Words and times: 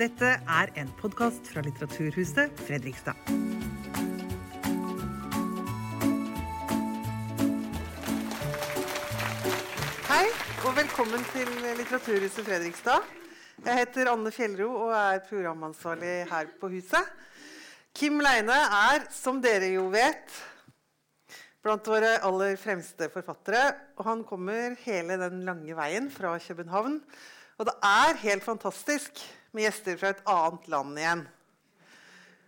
Dette 0.00 0.28
er 0.48 0.70
en 0.80 0.88
podkast 0.96 1.50
fra 1.52 1.60
Litteraturhuset 1.60 2.54
Fredrikstad. 2.64 3.18
Hei, 10.06 10.22
og 10.64 10.70
velkommen 10.78 11.26
til 11.34 11.50
Litteraturhuset 11.76 12.46
Fredrikstad. 12.46 13.04
Jeg 13.66 13.76
heter 13.82 14.08
Anne 14.14 14.32
Fjellro 14.32 14.70
og 14.86 14.94
er 14.96 15.20
programansvarlig 15.26 16.14
her 16.30 16.48
på 16.62 16.70
huset. 16.72 17.10
Kim 17.92 18.22
Leine 18.24 18.56
er, 18.78 19.04
som 19.12 19.42
dere 19.44 19.68
jo 19.74 19.90
vet, 19.92 20.38
blant 21.60 21.90
våre 21.92 22.14
aller 22.24 22.56
fremste 22.56 23.10
forfattere. 23.12 23.66
Og 24.00 24.08
han 24.08 24.24
kommer 24.24 24.80
hele 24.86 25.20
den 25.26 25.44
lange 25.44 25.76
veien 25.76 26.08
fra 26.08 26.38
København. 26.40 26.96
Og 27.60 27.68
det 27.68 27.76
er 27.84 28.16
helt 28.24 28.48
fantastisk 28.48 29.20
med 29.52 29.66
gjester 29.66 29.98
fra 30.00 30.14
et 30.14 30.24
annet 30.30 30.66
land 30.72 30.98
igjen. 31.00 31.22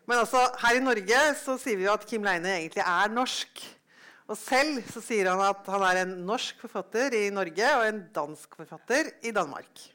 Men 0.09 0.19
altså, 0.19 0.41
her 0.65 0.79
i 0.79 0.83
Norge 0.83 1.21
så 1.39 1.57
sier 1.61 1.79
vi 1.79 1.87
jo 1.87 1.95
at 1.95 2.07
Kim 2.09 2.25
Leine 2.27 2.57
egentlig 2.59 2.83
er 2.83 3.15
norsk. 3.15 3.63
Og 4.31 4.39
selv 4.39 4.81
så 4.91 5.03
sier 5.05 5.31
han 5.31 5.43
at 5.45 5.67
han 5.71 5.85
er 5.87 6.03
en 6.03 6.15
norsk 6.27 6.63
forfatter 6.63 7.15
i 7.19 7.27
Norge 7.35 7.75
og 7.79 7.87
en 7.87 8.03
dansk 8.15 8.57
forfatter 8.59 9.13
i 9.27 9.35
Danmark. 9.35 9.87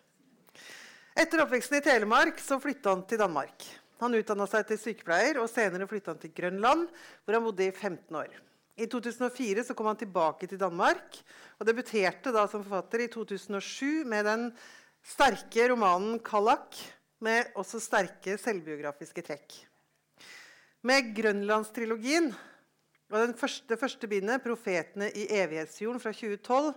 Etter 1.17 1.41
oppveksten 1.41 1.79
i 1.79 1.83
Telemark 1.85 2.39
så 2.43 2.59
flytta 2.61 2.93
han 2.93 3.05
til 3.09 3.21
Danmark. 3.23 3.65
Han 4.03 4.13
utdanna 4.13 4.45
seg 4.49 4.67
til 4.69 4.77
sykepleier, 4.77 5.39
og 5.41 5.49
senere 5.49 5.87
flytta 5.89 6.13
han 6.13 6.19
til 6.21 6.33
Grønland, 6.37 6.83
hvor 7.25 7.37
han 7.37 7.45
bodde 7.47 7.65
i 7.65 7.73
15 7.73 8.19
år. 8.19 8.35
I 8.77 8.85
2004 8.85 9.63
så 9.65 9.73
kom 9.73 9.89
han 9.89 9.97
tilbake 9.97 10.45
til 10.45 10.59
Danmark 10.61 11.17
og 11.57 11.65
debuterte 11.65 12.29
da 12.35 12.43
som 12.45 12.61
forfatter 12.61 13.07
i 13.07 13.09
2007 13.09 14.05
med 14.05 14.27
den 14.29 14.43
sterke 15.01 15.71
romanen 15.71 16.19
'Kallak', 16.19 16.77
med 17.23 17.53
også 17.57 17.79
sterke 17.81 18.37
selvbiografiske 18.41 19.23
trekk. 19.25 19.55
Med 20.85 21.13
Grønlandstrilogien 21.17 22.29
og 23.07 23.33
første, 23.39 23.63
det 23.69 23.79
første 23.79 24.07
bindet, 24.07 24.43
'Profetene 24.43 25.07
i 25.15 25.27
evighetsjorden' 25.31 25.99
fra 25.99 26.11
2012, 26.11 26.73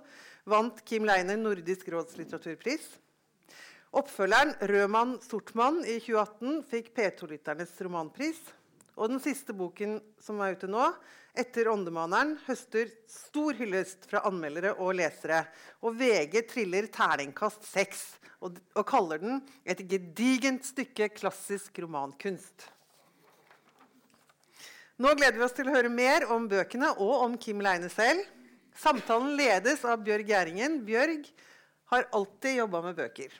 vant 0.46 0.84
Kim 0.84 1.04
Leiner 1.04 1.36
Nordisk 1.36 1.88
råds 1.92 2.16
litteraturpris. 2.16 2.86
Oppfølgeren 3.92 4.54
'Rødmann 4.62 5.18
Sortmann' 5.18 5.82
i 5.84 5.98
2018 5.98 6.62
fikk 6.70 6.92
P2-lytternes 6.94 7.74
romanpris. 7.82 8.38
Og 8.96 9.08
den 9.08 9.20
siste 9.20 9.52
boken 9.52 10.00
som 10.20 10.40
er 10.40 10.54
ute 10.54 10.70
nå, 10.70 10.92
'Etter 11.34 11.68
åndemaneren', 11.70 12.36
høster 12.46 12.90
stor 13.06 13.54
hyllest 13.54 14.08
fra 14.10 14.24
anmeldere 14.26 14.74
og 14.82 14.96
lesere. 14.98 15.44
Og 15.82 15.94
VG 16.00 16.42
triller 16.50 16.88
terningkast 16.90 17.64
seks 17.68 18.02
og, 18.40 18.58
og 18.74 18.84
kaller 18.88 19.22
den 19.22 19.40
et 19.64 19.82
gedigent 19.88 20.66
stykke 20.66 21.10
klassisk 21.14 21.78
romankunst. 21.84 22.66
Nå 25.00 25.14
gleder 25.16 25.38
vi 25.38 25.44
oss 25.46 25.54
til 25.56 25.70
å 25.70 25.72
høre 25.72 25.88
mer 25.92 26.26
om 26.28 26.48
bøkene 26.50 26.90
og 26.98 27.14
om 27.24 27.36
Kim 27.40 27.62
Leine 27.64 27.88
selv. 27.92 28.20
Samtalen 28.76 29.32
ledes 29.38 29.84
av 29.88 30.02
Bjørg 30.04 30.28
Gjæringen. 30.28 30.82
Bjørg 30.84 31.24
har 31.94 32.08
alltid 32.16 32.58
jobba 32.58 32.82
med 32.84 32.98
bøker. 32.98 33.32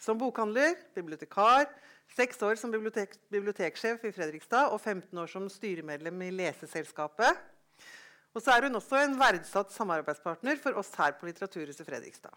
Som 0.00 0.20
bokhandler, 0.20 0.74
bibliotekar, 0.96 1.68
seks 2.16 2.40
år 2.46 2.58
som 2.60 2.72
bibliotek 2.72 3.14
biblioteksjef 3.32 4.04
i 4.08 4.12
Fredrikstad 4.14 4.74
og 4.74 4.80
15 4.80 5.22
år 5.22 5.30
som 5.30 5.48
styremedlem 5.52 6.26
i 6.26 6.30
Leseselskapet. 6.40 7.40
Og 8.34 8.42
så 8.42 8.54
er 8.54 8.68
hun 8.68 8.78
også 8.78 9.00
en 9.02 9.16
verdsatt 9.18 9.72
samarbeidspartner 9.74 10.60
for 10.62 10.78
oss 10.78 10.92
her 10.98 11.16
på 11.18 11.26
Litteraturhuset 11.26 11.86
Fredrikstad. 11.86 12.34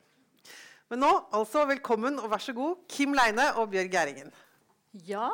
Men 0.91 1.03
nå, 1.05 1.11
altså, 1.33 1.63
velkommen 1.69 2.17
og 2.21 2.31
vær 2.33 2.41
så 2.43 2.53
god, 2.57 2.81
Kim 2.91 3.13
Leine 3.17 3.51
og 3.61 3.69
Bjørg 3.71 3.91
Gæringen. 3.93 4.33
Ja, 5.07 5.29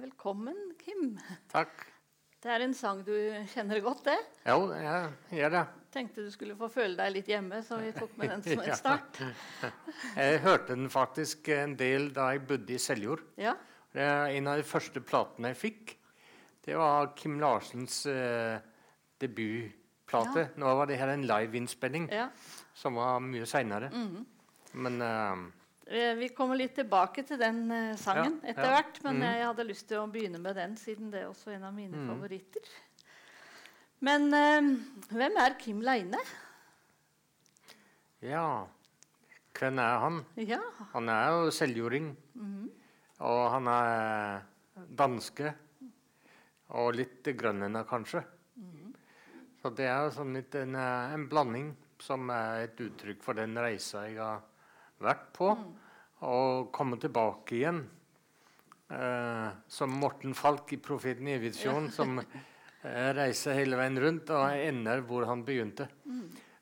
velkommen, 0.00 0.56
Kim. 0.80 1.14
Takk. 1.52 1.86
Det 2.38 2.50
er 2.54 2.62
en 2.62 2.74
sang 2.76 3.00
du 3.06 3.14
kjenner 3.50 3.80
godt, 3.82 4.04
det? 4.06 4.16
Jo, 4.46 4.68
jeg 4.76 5.38
gjør 5.40 5.54
det. 5.56 5.62
Tenkte 5.94 6.22
du 6.26 6.28
skulle 6.30 6.54
få 6.58 6.68
føle 6.70 6.94
deg 6.98 7.14
litt 7.16 7.30
hjemme, 7.32 7.58
så 7.66 7.80
vi 7.80 7.88
tok 7.96 8.12
med 8.20 8.30
den 8.30 8.44
som 8.44 8.60
en 8.62 8.76
start. 8.82 9.22
Jeg 10.14 10.42
hørte 10.44 10.76
den 10.76 10.92
faktisk 10.92 11.48
en 11.56 11.74
del 11.80 12.12
da 12.14 12.28
jeg 12.34 12.44
bodde 12.46 12.76
i 12.76 12.78
Seljord. 12.82 13.24
Ja, 13.40 13.56
Det 13.98 14.04
er 14.06 14.36
en 14.38 14.46
av 14.46 14.60
de 14.60 14.62
første 14.62 15.00
platene 15.02 15.50
jeg 15.50 15.58
fikk. 15.58 15.94
Det 16.62 16.76
var 16.78 17.08
Kim 17.18 17.38
Larsens 17.42 18.04
eh, 18.06 18.60
debutplate. 19.18 20.44
Ja. 20.44 20.52
Nå 20.62 20.74
var 20.78 20.86
det 20.86 20.98
her 21.00 21.10
en 21.16 21.24
liveinnspilling 21.26 22.06
ja. 22.14 22.28
som 22.78 22.94
var 23.00 23.18
mye 23.24 23.46
seinere. 23.48 23.90
Mhm. 23.94 24.26
Men 24.84 25.00
eh, 25.02 25.46
Eh, 25.88 26.12
Vi 26.20 26.26
kommer 26.36 26.54
litt 26.60 26.74
tilbake 26.76 27.22
til 27.24 27.38
den 27.40 27.62
eh, 27.72 27.94
sangen 27.96 28.34
Ja, 28.44 28.50
etter 28.52 28.68
hvert, 28.74 28.98
men 29.06 29.16
Mhm. 29.16 29.22
jeg 29.24 29.44
hadde 29.46 29.64
lyst 29.64 29.86
til 29.88 29.96
å 30.02 30.10
begynne 30.12 30.38
med 30.38 30.54
den, 30.60 30.74
siden 30.76 31.10
det 31.10 31.22
er 31.22 31.28
også 31.30 31.48
en 31.54 31.64
av 31.64 31.72
mine 31.72 31.96
Mhm. 31.96 32.10
favoritter. 32.10 32.60
Men 34.04 34.26
eh, 34.34 34.60
hvem 35.08 35.36
er 35.40 35.54
Kim 35.58 35.80
Leine? 35.80 36.18
ja 38.22 38.66
Hvem 39.58 39.78
er 39.80 39.98
han? 39.98 40.24
Ja, 40.36 40.60
Han 40.92 41.08
er 41.08 41.30
jo 41.30 41.50
seljording. 41.50 42.14
mhm. 42.36 42.68
Og 43.26 43.42
han 43.54 43.70
er 43.72 44.42
danske. 44.98 45.52
Og 46.78 46.92
litt 46.94 47.26
grønlender, 47.38 47.86
kanskje. 47.88 48.22
Så 49.58 49.72
det 49.74 49.88
er 49.90 50.10
sånn 50.14 50.36
litt 50.36 50.54
en, 50.54 50.76
eh, 50.78 51.14
en 51.14 51.26
blanding 51.28 51.72
som 51.98 52.30
er 52.30 52.68
et 52.68 52.80
uttrykk 52.80 53.22
for 53.24 53.34
den 53.34 53.56
reisa 53.58 54.04
jeg 54.06 54.18
har 54.20 54.42
vært 55.02 55.32
på. 55.34 55.50
Og 56.28 56.70
komme 56.72 56.98
tilbake 57.00 57.56
igjen. 57.58 57.82
Eh, 58.88 59.48
som 59.68 59.90
Morten 59.90 60.34
Falk 60.34 60.72
i 60.72 60.78
'Profeten 60.78 61.28
i 61.28 61.36
evighetsjorden', 61.36 61.90
som 61.90 62.18
eh, 62.18 63.12
reiser 63.12 63.58
hele 63.58 63.76
veien 63.76 63.98
rundt 64.00 64.30
og 64.30 64.48
ender 64.48 65.02
hvor 65.04 65.26
han 65.26 65.44
begynte. 65.44 65.88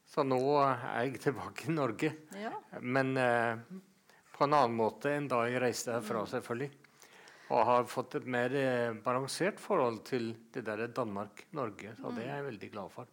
Så 0.07 0.25
nå 0.27 0.41
er 0.65 1.05
jeg 1.05 1.21
tilbake 1.21 1.69
i 1.69 1.75
Norge. 1.75 2.13
ja. 2.35 2.51
Men 2.81 3.17
eh, 3.17 3.57
på 4.37 4.45
en 4.45 4.57
annen 4.57 4.77
måte 4.77 5.13
enn 5.17 5.29
da 5.31 5.45
jeg 5.49 5.63
reiste 5.63 5.95
herfra, 5.95 6.25
selvfølgelig. 6.29 6.71
Og 7.47 7.63
har 7.69 7.87
fått 7.89 8.17
et 8.19 8.27
mer 8.29 8.55
eh, 8.59 8.97
balansert 9.05 9.61
forhold 9.63 10.01
til 10.09 10.33
det 10.55 10.65
der 10.67 10.89
Danmark-Norge. 10.95 11.95
Så 12.01 12.11
det 12.17 12.25
er 12.27 12.41
jeg 12.41 12.47
veldig 12.49 12.71
glad 12.73 12.93
for. 12.95 13.11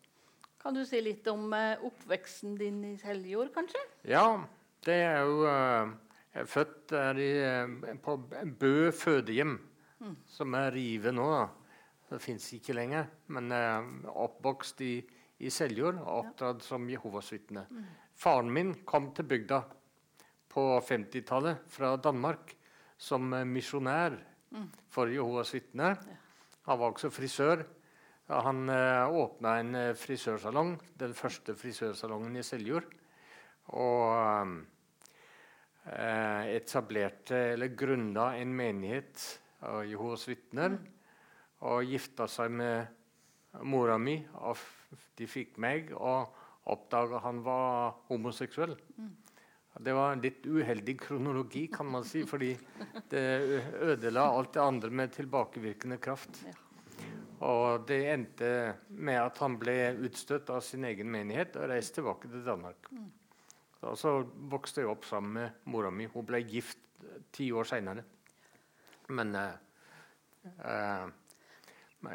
Kan 0.63 0.75
du 0.77 0.81
si 0.87 1.01
litt 1.05 1.27
om 1.29 1.53
eh, 1.53 1.83
oppveksten 1.85 2.55
din 2.57 2.79
i 2.89 2.95
Seljord, 3.01 3.51
kanskje? 3.53 3.81
Ja, 4.09 4.25
det 4.87 4.97
er 5.05 5.21
jo 5.27 5.43
eh, 5.49 5.93
Jeg 6.33 6.47
er 6.47 6.49
født 6.49 6.95
i, 7.21 7.31
på 8.01 8.15
Bø 8.57 8.89
fødehjem, 8.97 9.59
som 10.25 10.55
er 10.57 10.71
rivet 10.73 11.13
nå. 11.13 11.27
da. 11.29 11.43
Det 12.09 12.21
fins 12.21 12.47
ikke 12.57 12.73
lenger. 12.73 13.05
Men 13.29 13.53
oppvokst 14.09 14.81
i, 14.81 14.95
i 15.45 15.51
Seljord 15.53 15.99
og 16.01 16.23
oppdratt 16.23 16.65
som 16.65 16.89
Jehovas 16.89 17.29
vitne. 17.35 17.67
Faren 18.17 18.49
min 18.49 18.73
kom 18.89 19.11
til 19.13 19.29
bygda 19.29 19.61
på 20.53 20.67
50-tallet 20.85 21.65
fra 21.73 21.95
Danmark 21.97 22.53
som 22.97 23.33
eh, 23.33 23.47
misjonær 23.47 24.19
for 24.93 25.09
Jehovas 25.09 25.53
vitner. 25.55 25.97
Han 26.67 26.79
var 26.79 26.93
også 26.93 27.09
frisør. 27.11 27.63
Han 28.31 28.69
eh, 28.69 29.09
åpna 29.09 29.57
en 29.59 29.75
eh, 29.75 29.95
frisørsalong, 29.99 30.77
den 30.99 31.13
første 31.17 31.55
frisørsalongen 31.59 32.37
i 32.39 32.45
Seljord. 32.45 32.87
Og 33.75 34.53
eh, 35.89 36.53
etablerte, 36.55 37.39
eller 37.53 37.73
grunna, 37.75 38.31
en 38.39 38.53
menighet 38.55 39.25
av 39.67 39.83
Jehovas 39.89 40.27
vitner. 40.29 40.77
Og 41.67 41.83
gifta 41.87 42.27
seg 42.31 42.51
med 42.51 43.59
mora 43.67 43.97
mi. 43.99 44.17
Og 44.39 44.57
de 45.19 45.27
fikk 45.27 45.59
meg, 45.61 45.91
og 45.97 46.31
oppdaga 46.71 47.19
han 47.25 47.43
var 47.43 47.99
homoseksuell. 48.07 48.77
Det 49.79 49.93
var 49.93 50.13
en 50.13 50.21
litt 50.21 50.45
uheldig 50.45 50.99
kronologi, 51.01 51.67
kan 51.73 51.87
man 51.89 52.05
si, 52.05 52.21
fordi 52.29 52.51
det 53.09 53.23
ødela 53.81 54.27
alt 54.29 54.53
det 54.53 54.61
andre 54.61 54.91
med 54.93 55.15
tilbakevirkende 55.15 55.97
kraft. 55.97 56.43
Og 57.43 57.87
det 57.89 57.99
endte 58.11 58.51
med 58.87 59.19
at 59.19 59.41
han 59.43 59.57
ble 59.59 59.75
utstøtt 60.05 60.51
av 60.53 60.61
sin 60.63 60.85
egen 60.87 61.09
menighet 61.11 61.57
og 61.59 61.67
reiste 61.73 61.99
tilbake 61.99 62.29
til 62.31 62.45
Danmark. 62.45 62.91
Og 63.83 63.97
så 63.99 64.13
vokste 64.51 64.83
jeg 64.83 64.91
opp 64.93 65.07
sammen 65.07 65.33
med 65.41 65.65
mora 65.73 65.91
mi. 65.91 66.07
Hun 66.07 66.27
ble 66.27 66.39
gift 66.47 66.79
eh, 67.03 67.19
ti 67.35 67.49
år 67.51 67.67
seinere. 67.67 68.05
Men 69.11 69.33
eh, 69.35 69.57
eh, 70.69 71.09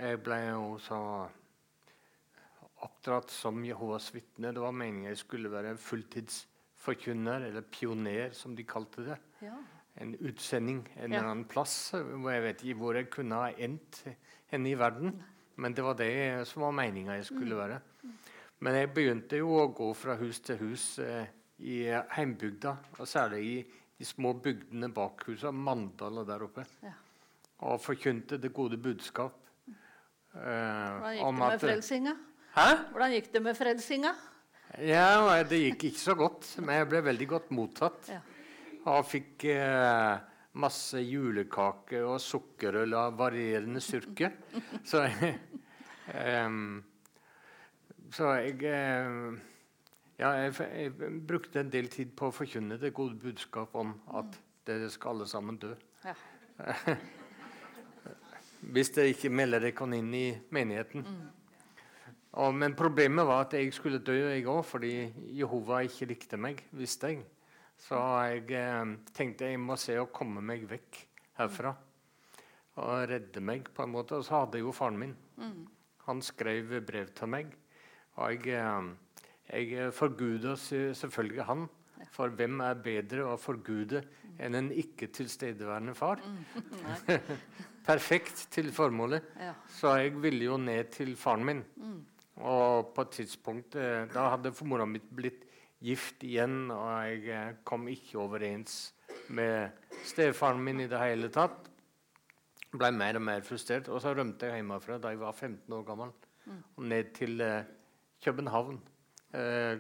jeg 0.06 0.22
ble 0.24 0.38
jo 0.46 0.78
så 0.80 1.00
oppdratt 2.86 3.34
som 3.34 3.60
Jehovas 3.66 4.08
vitne. 4.14 4.54
Det 4.54 4.62
var 4.62 4.72
meningen 4.72 5.10
jeg 5.10 5.20
skulle 5.20 5.52
være 5.52 5.74
en 5.74 5.82
fulltidsforkynner, 6.78 7.46
eller 7.48 7.60
pioner, 7.62 8.30
som 8.32 8.54
de 8.56 8.64
kalte 8.64 9.04
det 9.04 9.18
Ja. 9.42 9.54
en 10.00 10.14
utsending 10.20 10.88
en 10.96 11.12
eller 11.12 11.24
annen 11.28 11.44
plass. 11.44 11.90
Hvor 11.92 12.30
jeg 12.30 12.42
vet 12.42 12.62
ikke 12.64 12.78
hvor 12.78 12.94
jeg 12.94 13.10
kunne 13.10 13.34
ha 13.34 13.50
endt 13.58 14.04
henne 14.50 14.70
i 14.70 14.74
verden. 14.78 15.22
Men 15.56 15.74
det 15.74 15.82
var 15.84 15.94
det 15.94 16.46
som 16.46 16.62
var 16.62 16.70
meninga 16.72 17.16
jeg 17.16 17.24
skulle 17.26 17.56
være. 17.56 17.80
Men 18.60 18.74
jeg 18.74 18.94
begynte 18.94 19.36
jo 19.38 19.48
å 19.48 19.74
gå 19.74 19.94
fra 19.94 20.14
hus 20.16 20.40
til 20.40 20.56
hus 20.58 20.98
eh, 20.98 21.26
i 21.58 21.84
heimbygda, 22.10 22.76
og 22.98 23.06
særlig 23.06 23.42
i 23.44 23.66
de 23.98 24.04
små 24.04 24.32
bygdene 24.40 24.92
bak 24.94 25.24
huset, 25.26 25.52
Mandal 25.54 26.18
og 26.18 26.26
der 26.26 26.42
oppe. 26.42 26.64
Ja. 26.82 26.92
Og 27.60 27.80
forkynte 27.80 28.38
det 28.40 28.52
gode 28.54 28.76
budskap. 28.76 29.34
eh, 29.68 30.40
Hvordan 30.40 31.16
gikk 31.16 31.24
om 31.24 31.34
det 31.34 31.38
med 31.44 31.52
at- 31.54 31.60
frelsinga? 31.60 32.16
Hæ? 32.54 32.76
Hvordan 32.92 33.10
gikk 33.12 33.32
det 33.32 33.42
med 33.42 33.54
frelsinga? 33.56 34.14
Ja, 34.76 35.42
det 35.48 35.58
gikk 35.62 35.88
ikke 35.88 36.00
så 36.00 36.14
godt, 36.18 36.48
men 36.62 36.76
jeg 36.76 36.88
ble 36.90 37.00
veldig 37.06 37.28
godt 37.30 37.52
mottatt. 37.56 38.10
Ja. 38.12 38.20
Og 38.88 39.06
fikk 39.08 39.44
eh, 39.50 40.18
masse 40.60 41.00
julekake 41.02 42.02
og 42.06 42.20
sukkerøl 42.22 42.94
av 42.98 43.16
varierende 43.18 43.80
styrke. 43.84 44.30
så 44.90 45.06
em, 46.14 46.78
så 48.14 48.34
jeg 48.38 48.64
eh, 48.68 49.38
Ja, 50.18 50.32
jeg, 50.34 50.54
jeg 50.58 50.92
brukte 51.28 51.60
en 51.62 51.70
del 51.70 51.86
tid 51.92 52.10
på 52.18 52.28
å 52.28 52.34
forkynne 52.34 52.78
det 52.80 52.90
gode 52.96 53.14
budskap 53.22 53.76
om 53.78 53.92
at 54.18 54.34
dere 54.66 54.88
skal 54.90 55.14
alle 55.14 55.28
sammen 55.30 55.60
dø. 55.62 55.70
Ja. 56.02 56.14
Hvis 58.74 58.90
dere 58.96 59.12
ikke 59.12 59.30
melder 59.30 59.62
dere 59.62 59.90
inn 59.94 60.10
i 60.18 60.26
menigheten. 60.50 61.06
Og, 62.34 62.52
men 62.54 62.74
problemet 62.76 63.24
var 63.26 63.46
at 63.46 63.54
jeg 63.56 63.72
skulle 63.72 63.98
dø, 64.04 64.14
jeg 64.34 64.44
òg, 64.46 64.60
fordi 64.68 64.92
Jehova 65.38 65.80
ikke 65.86 66.06
likte 66.10 66.36
meg, 66.36 66.60
visste 66.76 67.08
jeg. 67.14 67.22
Så 67.80 67.96
jeg 68.28 68.50
eh, 68.58 68.92
tenkte 69.16 69.48
jeg 69.48 69.58
må 69.62 69.76
se 69.80 69.96
å 69.98 70.08
komme 70.12 70.42
meg 70.44 70.66
vekk 70.68 70.98
herfra. 71.38 71.72
Og 72.78 73.08
redde 73.10 73.40
meg, 73.42 73.70
på 73.74 73.82
en 73.86 73.90
måte. 73.94 74.18
Og 74.18 74.26
så 74.26 74.42
hadde 74.42 74.58
jeg 74.60 74.66
jo 74.66 74.74
faren 74.76 74.98
min. 75.00 75.14
Han 76.06 76.20
skrev 76.22 76.76
brev 76.86 77.08
til 77.16 77.30
meg. 77.32 77.54
Og 78.18 78.46
jeg, 78.46 78.60
eh, 78.60 79.64
jeg 79.64 79.92
forguda 79.96 80.54
se- 80.58 80.92
selvfølgelig 81.00 81.44
han. 81.48 81.66
For 82.14 82.30
hvem 82.30 82.60
er 82.62 82.74
bedre 82.78 83.24
å 83.26 83.38
forgude 83.40 84.04
enn 84.38 84.54
en 84.54 84.68
ikke 84.70 85.08
tilstedeværende 85.16 85.94
far? 85.98 86.20
Perfekt 87.88 88.46
til 88.54 88.70
formålet. 88.74 89.24
Ja. 89.40 89.54
Så 89.72 89.94
jeg 89.98 90.14
ville 90.22 90.44
jo 90.50 90.56
ned 90.60 90.92
til 90.94 91.16
faren 91.18 91.44
min. 91.48 91.64
Og 92.38 92.92
på 92.94 93.04
et 93.04 93.14
tidspunkt 93.18 93.76
eh, 93.78 94.06
Da 94.12 94.28
hadde 94.34 94.54
mora 94.66 94.86
mi 94.86 95.00
blitt 95.00 95.44
gift 95.82 96.24
igjen, 96.26 96.70
og 96.74 96.86
jeg 97.06 97.26
eh, 97.30 97.56
kom 97.66 97.86
ikke 97.90 98.18
overens 98.22 98.92
med 99.34 99.74
stefaren 100.06 100.62
min 100.62 100.82
i 100.82 100.88
det 100.90 100.98
hele 100.98 101.30
tatt. 101.34 101.68
Ble 102.74 102.90
mer 102.94 103.18
og 103.18 103.24
mer 103.24 103.44
frustrert. 103.46 103.90
Og 103.90 104.02
så 104.02 104.14
rømte 104.14 104.48
jeg 104.48 104.60
hjemmefra 104.60 104.98
da 105.02 105.12
jeg 105.12 105.22
var 105.22 105.34
15 105.34 105.74
år 105.74 105.84
gammel. 105.86 106.14
Og 106.48 106.86
ned 106.90 107.12
til 107.16 107.40
eh, 107.44 107.66
København. 108.24 108.80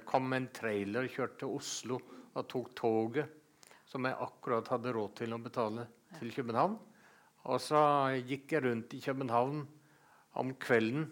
Kom 0.04 0.26
med 0.28 0.42
en 0.42 0.46
trailer, 0.52 1.06
kjørte 1.08 1.38
til 1.40 1.54
Oslo 1.56 1.96
og 2.36 2.42
tok 2.52 2.66
toget, 2.76 3.30
som 3.88 4.04
jeg 4.04 4.18
akkurat 4.20 4.68
hadde 4.68 4.92
råd 4.92 5.14
til 5.22 5.32
å 5.32 5.38
betale, 5.40 5.86
til 6.18 6.34
København. 6.34 6.74
Og 7.48 7.62
så 7.64 7.80
gikk 8.28 8.52
jeg 8.52 8.66
rundt 8.66 8.92
i 8.92 9.00
København 9.00 9.62
om 10.42 10.52
kvelden 10.60 11.08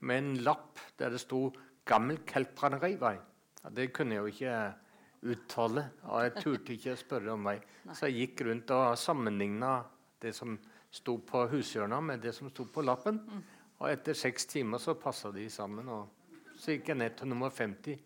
med 0.00 0.18
en 0.18 0.34
lapp 0.44 0.78
der 0.98 1.10
det 1.10 1.20
sto 1.20 1.52
'Gammel 1.86 2.18
Keltbrannerivei'. 2.24 3.18
Ja, 3.64 3.70
det 3.70 3.92
kunne 3.92 4.14
jeg 4.14 4.20
jo 4.20 4.26
ikke 4.26 4.74
uttale, 5.22 5.90
og 6.02 6.22
jeg 6.22 6.34
turte 6.42 6.72
ikke 6.72 6.96
spørre 6.96 7.32
om 7.32 7.44
vei. 7.44 7.58
Så 7.92 8.06
jeg 8.06 8.28
gikk 8.28 8.46
rundt 8.46 8.70
og 8.70 8.98
sammenligna 8.98 9.82
det 10.22 10.34
som 10.34 10.58
sto 10.90 11.18
på 11.26 11.46
hushjørna, 11.50 12.00
med 12.00 12.22
det 12.22 12.34
som 12.34 12.50
sto 12.50 12.64
på 12.64 12.84
lappen. 12.84 13.18
Og 13.78 13.90
etter 13.90 14.14
seks 14.14 14.46
timer 14.50 14.78
så 14.82 14.94
passa 14.98 15.30
de 15.34 15.48
sammen. 15.50 15.88
og 15.88 16.08
Så 16.58 16.76
gikk 16.76 16.88
jeg 16.88 16.98
ned 16.98 17.16
til 17.16 17.28
nummer 17.28 17.50
50, 17.50 17.98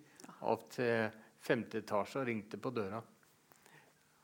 opp 0.42 0.70
til 0.70 1.10
femte 1.40 1.78
etasje 1.82 2.20
og 2.20 2.26
ringte 2.26 2.58
på 2.60 2.70
døra. 2.70 3.02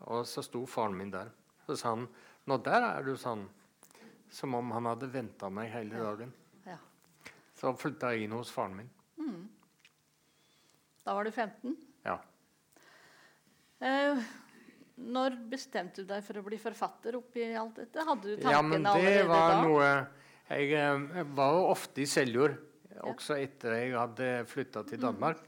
Og 0.08 0.26
så 0.26 0.42
sto 0.42 0.64
faren 0.66 0.96
min 0.96 1.10
der. 1.10 1.30
Så 1.66 1.76
sa 1.76 1.94
han 1.94 2.08
'Nå, 2.46 2.56
der 2.64 2.80
er 2.80 3.02
du', 3.02 3.16
sa 3.16 3.30
han. 3.30 3.48
Som 4.30 4.54
om 4.54 4.70
han 4.70 4.84
hadde 4.84 5.12
venta 5.12 5.48
meg 5.48 5.70
hele 5.70 5.96
dagen. 5.96 6.32
Ja. 7.58 7.72
Så 7.72 7.74
flytta 7.80 8.12
jeg 8.14 8.28
inn 8.28 8.36
hos 8.38 8.50
faren 8.54 8.76
min. 8.78 8.90
Da 11.04 11.14
var 11.16 11.24
du 11.24 11.30
15. 11.32 11.72
Ja. 12.04 12.18
Eh, 13.80 14.18
når 14.98 15.36
bestemte 15.48 16.02
du 16.02 16.08
deg 16.10 16.24
for 16.26 16.40
å 16.40 16.44
bli 16.44 16.58
forfatter 16.60 17.16
oppi 17.16 17.46
alt 17.56 17.78
dette? 17.80 18.04
Hadde 18.04 18.22
du 18.26 18.34
tankene 18.36 18.52
ja, 18.52 18.62
men 18.66 18.84
det 18.84 18.92
allerede 18.92 19.28
var 19.30 19.54
da? 19.54 19.60
noe 19.64 19.88
Jeg 20.48 20.70
jeg, 20.74 21.24
var 21.36 21.54
jo 21.56 21.62
ofte 21.70 22.02
i 22.04 22.08
Seljord, 22.08 22.56
også 23.08 23.36
etter 23.40 23.76
jeg 23.78 23.94
hadde 23.96 24.28
flytta 24.48 24.82
til 24.88 25.00
Danmark. 25.00 25.40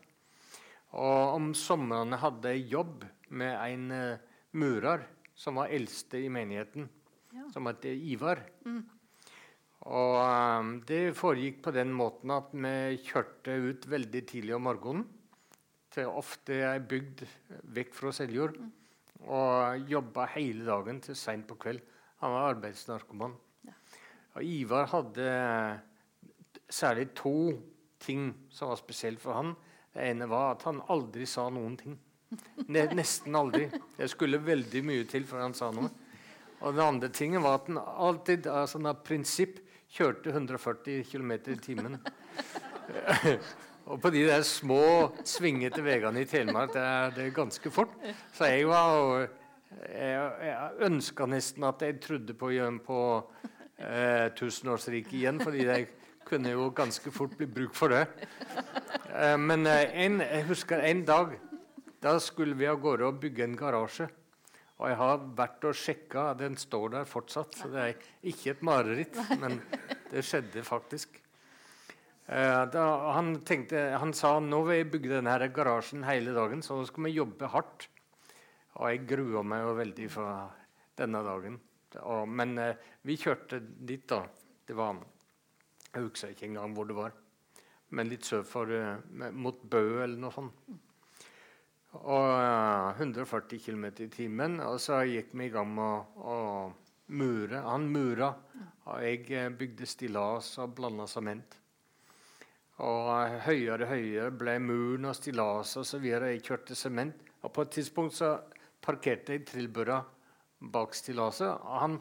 Og 0.96 1.34
om 1.36 1.50
somrene 1.56 2.16
hadde 2.20 2.52
jeg 2.54 2.66
jobb 2.72 3.04
med 3.30 3.54
en 3.58 3.84
eh, 3.96 4.24
murer 4.52 5.04
som 5.38 5.56
var 5.60 5.68
eldste 5.72 6.20
i 6.24 6.28
menigheten, 6.32 6.88
Ja. 7.32 7.44
som 7.52 7.66
het 7.70 7.84
Ivar. 7.86 8.40
Og 9.88 10.16
eh, 10.20 10.72
det 10.88 11.00
foregikk 11.16 11.62
på 11.64 11.72
den 11.76 11.94
måten 11.96 12.34
at 12.34 12.52
vi 12.52 13.00
kjørte 13.06 13.56
ut 13.70 13.88
veldig 13.88 14.26
tidlig 14.28 14.56
om 14.56 14.68
morgenen 14.68 15.06
til 15.90 16.06
ofte 16.06 16.60
ei 16.68 16.78
bygd 16.86 17.24
vekk 17.74 17.96
fra 17.96 18.12
Seljord. 18.14 18.58
Og 19.20 19.88
jobba 19.90 20.26
hele 20.36 20.64
dagen 20.68 21.00
til 21.04 21.16
seint 21.18 21.46
på 21.48 21.58
kveld. 21.60 21.80
Han 22.20 22.34
var 22.34 22.52
arbeidsnarkoman. 22.54 23.34
Og 24.36 24.44
Ivar 24.46 24.86
hadde 24.92 25.26
særlig 26.70 27.10
to 27.18 27.34
ting 28.00 28.30
som 28.52 28.70
var 28.70 28.78
spesielt 28.80 29.20
for 29.20 29.36
han. 29.36 29.56
Det 29.90 30.06
ene 30.12 30.28
var 30.30 30.54
at 30.54 30.68
han 30.68 30.80
aldri 30.92 31.26
sa 31.26 31.48
noen 31.50 31.74
ting. 31.80 31.96
Nesten 32.70 33.34
aldri. 33.36 33.66
Det 33.96 34.08
skulle 34.12 34.40
veldig 34.44 34.84
mye 34.86 35.08
til 35.10 35.26
før 35.26 35.48
han 35.48 35.56
sa 35.58 35.72
noe. 35.74 35.90
Og 36.60 36.76
den 36.76 36.84
andre 36.84 37.10
tingen 37.12 37.42
var 37.42 37.58
at 37.58 37.68
han 37.70 37.80
alltid 37.80 38.46
av 38.52 38.70
av 38.86 39.02
prinsipp 39.04 39.58
kjørte 39.90 40.30
140 40.32 41.04
km 41.10 41.32
i 41.50 41.58
timen. 41.60 41.98
Og 43.90 43.98
på 44.02 44.12
de 44.14 44.22
der 44.28 44.42
små, 44.46 45.10
svingete 45.26 45.82
veiene 45.82 46.22
i 46.22 46.28
Telemark, 46.28 46.74
det 46.74 46.82
er 46.82 47.14
det 47.16 47.30
ganske 47.34 47.72
fort. 47.74 47.94
Så 48.32 48.50
jeg 48.50 48.68
var 48.70 49.28
Jeg, 49.70 50.32
jeg 50.42 50.70
ønska 50.82 51.26
nesten 51.30 51.64
at 51.64 51.82
jeg 51.82 52.00
trodde 52.02 52.34
på, 52.34 52.48
på 52.86 53.00
eh, 53.78 54.26
tusenårsriket 54.34 55.12
igjen, 55.14 55.38
fordi 55.40 55.62
jeg 55.64 55.86
kunne 56.26 56.50
jo 56.50 56.72
ganske 56.74 57.10
fort 57.14 57.36
bli 57.38 57.46
bruk 57.46 57.74
for 57.78 57.94
det. 57.94 58.02
Eh, 59.14 59.36
men 59.38 59.66
eh, 59.70 59.94
en, 60.04 60.20
jeg 60.20 60.48
husker 60.48 60.82
en 60.82 61.04
dag 61.06 61.38
da 62.02 62.16
skulle 62.18 62.56
vi 62.56 62.66
av 62.66 62.80
gårde 62.80 63.06
og 63.06 63.20
bygge 63.20 63.44
en 63.44 63.56
garasje. 63.56 64.08
Og 64.80 64.88
jeg 64.88 64.96
har 64.96 65.24
vært 65.36 65.64
og 65.68 65.76
sjekka, 65.76 66.22
den 66.40 66.54
står 66.56 66.94
der 66.94 67.08
fortsatt. 67.08 67.56
Så 67.58 67.68
det 67.68 67.80
er 67.82 68.06
ikke 68.32 68.54
et 68.54 68.62
mareritt, 68.64 69.18
men 69.40 69.58
det 70.12 70.24
skjedde 70.24 70.64
faktisk. 70.64 71.20
Eh, 72.30 72.62
da, 72.72 72.84
han, 73.12 73.34
tenkte, 73.44 73.90
han 74.00 74.14
sa 74.16 74.38
nå 74.40 74.62
vil 74.68 74.80
jeg 74.80 74.90
bygge 74.94 75.16
denne 75.18 75.50
garasjen 75.52 76.06
hele 76.08 76.32
dagen, 76.36 76.64
så 76.64 76.78
nå 76.78 76.86
skal 76.88 77.08
vi 77.10 77.16
jobbe 77.18 77.52
hardt. 77.52 77.90
Og 78.78 78.86
jeg 78.88 79.06
grua 79.10 79.42
meg 79.44 79.66
jo 79.66 79.76
veldig 79.82 80.08
for 80.14 80.52
denne 80.96 81.24
dagen. 81.26 81.60
Og, 82.00 82.28
men 82.30 82.54
eh, 82.62 82.92
vi 83.04 83.18
kjørte 83.20 83.60
dit, 83.60 84.06
da. 84.08 84.22
Det 84.64 84.76
var 84.78 85.00
Jeg 85.90 86.04
husker 86.06 86.32
ikke 86.32 86.46
engang 86.46 86.72
hvor 86.76 86.86
det 86.86 86.96
var. 86.96 87.16
Men 87.90 88.08
litt 88.08 88.24
sør 88.24 88.46
for 88.46 88.70
eh, 88.70 89.32
mot 89.34 89.60
Bø 89.60 89.82
eller 90.04 90.16
noe 90.22 90.32
sånt. 90.32 90.70
Og 91.98 92.26
eh, 92.38 93.00
140 93.02 93.58
km 93.64 93.86
i 94.04 94.08
timen. 94.12 94.60
Og 94.62 94.78
så 94.82 95.00
gikk 95.08 95.34
vi 95.34 95.48
i 95.48 95.54
gang 95.54 95.72
med 95.74 96.20
å, 96.22 96.34
å 96.34 97.14
mure. 97.18 97.62
Han 97.66 97.88
mura, 97.90 98.30
og 98.86 99.02
jeg 99.02 99.24
eh, 99.34 99.48
bygde 99.50 99.88
stillas 99.88 100.52
og 100.62 100.76
blanda 100.76 101.08
sement. 101.10 101.56
Og 102.86 103.10
eh, 103.16 103.40
høyere 103.48 103.88
og 103.88 103.90
høyere 103.90 104.30
ble 104.38 104.54
muren 104.62 105.10
og 105.10 105.18
stillaset 105.18 105.82
osv. 105.82 106.06
Jeg 106.12 106.44
kjørte 106.46 106.78
sement. 106.78 107.26
Og 107.42 107.52
på 107.56 107.66
et 107.66 107.74
tidspunkt 107.74 108.14
så 108.20 108.36
parkerte 108.84 109.34
jeg 109.34 109.48
trillbøra 109.48 109.98
bak 110.70 110.94
stillaset. 110.94 111.50
Og 111.50 111.82
han 111.82 111.98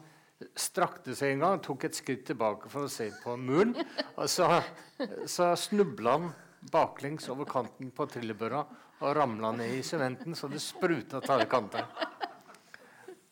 strakte 0.56 1.16
seg 1.16 1.34
en 1.34 1.42
gang 1.44 1.64
tok 1.64 1.88
et 1.88 1.98
skritt 1.98 2.22
tilbake 2.30 2.70
for 2.72 2.86
å 2.86 2.92
se 2.92 3.08
på 3.24 3.34
muren. 3.40 3.74
Og 4.14 4.30
så, 4.30 4.46
så 5.26 5.50
snubla 5.58 6.14
han 6.14 6.30
baklengs 6.70 7.26
over 7.32 7.48
kanten 7.48 7.90
på 7.96 8.06
trillebøra 8.06 8.62
og 9.00 9.14
ramla 9.16 9.52
ned 9.56 9.78
i 9.78 9.82
sementen, 9.86 10.36
så 10.36 10.48
det 10.52 10.60
spruta 10.62 11.22
til 11.24 11.44
kanter. 11.48 11.86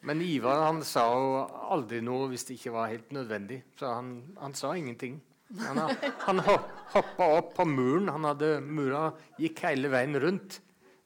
Men 0.09 0.23
Ivar 0.25 0.63
han 0.65 0.81
sa 0.87 1.05
jo 1.13 1.41
aldri 1.75 1.99
noe 2.05 2.31
hvis 2.31 2.47
det 2.49 2.57
ikke 2.57 2.73
var 2.77 2.93
helt 2.93 3.11
nødvendig. 3.13 3.59
Så 3.77 3.91
han, 3.93 4.13
han 4.39 4.55
sa 4.57 4.73
ingenting. 4.79 5.19
Han, 5.65 5.81
han 6.27 6.41
hoppa 6.45 7.27
opp 7.39 7.55
på 7.57 7.67
muren. 7.69 8.09
Han 8.13 8.25
hadde 8.29 8.59
Mura 8.65 9.09
gikk 9.41 9.65
hele 9.67 9.91
veien 9.93 10.17
rundt. 10.23 10.61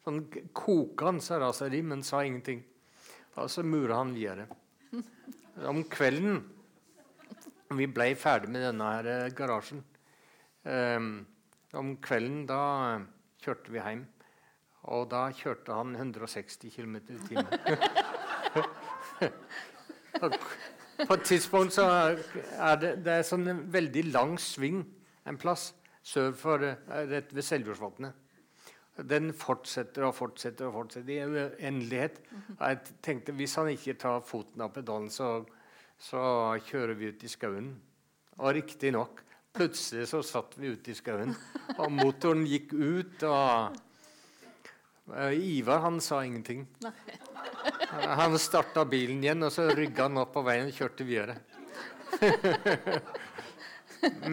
Sånn 0.04 0.24
kokende 0.54 1.22
av 1.34 1.44
raseri, 1.46 1.80
men 1.86 2.02
sa 2.06 2.22
ingenting. 2.26 2.62
Og 3.38 3.48
så 3.50 3.64
mura 3.64 4.00
han 4.02 4.12
videre. 4.14 4.48
Om 5.68 5.84
kvelden 5.92 6.42
Vi 7.72 7.86
ble 7.88 8.10
ferdig 8.20 8.50
med 8.52 8.66
denne 8.66 8.88
her 8.90 9.06
eh, 9.08 9.30
garasjen. 9.32 9.78
Um, 10.68 11.06
om 11.72 11.94
kvelden 12.04 12.42
da 12.44 12.58
eh, 12.90 13.06
kjørte 13.40 13.72
vi 13.72 13.80
hjem. 13.80 14.02
Og 14.90 15.06
da 15.12 15.28
kjørte 15.36 15.76
han 15.76 15.94
160 15.94 16.72
km 16.74 16.96
i 16.98 17.18
timen. 17.28 17.46
På 21.02 21.14
et 21.14 21.24
tidspunkt 21.26 21.74
så 21.74 21.84
er 21.86 22.76
det, 22.80 22.90
det 23.04 23.12
er 23.14 23.22
sånn 23.26 23.46
en 23.50 23.62
veldig 23.72 24.04
lang 24.10 24.34
sving 24.40 24.82
en 25.28 25.38
plass 25.38 25.70
sør 26.02 26.32
for 26.34 26.64
eh, 26.66 27.06
rett 27.10 27.30
ved 27.34 27.46
Seljordsvatnet. 27.46 28.18
Den 29.08 29.30
fortsetter 29.32 30.04
og 30.04 30.16
fortsetter 30.16 30.68
og 30.68 30.74
fortsetter 30.76 31.12
i 31.14 31.22
uendelighet. 31.24 32.18
Og 32.58 32.64
jeg 32.66 32.96
tenkte 33.04 33.34
hvis 33.38 33.54
han 33.56 33.70
ikke 33.72 33.96
tar 34.02 34.24
foten 34.26 34.64
av 34.66 34.74
pedalen, 34.74 35.08
så, 35.10 35.46
så 35.96 36.22
kjører 36.68 36.98
vi 36.98 37.12
ut 37.14 37.24
i 37.24 37.30
skauen. 37.32 37.70
Og 38.42 38.52
riktignok, 38.58 39.22
plutselig 39.56 40.10
så 40.10 40.20
satt 40.26 40.58
vi 40.60 40.74
ute 40.74 40.92
i 40.92 40.98
skauen, 40.98 41.32
og 41.78 41.88
motoren 41.94 42.44
gikk 42.48 42.74
ut. 42.74 43.24
og 43.24 43.80
Ivar 45.32 45.78
han 45.78 46.00
sa 46.00 46.24
ingenting. 46.24 46.66
Han 47.92 48.38
starta 48.38 48.84
bilen 48.84 49.24
igjen, 49.24 49.42
og 49.42 49.52
så 49.52 49.66
rygga 49.76 50.06
han 50.06 50.20
opp 50.22 50.30
på 50.32 50.42
veien 50.46 50.70
og 50.70 50.74
kjørte 50.74 51.04
videre. 51.04 51.34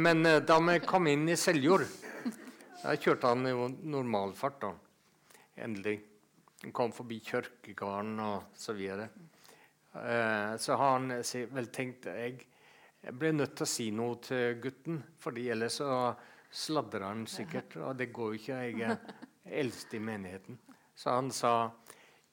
Men 0.06 0.26
eh, 0.26 0.40
da 0.48 0.60
vi 0.64 0.78
kom 0.86 1.10
inn 1.12 1.28
i 1.30 1.36
Seljord, 1.38 1.84
da 2.80 2.96
kjørte 2.96 3.34
han 3.34 3.50
i 3.50 3.54
normalfart. 3.92 4.64
da, 4.64 4.72
Endelig. 5.66 5.98
Han 6.64 6.74
kom 6.76 6.94
forbi 6.96 7.20
kirkegården 7.24 8.16
og 8.24 8.56
så 8.56 8.76
videre. 8.78 9.10
Eh, 9.94 10.56
så 10.58 10.80
har 10.80 10.98
han 10.98 11.12
vel 11.56 11.70
tenkt 11.76 12.08
jeg, 12.08 12.46
jeg 13.04 13.18
ble 13.20 13.34
nødt 13.36 13.58
til 13.60 13.68
å 13.68 13.74
si 13.74 13.90
noe 13.96 14.20
til 14.24 14.56
gutten, 14.64 15.04
fordi 15.20 15.50
ellers 15.52 15.82
så 15.82 16.14
sladrer 16.50 17.10
han 17.10 17.28
sikkert. 17.28 17.76
Og 17.84 18.00
det 18.00 18.14
går 18.16 18.34
jo 18.34 18.40
ikke. 18.40 18.62
Jeg 18.70 19.00
er 19.46 19.60
eldst 19.63 19.93
i 19.93 20.01
menigheten. 20.03 20.60
Så 20.96 21.15
han 21.15 21.31
sa 21.31 21.72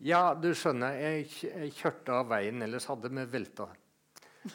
ja, 0.04 0.34
du 0.36 0.50
skjønner, 0.52 0.92
jeg, 1.00 1.70
kjørte 1.78 2.12
av 2.12 2.26
veien, 2.28 2.60
ellers 2.66 2.84
hadde 2.90 3.08
vi 3.08 3.22
velta. 3.32 3.70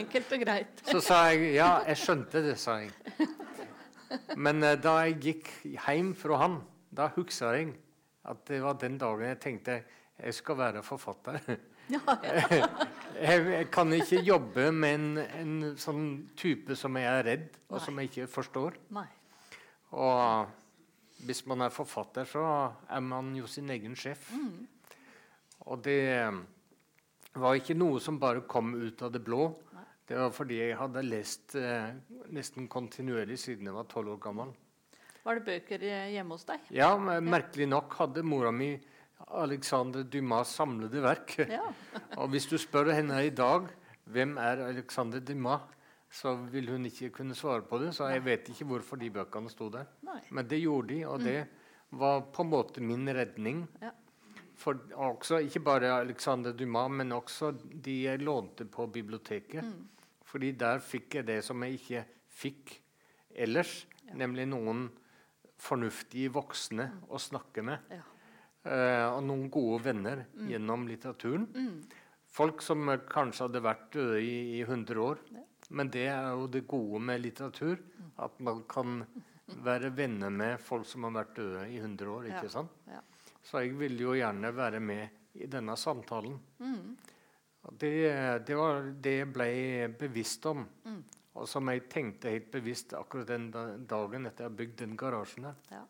Enkelt 0.00 0.32
og 0.32 0.40
greit. 0.40 0.80
Så 0.88 1.02
sa 1.04 1.26
jeg 1.28 1.52
ja, 1.58 1.82
jeg 1.90 2.00
skjønte 2.00 2.40
det, 2.46 2.54
sa 2.60 2.78
jeg. 2.80 2.94
Men 4.40 4.64
eh, 4.64 4.78
da 4.80 4.94
jeg 5.04 5.18
gikk 5.20 5.50
hjem 5.74 6.14
fra 6.16 6.40
han, 6.46 6.56
da 6.88 7.10
huska 7.16 7.52
jeg 7.58 7.74
at 8.26 8.40
det 8.48 8.62
var 8.64 8.78
den 8.80 8.96
dagen 8.98 9.28
jeg 9.28 9.38
tenkte 9.42 9.82
jeg 10.16 10.34
skal 10.34 10.62
være 10.64 10.86
forfatter. 10.86 11.40
Ja, 11.86 12.00
Jeg, 13.14 13.44
jeg 13.46 13.66
kan 13.70 13.92
ikke 13.94 14.18
jobbe 14.26 14.72
med 14.74 14.94
en, 14.96 15.18
en 15.22 15.52
sånn 15.78 16.08
type 16.36 16.74
som 16.74 16.96
jeg 16.98 17.06
er 17.06 17.22
redd, 17.24 17.44
og 17.70 17.76
Nei. 17.76 17.82
som 17.84 18.00
jeg 18.00 18.10
ikke 18.10 18.26
forstår. 18.28 18.74
Nei. 18.96 19.06
Og 19.96 21.24
hvis 21.26 21.44
man 21.48 21.64
er 21.64 21.72
forfatter, 21.72 22.28
så 22.28 22.44
er 22.92 23.02
man 23.04 23.32
jo 23.36 23.48
sin 23.48 23.70
egen 23.72 23.96
sjef. 23.98 24.28
Og 25.66 25.80
det 25.82 26.02
var 27.36 27.56
ikke 27.56 27.76
noe 27.76 28.00
som 28.02 28.20
bare 28.20 28.44
kom 28.48 28.74
ut 28.76 29.02
av 29.02 29.14
det 29.14 29.22
blå. 29.24 29.48
Det 30.06 30.18
var 30.20 30.30
fordi 30.30 30.60
jeg 30.60 30.76
hadde 30.78 31.02
lest 31.02 31.56
eh, 31.58 31.88
nesten 32.30 32.68
kontinuerlig 32.70 33.40
siden 33.42 33.66
jeg 33.66 33.74
var 33.74 33.88
tolv 33.90 34.12
år 34.14 34.20
gammel. 34.22 34.52
Var 35.26 35.40
det 35.40 35.46
bøker 35.48 35.82
eh, 35.82 36.12
hjemme 36.14 36.36
hos 36.36 36.46
deg? 36.46 36.68
Ja, 36.76 36.92
men 37.00 37.26
Merkelig 37.26 37.66
nok 37.72 37.96
hadde 37.98 38.22
mora 38.22 38.52
mi 38.54 38.76
Alexander 39.34 40.04
Dumas' 40.06 40.52
samlede 40.54 41.02
verk. 41.02 41.34
Ja. 41.50 41.64
Og 42.20 42.30
hvis 42.30 42.46
du 42.46 42.54
spør 42.60 42.92
henne 42.94 43.18
i 43.26 43.34
dag 43.34 43.66
hvem 44.14 44.36
er 44.38 44.62
Alexander 44.68 45.18
Dumas, 45.18 45.66
så 46.16 46.32
ville 46.48 46.72
hun 46.72 46.88
ikke 46.88 47.10
kunne 47.18 47.36
svare 47.36 47.64
på 47.68 47.78
det. 47.82 47.92
Så 47.96 48.08
jeg 48.08 48.24
vet 48.24 48.48
ikke 48.52 48.66
hvorfor 48.70 49.00
de 49.00 49.12
bøkene 49.12 49.52
sto 49.52 49.68
der. 49.72 49.88
Nei. 50.06 50.20
Men 50.32 50.48
det 50.48 50.62
gjorde 50.62 50.94
de, 50.94 51.00
og 51.08 51.24
det 51.24 51.38
var 52.00 52.24
på 52.32 52.44
en 52.44 52.52
måte 52.52 52.84
min 52.84 53.04
redning. 53.12 53.66
Ja. 53.82 53.92
For 54.56 54.78
også, 54.96 55.42
ikke 55.44 55.60
bare 55.60 55.92
Alexander 55.98 56.54
Dumas, 56.56 56.90
men 56.90 57.12
også 57.12 57.52
de 57.60 57.98
jeg 58.06 58.24
lånte 58.24 58.64
på 58.64 58.88
biblioteket. 58.92 59.68
Fordi 60.26 60.54
der 60.56 60.80
fikk 60.82 61.18
jeg 61.18 61.28
det 61.28 61.42
som 61.44 61.62
jeg 61.62 61.76
ikke 61.76 62.04
fikk 62.36 62.72
ellers, 63.36 63.82
nemlig 64.16 64.46
noen 64.48 64.86
fornuftige 65.60 66.32
voksne 66.32 66.88
å 67.12 67.20
snakke 67.20 67.64
med. 67.64 67.92
Ja. 67.92 68.02
Eh, 68.66 69.04
og 69.12 69.20
noen 69.28 69.50
gode 69.52 69.84
venner 69.84 70.24
gjennom 70.48 70.88
litteraturen. 70.88 71.46
Folk 72.36 72.64
som 72.64 72.88
kanskje 73.08 73.46
hadde 73.46 73.62
vært 73.64 73.86
døde 73.94 74.18
i, 74.24 74.34
i 74.56 74.64
100 74.64 75.04
år. 75.04 75.20
Men 75.70 75.90
det 75.90 76.06
er 76.12 76.30
jo 76.36 76.46
det 76.50 76.66
gode 76.68 77.00
med 77.02 77.22
litteratur. 77.22 77.80
At 78.22 78.38
man 78.40 78.62
kan 78.70 79.00
være 79.66 79.90
venner 79.94 80.30
med 80.30 80.60
folk 80.62 80.86
som 80.88 81.06
har 81.06 81.14
vært 81.20 81.36
døde 81.38 81.66
i 81.70 81.78
100 81.80 82.10
år. 82.10 82.30
ikke 82.30 82.52
sant? 82.52 82.72
Ja. 82.90 83.02
Så 83.46 83.62
jeg 83.62 83.76
ville 83.78 84.02
jo 84.02 84.14
gjerne 84.16 84.50
være 84.54 84.80
med 84.82 85.36
i 85.38 85.46
denne 85.50 85.76
samtalen. 85.78 86.38
Mm. 86.58 86.96
det, 87.78 87.92
det 88.46 88.56
var 88.56 88.88
det 89.02 89.18
jeg 89.18 89.28
ble 89.34 89.50
bevisst 89.98 90.46
om. 90.50 90.64
Og 91.36 91.48
som 91.48 91.68
jeg 91.68 91.84
tenkte 91.92 92.32
helt 92.32 92.48
bevisst 92.50 92.94
akkurat 92.96 93.28
den 93.28 93.50
dagen 93.52 94.26
etter 94.26 94.46
jeg 94.46 94.50
har 94.50 94.56
bygd 94.56 94.78
den 94.80 94.96
garasjen 94.96 95.50
der. 95.50 95.60
Ja. 95.70 95.84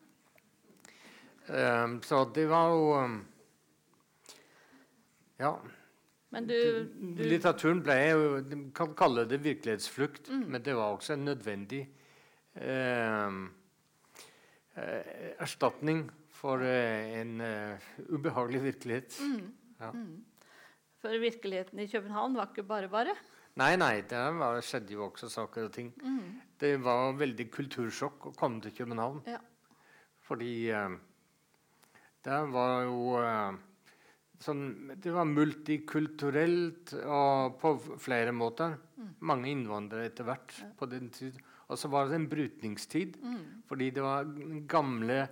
Um, 1.47 2.01
så 2.03 2.25
det 2.35 2.43
var 2.51 2.73
jo 2.73 2.87
um, 2.99 3.17
Ja. 5.39 5.53
Men 6.35 6.47
du, 6.47 6.57
du 7.15 7.23
Litteraturen 7.23 7.79
ble 7.85 7.95
jo 8.09 8.23
kan 8.75 8.91
kalle 8.99 9.23
det 9.29 9.39
virkelighetsflukt, 9.45 10.31
men 10.43 10.59
det 10.63 10.75
var 10.75 10.97
også 10.97 11.15
en 11.15 11.23
nødvendig 11.29 11.85
ehm, 12.59 13.45
eh, 14.75 15.31
erstatning 15.39 16.03
for 16.37 16.61
eh, 16.67 17.15
en 17.21 17.39
uh, 17.41 17.87
ubehagelig 18.11 18.63
virkelighet. 18.65 19.17
Ja. 19.79 19.93
For 21.01 21.21
virkeligheten 21.21 21.79
i 21.79 21.87
København 21.87 22.35
var 22.35 22.51
ikke 22.51 22.67
bare 22.67 22.91
bare. 22.91 23.15
Nei, 23.57 23.75
nei, 23.79 24.03
der 24.09 24.35
var, 24.37 24.59
skjedde 24.61 24.93
jo 24.93 25.07
også 25.07 25.31
saker 25.33 25.69
og 25.69 25.73
ting. 25.73 25.93
Det 26.59 26.75
var 26.83 27.15
veldig 27.17 27.47
kultursjokk 27.53 28.29
å 28.29 28.35
komme 28.37 28.61
til 28.61 28.75
København. 28.77 29.23
Ja. 29.31 29.39
Fordi 30.27 30.53
uh, 30.75 30.97
der 32.27 32.47
var 32.51 32.81
jo 32.83 33.17
eh, 33.21 33.53
sånn 34.43 34.93
Det 35.01 35.11
var 35.13 35.25
multikulturelt 35.25 36.93
og 37.03 37.57
på 37.61 37.73
flere 38.01 38.33
måter. 38.35 38.77
Mange 39.19 39.49
innvandrere 39.51 40.11
etter 40.11 40.27
hvert 40.27 40.53
på 40.77 40.89
den 40.89 41.09
tiden. 41.09 41.41
Og 41.67 41.77
så 41.79 41.89
var 41.91 42.07
det 42.07 42.15
en 42.15 42.29
brytningstid. 42.31 43.17
Fordi 43.67 43.91
det 43.91 44.03
var 44.03 44.29
gamle, 44.67 45.27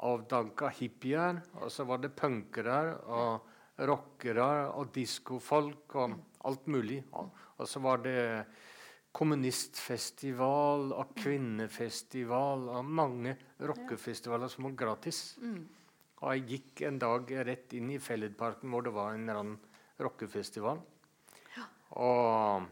avdanka 0.00 0.70
hippier, 0.72 1.42
og 1.60 1.68
så 1.68 1.84
var 1.84 1.98
det 2.00 2.14
punkere 2.16 2.96
og 3.04 3.48
rockere 3.84 4.70
og 4.72 4.92
diskofolk 4.94 5.96
og 6.00 6.14
alt 6.48 6.66
mulig. 6.72 7.02
Og, 7.12 7.28
og 7.58 7.68
så 7.68 7.82
var 7.84 8.00
det 8.04 8.46
kommunistfestival 9.12 10.92
og 10.94 11.14
kvinnefestival 11.18 12.68
og 12.70 12.84
mange 12.86 13.34
rockefestivaler 13.60 14.48
som 14.48 14.68
var 14.68 14.76
gratis. 14.78 15.36
Og 16.20 16.34
jeg 16.36 16.46
gikk 16.50 16.82
en 16.88 16.98
dag 17.00 17.30
rett 17.48 17.72
inn 17.76 17.94
i 17.94 18.00
Felledparken 18.02 18.72
hvor 18.72 18.84
det 18.84 18.92
var 18.92 19.14
en 19.14 19.24
eller 19.24 19.40
annen 19.40 19.58
rockefestival. 20.00 20.82
Og 22.00 22.68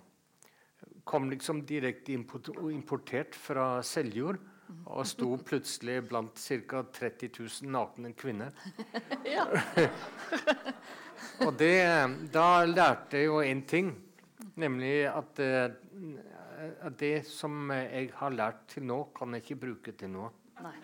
kom 1.08 1.30
liksom 1.32 1.64
direkte 1.66 2.12
importert 2.12 3.36
fra 3.36 3.78
Seljord. 3.82 4.38
Og 4.84 5.06
sto 5.08 5.30
plutselig 5.40 6.02
blant 6.10 6.36
ca. 6.36 6.82
30 6.92 7.30
000 7.40 7.72
nakne 7.72 8.12
kvinner. 8.12 8.52
Ja. 9.24 9.46
Og 11.44 11.54
det, 11.58 11.80
da 12.34 12.64
lærte 12.66 13.18
jeg 13.18 13.26
jo 13.26 13.40
én 13.42 13.64
ting, 13.66 13.90
nemlig 14.58 15.06
at, 15.10 15.40
eh, 15.42 16.76
at 16.86 16.98
det 17.00 17.26
som 17.26 17.72
jeg 17.74 18.12
har 18.20 18.34
lært 18.34 18.68
til 18.74 18.86
nå, 18.86 19.00
kan 19.16 19.34
jeg 19.34 19.46
ikke 19.46 19.60
bruke 19.66 19.96
til 19.98 20.14
noe. 20.14 20.30
Nei. 20.62 20.76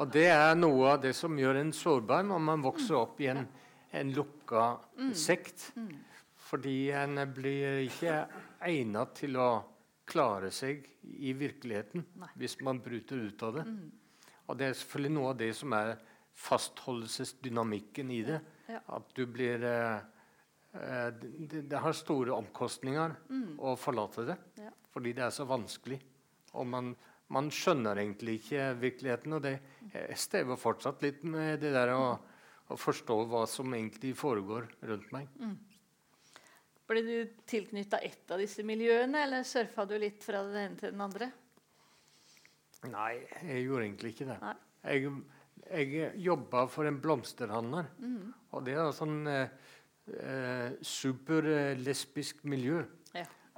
Og 0.00 0.10
det 0.14 0.26
er 0.32 0.56
noe 0.58 0.94
av 0.94 1.02
det 1.04 1.12
som 1.16 1.36
gjør 1.38 1.60
en 1.60 1.72
sårbar 1.74 2.24
når 2.26 2.42
man 2.42 2.64
vokser 2.64 2.96
opp 2.98 3.20
i 3.22 3.28
en, 3.32 3.44
en 3.94 4.10
lukka 4.14 4.64
sekt. 5.16 5.70
Fordi 6.44 6.90
en 6.94 7.20
blir 7.34 7.84
ikke 7.86 8.24
egnet 8.66 9.14
til 9.20 9.38
å 9.40 9.50
klare 10.04 10.50
seg 10.52 10.84
i 11.04 11.32
virkeligheten 11.36 12.04
hvis 12.38 12.58
man 12.64 12.82
bryter 12.84 13.22
ut 13.28 13.44
av 13.46 13.60
det. 13.60 13.64
Og 14.44 14.58
det 14.60 14.68
er 14.68 14.76
selvfølgelig 14.76 15.14
noe 15.16 15.30
av 15.32 15.38
det 15.40 15.52
som 15.56 15.72
er 15.76 15.94
fastholdelsesdynamikken 16.44 18.10
i 18.12 18.20
det. 18.26 18.40
At 18.74 19.12
du 19.16 19.24
blir 19.30 19.64
eh, 19.68 20.02
eh, 20.74 21.08
det, 21.14 21.64
det 21.70 21.80
har 21.80 21.96
store 21.96 22.34
omkostninger 22.36 23.14
å 23.60 23.76
forlate 23.80 24.26
det. 24.32 24.38
Fordi 24.92 25.14
det 25.16 25.24
er 25.26 25.34
så 25.34 25.46
vanskelig. 25.48 26.00
Og 26.54 26.66
man, 26.70 26.92
man 27.32 27.50
skjønner 27.52 28.00
egentlig 28.02 28.38
ikke 28.40 28.66
virkeligheten. 28.80 29.36
Og 29.36 29.44
det 29.44 29.54
jeg 29.92 30.18
strever 30.20 30.58
fortsatt 30.60 31.04
litt 31.04 31.22
med 31.28 31.62
det 31.62 31.72
der 31.74 31.94
å, 31.94 32.16
å 32.68 32.78
forstå 32.80 33.20
hva 33.30 33.44
som 33.50 33.72
egentlig 33.76 34.14
foregår 34.18 34.68
rundt 34.88 35.14
meg. 35.14 35.30
Ble 36.84 37.00
du 37.04 37.14
tilknytta 37.48 38.02
ett 38.04 38.28
av 38.34 38.42
disse 38.42 38.64
miljøene, 38.66 39.22
eller 39.24 39.46
surfa 39.48 39.86
du 39.88 39.96
litt 40.00 40.24
fra 40.24 40.42
den 40.44 40.58
ene 40.60 40.80
til 40.80 40.92
den 40.92 41.04
andre? 41.04 41.30
Nei, 42.92 43.14
jeg 43.48 43.62
gjorde 43.64 43.86
egentlig 43.86 44.12
ikke 44.12 44.28
det. 44.28 44.36
Nei. 44.42 44.56
Jeg, 44.84 45.14
jeg 45.70 46.10
jobba 46.26 46.66
for 46.68 46.88
en 46.88 46.98
blomsterhandler. 47.00 47.88
Og 48.52 48.66
det 48.66 48.74
er 48.76 48.90
sånn 48.92 49.16
eh, 49.30 49.54
eh, 50.12 50.76
superlesbisk 50.84 52.44
miljø. 52.52 52.82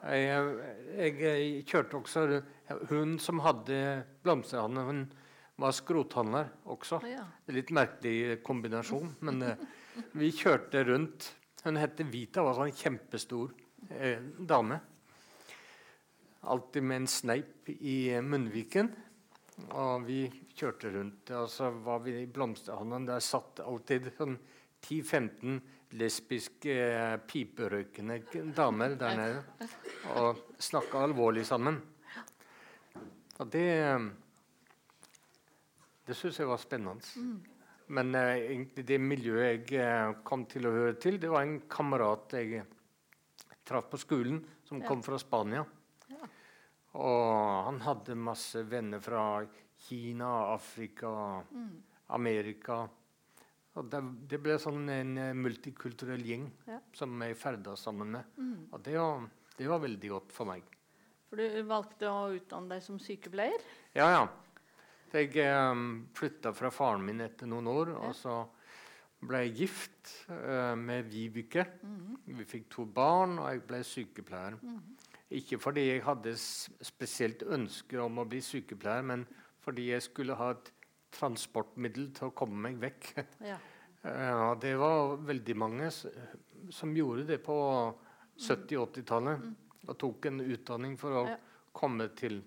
Jeg, 0.05 0.50
jeg, 0.99 1.62
kjørte 1.67 1.97
også 1.97 2.25
Hun 2.91 3.17
som 3.23 3.41
hadde 3.41 3.79
blomsterhandel, 4.23 4.85
hun 4.85 5.00
var 5.57 5.73
skrothandler 5.73 6.50
også. 6.69 7.00
Ja. 7.09 7.25
Litt 7.49 7.73
merkelig 7.75 8.43
kombinasjon, 8.45 9.15
men 9.25 9.43
eh, 9.47 9.62
vi 10.21 10.29
kjørte 10.37 10.85
rundt. 10.85 11.31
Hun 11.65 11.81
het 11.81 12.03
Vita, 12.12 12.45
var 12.45 12.61
en 12.67 12.76
kjempestor 12.76 13.55
eh, 13.88 14.21
dame. 14.37 14.79
Alltid 16.47 16.85
med 16.85 17.03
en 17.03 17.11
sneip 17.11 17.73
i 17.73 17.97
munnviken. 18.23 18.93
Og 19.73 20.05
vi 20.05 20.26
kjørte 20.57 20.93
rundt, 20.93 21.33
og 21.33 21.49
så 21.49 21.71
var 21.73 22.05
vi 22.05 22.19
i 22.21 22.29
blomsterhandelen. 22.29 23.09
Der 23.09 23.25
satt 23.25 23.65
alltid 23.65 24.12
sånn 24.19 24.37
10-15 24.85 25.61
lesbiske, 25.97 26.73
eh, 26.73 27.16
piperøykende 27.28 28.21
damer 28.56 28.97
der 28.99 29.16
nede 29.16 29.68
og 30.16 30.40
snakka 30.59 31.04
alvorlig 31.06 31.47
sammen. 31.47 31.80
Og 33.38 33.52
det 33.52 33.66
eh, 33.80 34.09
Det 36.06 36.14
syns 36.14 36.38
jeg 36.38 36.47
var 36.47 36.56
spennende. 36.56 37.02
Men 37.88 38.14
eh, 38.14 38.52
egentlig 38.52 38.87
det 38.87 39.00
miljøet 39.00 39.71
jeg 39.71 40.14
kom 40.25 40.45
til 40.47 40.66
å 40.66 40.75
høre 40.75 40.95
til, 40.95 41.18
det 41.18 41.30
var 41.30 41.42
en 41.42 41.61
kamerat 41.68 42.33
jeg 42.38 42.62
traff 43.66 43.88
på 43.90 43.99
skolen, 43.99 44.45
som 44.62 44.83
kom 44.83 45.02
fra 45.02 45.18
Spania. 45.18 45.64
Og 46.97 47.64
han 47.66 47.80
hadde 47.85 48.14
masse 48.14 48.62
venner 48.71 49.02
fra 49.02 49.45
Kina, 49.88 50.54
Afrika, 50.54 51.42
Amerika. 52.06 52.87
Og 53.76 53.90
det, 53.92 54.00
det 54.30 54.38
ble 54.40 54.56
sånn 54.62 54.87
en 54.88 55.11
eh, 55.21 55.35
multikulturell 55.37 56.23
gjeng 56.25 56.47
Ja. 56.68 56.78
som 56.97 57.21
jeg 57.23 57.37
ferdes 57.37 57.83
sammen 57.85 58.14
med. 58.16 58.25
Og 58.73 58.80
det 58.87 58.97
var, 58.97 59.26
det 59.59 59.68
var 59.68 59.83
veldig 59.85 60.11
godt 60.14 60.33
for 60.33 60.49
meg. 60.49 60.64
For 61.28 61.37
du 61.42 61.62
valgte 61.68 62.09
å 62.09 62.30
utdanne 62.37 62.76
deg 62.76 62.83
som 62.87 62.99
sykepleier? 63.02 63.61
Ja, 63.99 64.09
ja. 64.14 64.26
Jeg 65.12 65.33
um, 65.73 66.06
flytta 66.16 66.52
fra 66.56 66.68
faren 66.75 67.04
min 67.06 67.21
etter 67.25 67.49
noen 67.49 67.68
år, 67.71 67.92
Ja. 67.95 68.09
og 68.09 68.14
så 68.18 68.37
ble 69.26 69.40
jeg 69.47 69.54
gift 69.62 70.11
uh, 70.28 70.75
med 70.76 71.06
Vibeke. 71.09 71.64
Vi 72.26 72.45
fikk 72.45 72.66
to 72.75 72.85
barn, 72.85 73.38
og 73.40 73.49
jeg 73.50 73.62
ble 73.68 73.80
sykepleier. 73.87 74.59
Ikke 75.37 75.59
fordi 75.59 75.87
jeg 75.88 76.02
hadde 76.06 76.35
spesielt 76.38 77.42
ønske 77.42 77.99
om 78.02 78.21
å 78.23 78.26
bli 78.28 78.42
sykepleier, 78.45 79.02
men 79.09 79.25
fordi 79.64 79.88
jeg 79.90 80.04
skulle 80.04 80.37
ha 80.38 80.52
et 80.54 80.68
transportmiddel 81.17 82.11
til 82.17 82.29
å 82.31 82.35
komme 82.37 82.69
meg 82.69 82.79
vekk. 82.83 83.13
Ja. 83.45 83.57
ja 84.03 84.51
det 84.61 84.75
var 84.81 85.17
veldig 85.27 85.57
mange 85.59 85.91
som 85.91 86.97
gjorde 86.97 87.25
det 87.33 87.39
på 87.45 87.57
70-80-tallet. 88.37 89.47
Og 89.87 89.99
tok 90.03 90.27
en 90.31 90.41
utdanning 90.43 90.97
for 90.99 91.23
å 91.23 91.25
Ja. 91.31 91.37
komme 91.73 92.09
til 92.19 92.43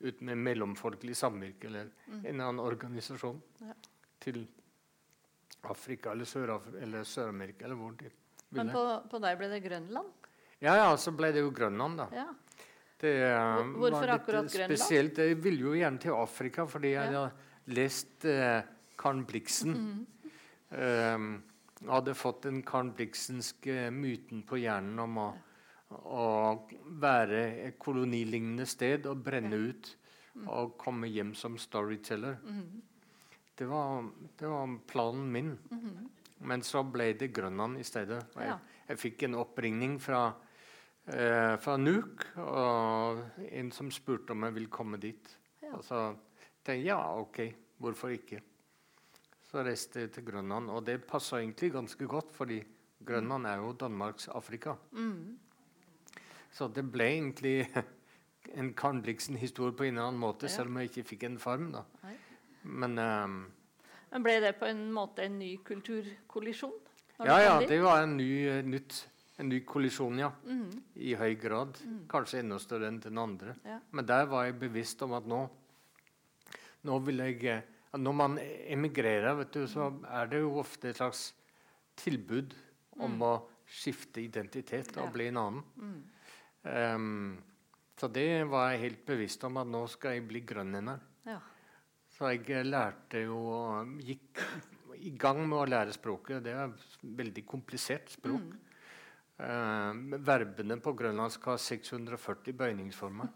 ut 0.00 0.20
med 0.22 0.38
mellomfolkelig 0.38 1.16
samvirke 1.18 1.66
eller 1.66 1.88
en 2.06 2.24
eller 2.24 2.44
annen 2.44 2.60
organisasjon 2.62 3.40
Ja. 3.60 3.74
til 4.20 4.46
Afrika 5.62 6.12
eller 6.12 6.24
Sør-Amerika 6.24 6.82
eller 6.82 7.02
Sør-Amerika 7.04 7.64
eller 7.64 7.74
hvor 7.76 7.96
de 7.98 8.10
Men 8.50 8.70
på, 8.70 8.84
på 9.10 9.18
deg 9.20 9.38
ble 9.38 9.48
det 9.48 9.60
Grønland? 9.64 10.08
Ja, 10.60 10.76
ja, 10.76 10.96
så 10.96 11.10
ble 11.14 11.32
det 11.32 11.42
jo 11.42 11.50
Grønland, 11.50 11.98
da. 11.98 12.06
Ja. 12.12 12.28
Det 12.98 13.12
eh, 13.22 13.58
hvorfor 13.78 14.08
akkurat 14.14 14.48
Grønland? 14.48 14.78
spesielt. 14.78 15.18
Jeg 15.18 15.36
ville 15.42 15.60
jo 15.66 15.74
gjerne 15.74 16.00
til 16.02 16.12
Afrika 16.12 16.64
fordi 16.66 16.94
jeg 16.94 17.12
Ja. 17.12 17.28
Lest 17.68 18.24
eh, 18.28 18.62
Karen 18.98 19.24
Blixen. 19.28 19.76
Mm. 19.78 20.06
Um, 20.68 21.28
hadde 21.88 22.14
fått 22.18 22.42
den 22.48 22.62
Karen 22.66 22.90
Blixenske 22.96 23.88
myten 23.94 24.42
på 24.44 24.58
hjernen 24.60 24.98
om 25.00 25.20
å, 25.22 25.28
å 25.94 26.26
være 27.00 27.44
et 27.68 27.78
kolonilignende 27.80 28.66
sted 28.68 29.06
og 29.08 29.22
brenne 29.24 29.56
ut 29.70 29.94
Mm. 30.38 30.48
og 30.54 30.76
komme 30.78 31.08
hjem 31.10 31.32
som 31.34 31.56
storyteller. 31.58 32.36
Mhm. 32.44 32.82
Det, 33.58 33.66
var, 33.66 34.04
det 34.38 34.46
var 34.46 34.78
planen 34.86 35.32
min. 35.32 35.56
Men 36.38 36.62
så 36.62 36.84
ble 36.86 37.12
det 37.18 37.32
Grønland 37.34 37.80
i 37.80 37.82
stedet. 37.82 38.20
Jeg. 38.36 38.58
Jeg 38.88 38.98
fikk 38.98 39.22
en 39.26 39.34
oppringning 39.34 39.96
fra, 40.00 40.20
eh, 41.06 41.56
fra 41.58 41.76
Nuuk, 41.76 42.22
og 42.36 43.24
en 43.50 43.72
som 43.72 43.90
spurte 43.90 44.30
om 44.30 44.46
jeg 44.46 44.54
ville 44.54 44.70
komme 44.70 45.00
dit. 45.02 45.32
Og 45.72 45.82
så 45.82 46.14
tenkte 46.68 46.84
jeg 46.84 46.90
ja, 46.92 47.00
OK, 47.20 47.38
hvorfor 47.80 48.12
ikke? 48.12 48.40
Så 49.48 49.62
reiste 49.64 50.02
jeg 50.04 50.10
til 50.12 50.24
Grønland, 50.26 50.68
og 50.70 50.84
det 50.84 51.04
passa 51.08 51.38
egentlig 51.40 51.72
ganske 51.72 52.06
godt, 52.06 52.32
fordi 52.36 52.58
Grønland 53.06 53.46
er 53.46 53.56
jo 53.62 53.72
Danmarks 53.72 54.28
Afrika. 54.28 54.74
Mm. 54.92 55.38
Så 56.52 56.68
det 56.68 56.84
ble 56.92 57.04
egentlig 57.04 57.68
en 58.58 58.74
Karen 58.74 59.00
Blixen-historie 59.02 59.72
på 59.76 59.86
en 59.86 59.94
eller 59.96 60.08
annen 60.10 60.20
måte, 60.20 60.46
Ja. 60.46 60.52
selv 60.52 60.68
om 60.68 60.76
jeg 60.76 60.90
ikke 60.90 61.08
fikk 61.08 61.24
en 61.24 61.38
farm. 61.38 61.70
da. 61.72 61.82
Nei. 62.02 62.16
Men 62.64 62.98
um, 62.98 63.38
Men 64.10 64.22
ble 64.22 64.40
det 64.40 64.56
på 64.58 64.66
en 64.68 64.90
måte 64.92 65.24
en 65.24 65.38
ny 65.38 65.56
kulturkollisjon? 65.64 66.72
Ja, 67.24 67.38
ja, 67.40 67.60
det 67.66 67.80
var 67.82 68.02
en 68.02 68.16
ny, 68.16 68.48
uh, 68.48 68.62
nytt, 68.64 69.06
en 69.38 69.48
ny 69.48 69.60
kollisjon, 69.64 70.18
ja. 70.18 70.30
Mm. 70.44 70.82
I 70.96 71.14
høy 71.14 71.34
grad. 71.40 71.80
Kanskje 72.08 72.40
enda 72.42 72.58
større 72.58 72.88
enn 72.88 73.00
den 73.00 73.18
andre. 73.18 73.56
Ja. 73.64 73.78
Men 73.92 74.06
der 74.06 74.26
var 74.26 74.44
jeg 74.44 74.58
bevisst 74.60 75.02
om 75.02 75.12
at 75.16 75.26
nå 75.26 75.46
Nå 76.86 76.98
vil 77.06 77.18
jeg 77.24 77.44
eh, 77.50 77.62
Når 77.98 78.12
man 78.14 78.38
emigrerer, 78.68 79.34
vet 79.40 79.52
du, 79.56 79.66
så 79.66 79.88
er 80.12 80.26
det 80.28 80.42
jo 80.42 80.58
ofte 80.60 80.90
et 80.90 80.96
slags 81.00 81.32
tilbud 81.98 82.52
om 83.00 83.22
å 83.24 83.32
skifte 83.68 84.20
identitet 84.22 84.92
og 84.96 85.02
Mm. 85.02 85.06
Ja. 85.08 85.12
bli 85.14 85.26
en 85.28 85.36
annen. 85.36 85.62
Mm. 85.76 86.02
Um, 86.68 87.38
så 87.98 88.08
det 88.12 88.44
var 88.50 88.70
jeg 88.72 88.80
helt 88.80 89.06
bevisst 89.06 89.44
om 89.44 89.56
at 89.56 89.66
nå 89.66 89.86
skal 89.88 90.12
jeg 90.18 90.26
bli 90.28 90.40
grønlender. 90.46 91.00
Ja. 91.26 91.38
Så 92.12 92.28
jeg 92.32 92.44
eh, 92.50 92.62
lærte 92.66 93.24
jo 93.24 93.40
Gikk 94.04 94.42
i 94.98 95.10
gang 95.16 95.40
med 95.48 95.58
å 95.58 95.66
lære 95.68 95.92
språket. 95.94 96.42
Det 96.44 96.52
er 96.52 96.68
et 96.68 96.98
veldig 97.02 97.44
komplisert 97.46 98.10
språk. 98.10 98.42
Mm. 98.42 98.64
Uh, 99.38 100.18
verbene 100.26 100.76
på 100.82 100.92
grønlandsk 100.98 101.44
har 101.46 101.56
640 101.62 102.52
bøyningsformer. 102.58 103.28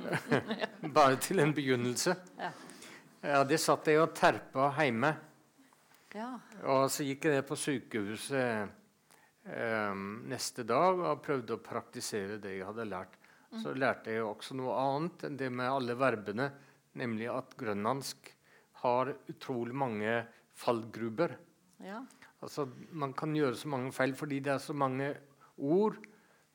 Bare 0.98 1.16
til 1.20 1.38
en 1.44 1.52
begynnelse. 1.54 2.14
Ja. 2.40 2.50
Ja, 3.20 3.42
det 3.44 3.58
satt 3.60 3.88
jeg 3.90 4.00
og 4.00 4.14
terpa 4.16 4.70
hjemme. 4.78 5.12
ja. 6.14 6.38
Og 6.64 6.88
så 6.92 7.04
gikk 7.04 7.26
jeg 7.28 7.36
ned 7.36 7.46
på 7.48 7.58
sykehuset 7.58 8.70
eh, 9.44 9.94
neste 10.30 10.64
dag 10.64 10.98
og 10.98 11.20
prøvde 11.24 11.56
å 11.56 11.62
praktisere 11.64 12.38
det 12.40 12.56
jeg 12.56 12.66
hadde 12.68 12.88
lært. 12.88 13.16
Så 13.60 13.74
lærte 13.74 14.12
jeg 14.14 14.22
også 14.22 14.54
noe 14.54 14.76
annet 14.78 15.24
enn 15.26 15.36
det 15.36 15.48
med 15.50 15.66
alle 15.66 15.96
verbene, 15.98 16.46
nemlig 16.94 17.26
at 17.32 17.56
grønlandsk 17.58 18.30
har 18.84 19.10
utrolig 19.28 19.74
mange 19.76 20.20
fallgruber. 20.56 21.36
ja. 21.84 22.04
Altså, 22.40 22.64
man 22.96 23.12
kan 23.12 23.34
gjøre 23.36 23.52
så 23.60 23.68
mange 23.68 23.90
feil 23.92 24.14
fordi 24.16 24.38
det 24.40 24.54
er 24.54 24.62
så 24.64 24.72
mange 24.72 25.10
ord 25.60 25.98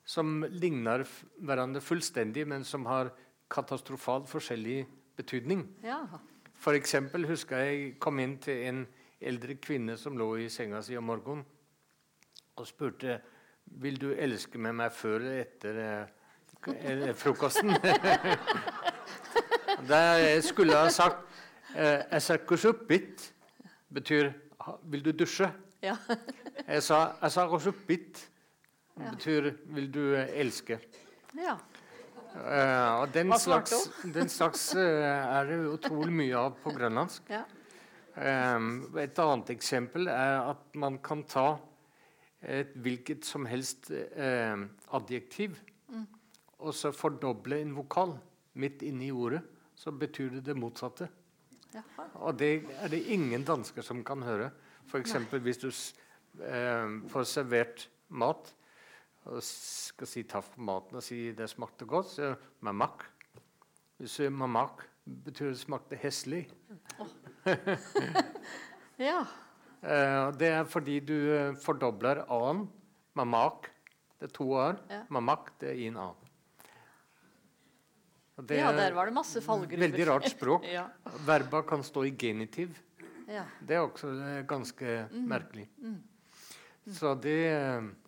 som 0.01 0.39
ligner 0.49 1.04
hverandre 1.38 1.82
fullstendig, 1.82 2.47
men 2.49 2.65
som 2.65 2.88
har 2.89 3.12
katastrofalt 3.54 4.25
forskjellig 4.25 4.80
betydning. 5.15 5.67
ja. 5.86 6.01
Eksempel 6.76 7.28
husker 7.30 7.58
jeg 7.58 8.00
kom 8.00 8.20
inn 8.20 8.38
til 8.41 8.63
en 8.68 8.88
eldre 9.22 9.56
kvinne 9.62 9.98
som 9.98 10.18
lå 10.18 10.36
i 10.44 10.50
senga 10.50 10.82
si 10.82 10.98
om 10.98 11.04
morgenen, 11.06 11.46
og 12.56 12.68
spurte 12.68 13.22
vil 13.82 14.02
du 14.02 14.12
elske 14.13 14.58
med 14.62 14.74
meg 14.78 14.91
før 14.94 15.15
eller 15.20 15.39
etter 15.44 15.76
eh, 15.84 16.06
frokosten. 17.18 17.72
Der 19.89 20.13
jeg 20.22 20.44
skulle 20.44 20.78
ha 20.78 20.89
sagt 20.89 21.18
eh, 21.76 22.15
«Esakusuppit» 22.15 23.34
betyr 23.94 24.32
'vil 24.84 25.06
du 25.06 25.12
dusje'? 25.12 25.52
ja. 25.82 25.98
«Esakusuppit» 26.68 28.30
betyr 28.96 29.52
'vil 29.65 29.94
du 29.94 30.15
eh, 30.15 30.41
elske'? 30.41 30.80
ja. 31.38 31.58
Eh, 32.36 33.02
og 33.02 33.13
den 33.13 33.32
slags, 33.39 33.74
den 34.17 34.30
slags 34.30 34.67
uh, 34.76 34.82
er 34.82 35.48
det 35.50 35.60
utrolig 35.71 36.13
mye 36.13 36.41
av 36.48 36.58
på 36.63 36.74
grønlandsk. 36.76 37.30
ja. 37.32 37.45
Um, 38.15 38.95
et 38.95 39.17
annet 39.19 39.50
eksempel 39.52 40.08
er 40.08 40.38
at 40.54 40.78
man 40.80 41.02
kan 41.04 41.26
ta 41.28 41.58
et 42.39 42.71
hvilket 42.80 43.28
som 43.28 43.43
helst 43.50 43.89
uh, 43.91 44.62
adjektiv 44.95 45.58
og 46.63 46.71
så 46.74 46.93
fordoble 46.95 47.60
en 47.60 47.74
vokal 47.76 48.15
midt 48.62 48.86
inne 48.88 49.10
i 49.10 49.12
ordet, 49.12 49.41
så 49.76 49.91
betyr 49.91 50.38
det 50.38 50.45
det 50.48 50.56
motsatte. 50.58 51.10
Jaha. 51.74 52.06
Og 52.24 52.39
det 52.39 52.63
er 52.80 52.93
det 52.93 53.04
ingen 53.12 53.43
dansker 53.43 53.84
som 53.84 54.00
kan 54.08 54.24
høre. 54.24 54.50
F.eks. 54.88 55.17
hvis 55.36 55.60
du 55.60 55.67
får 57.12 57.28
servert 57.28 57.89
mat 58.08 58.54
og 59.25 59.41
skal 59.43 60.07
si 60.07 60.23
takk 60.23 60.43
for 60.51 60.61
maten 60.67 60.99
og 60.99 61.03
si 61.03 61.31
det 61.33 61.47
smakte 61.49 61.85
godt, 61.89 62.11
så 62.13 62.21
er 62.21 62.35
det 62.35 62.49
mamak. 62.67 63.05
Hvis 63.97 64.11
du 64.11 64.15
sier 64.19 64.29
mamak, 64.33 64.83
betyr 65.25 65.51
det 65.53 65.59
smakte 65.61 65.97
heslig. 66.01 66.45
Ja. 68.97 69.25
Eh, 69.83 70.29
det 70.39 70.49
er 70.55 70.67
fordi 70.71 70.99
du 71.03 71.15
eh, 71.35 71.55
fordobler 71.59 72.21
a-en. 72.31 72.61
Mamak. 73.19 73.67
Det 74.19 74.29
er 74.29 74.33
to 74.35 74.47
a-er. 74.55 74.77
Ja. 74.91 75.01
Mamak, 75.11 75.49
det 75.59 75.73
er 75.73 75.81
én 75.89 75.97
a. 75.99 76.05
Det 78.39 78.57
ja, 78.59 78.69
er 78.71 78.75
der 78.79 78.95
var 78.95 79.07
det 79.07 79.15
masse 79.15 79.39
fallgruver. 79.43 79.79
veldig 79.85 80.07
rart 80.09 80.29
språk. 80.31 80.65
ja. 80.77 80.85
Verba 81.27 81.61
kan 81.67 81.83
stå 81.83 82.05
i 82.07 82.13
genitiv. 82.19 82.75
ja. 83.27 83.43
Det 83.59 83.75
er 83.75 83.83
også 83.83 84.11
eh, 84.15 84.41
ganske 84.47 84.95
Mm. 85.11 85.27
merkelig. 85.27 85.67
Så 86.88 87.15
det 87.19 87.38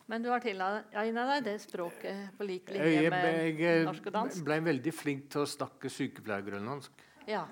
Men 0.08 0.24
du 0.24 0.30
har 0.32 0.39
tilegna 0.39 1.26
deg 1.34 1.43
det 1.43 1.58
språket 1.60 2.32
på 2.38 2.46
lik 2.48 2.70
jeg, 2.72 2.80
linje 2.80 3.02
jeg, 3.04 3.12
med 3.12 3.60
jeg 3.60 3.84
norsk 3.89 4.06
og 4.08 4.13
dansk? 4.15 4.39
ble 4.48 4.56
veldig 4.70 4.93
flink 4.96 5.28
til 5.34 5.41
å 5.43 5.50
snakke 5.52 5.91
sykepleiergrønlandsk. 5.91 6.91
Ja. 7.28 7.43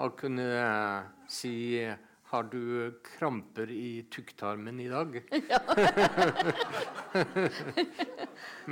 Og 0.00 0.16
kunne 0.20 0.44
uh, 0.44 1.02
si 1.28 1.78
eh, 1.80 1.96
Har 2.30 2.42
du 2.50 2.92
kramper 3.04 3.70
i 3.70 4.06
tykktarmen 4.10 4.80
i 4.80 4.88
dag? 4.88 5.22
Ja. 5.52 5.60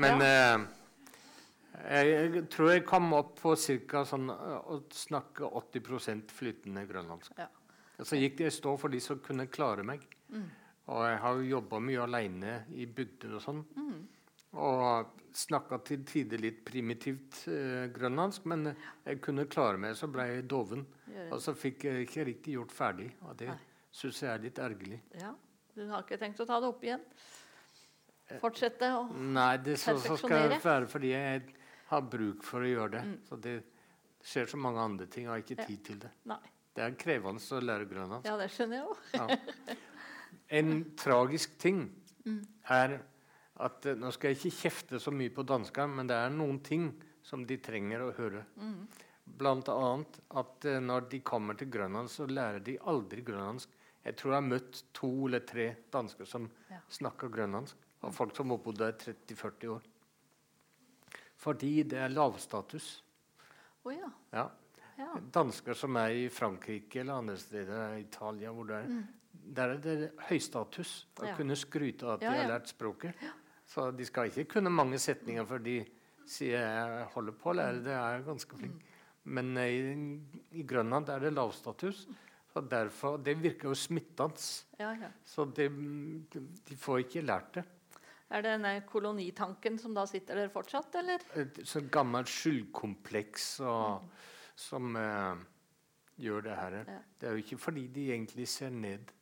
Men 0.03 0.23
eh, 0.25 0.59
jeg, 1.83 2.07
jeg 2.09 2.45
tror 2.53 2.71
jeg 2.73 2.85
kom 2.89 3.13
opp 3.17 3.41
på 3.43 3.55
ca. 3.93 4.05
Sånn, 4.09 4.31
eh, 4.33 4.71
å 4.73 4.75
snakke 4.97 5.43
80 5.61 6.25
flytende 6.33 6.87
grønlandsk. 6.89 7.33
Ja. 7.39 7.49
Så 8.03 8.17
gikk 8.19 8.35
det 8.41 8.47
i 8.49 8.57
stå 8.57 8.73
for 8.81 8.89
de 8.93 9.01
som 9.05 9.21
kunne 9.23 9.47
klare 9.53 9.85
meg. 9.87 10.01
Og 10.91 11.05
jeg 11.07 11.19
har 11.23 11.39
jo 11.39 11.51
jobba 11.57 11.79
mye 11.85 12.03
aleine 12.03 12.55
i 12.75 12.87
bygder 12.91 13.37
og 13.39 13.45
sånn. 13.45 13.61
Og 14.53 15.13
snakka 15.33 15.79
til 15.87 16.03
tider 16.05 16.43
litt 16.43 16.59
primitivt 16.67 17.45
eh, 17.49 17.87
grønlandsk, 17.95 18.45
men 18.53 18.67
jeg 19.07 19.21
kunne 19.25 19.47
klare 19.49 19.79
meg, 19.81 19.95
så 19.97 20.11
ble 20.13 20.27
jeg 20.29 20.49
doven. 20.51 20.83
Og 21.31 21.39
så 21.41 21.55
fikk 21.57 21.87
jeg 21.89 22.09
ikke 22.09 22.27
riktig 22.29 22.57
gjort 22.59 22.75
ferdig. 22.75 23.09
Og 23.29 23.39
det 23.41 23.55
syns 23.95 24.21
jeg 24.25 24.33
er 24.35 24.45
litt 24.49 24.61
ergerlig. 24.63 25.01
ja. 25.21 25.33
Du 25.73 25.87
har 25.89 26.03
ikke 26.05 26.19
tenkt 26.21 26.41
å 26.43 26.45
ta 26.45 26.59
det 26.61 26.69
opp 26.69 26.83
igjen? 26.85 27.01
Fortsette 28.43 28.91
å 28.93 29.07
Nei, 29.17 29.57
det 29.65 29.79
så, 29.81 29.95
så 30.01 30.19
skal 30.21 30.51
det 30.53 30.59
være 30.61 30.89
fordi 30.89 31.13
jeg 31.15 31.47
har 31.89 32.03
bruk 32.13 32.45
for 32.45 32.65
å 32.65 32.69
gjøre 32.69 32.91
det. 32.99 33.05
Så 33.29 33.39
det 33.41 33.55
skjer 34.21 34.51
så 34.53 34.61
mange 34.61 34.85
andre 34.85 35.07
ting, 35.09 35.25
jeg 35.25 35.33
har 35.33 35.41
ikke 35.41 35.65
tid 35.65 35.81
til 35.89 36.03
det. 36.05 36.11
Nei. 36.29 36.43
Det 36.77 36.85
er 36.85 36.95
krevende 37.01 37.41
å 37.41 37.63
lære 37.65 37.89
grønlandsk. 37.89 38.29
Ja, 38.29 38.37
det 38.41 38.51
skjønner 38.53 38.79
jeg 38.79 38.93
òg. 38.93 39.01
Ja. 39.17 39.79
En 40.53 40.73
tragisk 41.01 41.55
ting 41.59 41.87
er 42.69 42.99
at 43.63 43.87
eh, 43.87 43.97
Nå 43.99 44.11
skal 44.15 44.33
jeg 44.33 44.39
ikke 44.41 44.61
kjefte 44.63 44.99
så 45.01 45.13
mye 45.15 45.33
på 45.35 45.45
danskene, 45.49 45.97
men 45.97 46.09
det 46.11 46.17
er 46.19 46.31
noen 46.35 46.59
ting 46.65 46.91
som 47.23 47.45
de 47.47 47.57
trenger 47.63 48.03
å 48.03 48.13
høre. 48.17 48.45
Blant 49.25 49.69
annet 49.73 50.19
at 50.43 50.65
eh, 50.69 50.81
når 50.83 51.09
de 51.13 51.21
kommer 51.25 51.55
til 51.59 51.71
Grønland, 51.73 52.11
så 52.11 52.27
lærer 52.27 52.61
de 52.67 52.77
aldri 52.91 53.23
grønlandsk. 53.25 53.71
Jeg 54.03 54.17
tror 54.19 54.33
jeg 54.33 54.41
har 54.41 54.49
møtt 54.51 54.81
to 54.99 55.11
eller 55.29 55.45
tre 55.47 55.69
dansker 55.95 56.27
som 56.27 56.49
Ja. 56.73 56.81
snakker 56.91 57.31
grønlandsk. 57.31 57.77
Og 58.03 58.15
folk 58.15 58.35
som 58.35 58.51
har 58.51 58.59
bodd 58.59 58.81
der 58.81 58.93
30-40 58.99 59.69
år. 59.77 59.83
Fordi 61.39 61.83
det 61.87 61.99
er 62.03 62.09
lavstatus. 62.11 63.03
Oh, 63.85 63.93
ja. 63.95 64.11
Ja. 64.33 64.49
Dansker 65.35 65.75
som 65.79 65.97
er 65.97 66.11
i 66.25 66.29
Frankrike 66.31 67.01
eller 67.01 67.15
andre 67.23 67.37
steder, 67.39 67.97
Italia 67.99 68.51
hvor 68.55 68.67
det 68.69 68.81
er, 68.85 68.91
Der 69.33 69.75
er 69.75 69.81
det 69.85 70.13
høystatus 70.29 71.07
å 71.17 71.23
Mm. 71.23 71.29
Ja. 71.29 71.37
kunne 71.37 71.57
skryte 71.57 72.03
av 72.07 72.15
at 72.15 72.23
Ja, 72.23 72.31
de 72.33 72.39
har 72.39 72.49
lært 72.59 72.69
språket. 72.69 73.15
Så 73.67 73.91
de 73.97 74.05
skal 74.05 74.29
ikke 74.31 74.45
kunne 74.49 74.71
mange 74.71 74.99
setninger 74.99 75.45
før 75.47 75.63
de 75.63 75.85
sier 76.27 76.59
jeg 76.61 77.07
holder 77.15 77.33
på 77.33 77.51
å 77.51 77.55
lære 77.57 77.83
det, 77.85 77.93
jeg 77.93 78.19
er 78.21 78.23
ganske 78.27 78.57
flink. 78.57 78.75
Mm. 78.75 78.89
Men 79.25 79.57
eh, 79.57 79.71
i, 79.71 80.59
i 80.61 80.63
Grønland 80.63 81.09
er 81.09 81.21
det 81.21 81.33
lavstatus. 81.35 82.07
Så 82.53 82.61
derfor, 82.69 83.17
Det 83.19 83.37
virker 83.41 83.69
jo 83.71 83.75
smittende. 83.75 84.37
ja, 84.79 84.93
ja. 84.93 85.09
Så 85.25 85.45
det, 85.55 85.71
de 86.69 86.77
får 86.77 86.99
ikke 87.07 87.23
lært 87.25 87.55
det. 87.55 87.65
Er 88.31 88.43
det 88.43 88.51
denne 88.59 88.81
kolonitanken 88.89 89.79
som 89.79 89.95
da 89.95 90.07
sitter 90.07 90.35
der 90.35 90.49
fortsatt, 90.49 90.95
eller? 90.95 91.21
et 91.37 91.59
sånn 91.69 91.89
gammelt 91.93 92.29
skyldkompleks 92.29 93.61
og, 93.61 94.05
som 94.57 94.97
uh, 94.97 95.37
gjør 96.19 96.43
det 96.43 96.57
her. 96.57 96.77
Ja. 96.89 96.99
Det 97.21 97.29
er 97.29 97.33
jo 97.37 97.43
ikke 97.45 97.59
fordi 97.59 97.87
de 97.93 98.07
egentlig 98.13 98.49
ser 98.49 98.71
ned 98.71 99.13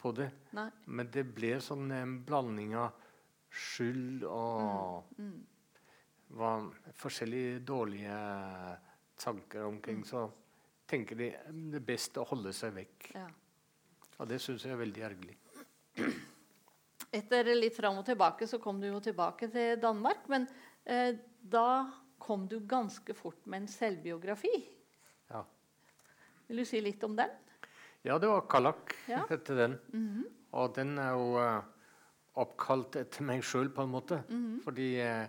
på 0.00 0.12
det, 0.16 0.30
Nei. 0.56 0.68
men 0.86 1.10
det 1.12 1.26
ble 1.36 1.58
sånn 1.62 1.90
en 1.92 2.18
blanding 2.26 2.74
av 2.80 3.08
skyld 3.50 4.24
og 4.24 5.10
hva, 6.36 6.52
forskjellige 7.00 7.58
dårlige 7.66 8.16
tanker 9.20 9.66
omkring. 9.66 10.04
Så 10.06 10.24
tenker 10.90 11.18
de 11.18 11.30
det 11.70 11.80
er 11.80 11.86
best 11.86 12.18
å 12.18 12.26
holde 12.30 12.54
seg 12.56 12.74
vekk. 12.78 13.10
Ja. 13.18 13.26
Og 14.20 14.28
det 14.28 14.40
syns 14.42 14.66
jeg 14.66 14.74
er 14.74 14.82
veldig 14.82 15.06
ergerlig. 15.06 15.36
Etter 17.10 17.50
litt 17.56 17.74
fram 17.74 17.98
og 17.98 18.06
tilbake 18.06 18.46
så 18.46 18.60
kom 18.62 18.80
du 18.80 18.86
jo 18.90 19.00
tilbake 19.02 19.48
til 19.50 19.78
Danmark, 19.82 20.28
men 20.30 20.46
eh, 20.84 21.16
da 21.40 21.90
kom 22.20 22.44
du 22.46 22.60
ganske 22.68 23.16
fort 23.16 23.46
med 23.50 23.64
en 23.64 23.70
selvbiografi. 23.72 24.52
Ja. 25.32 25.42
Vil 26.46 26.62
du 26.62 26.68
si 26.68 26.82
litt 26.84 27.02
om 27.06 27.16
den? 27.18 27.32
Ja, 28.02 28.18
det 28.18 28.26
var 28.26 28.40
Kallak 28.48 28.94
Ja. 29.06 29.24
etter 29.30 29.56
den. 29.56 29.76
Og 30.56 30.72
den 30.74 30.96
er 30.98 31.12
jo 31.14 31.36
uh, 31.38 31.60
oppkalt 32.40 32.96
etter 33.00 33.26
meg 33.26 33.44
sjøl, 33.46 33.70
på 33.74 33.84
en 33.84 33.92
måte. 33.92 34.22
Fordi 34.64 34.88
uh, 35.04 35.26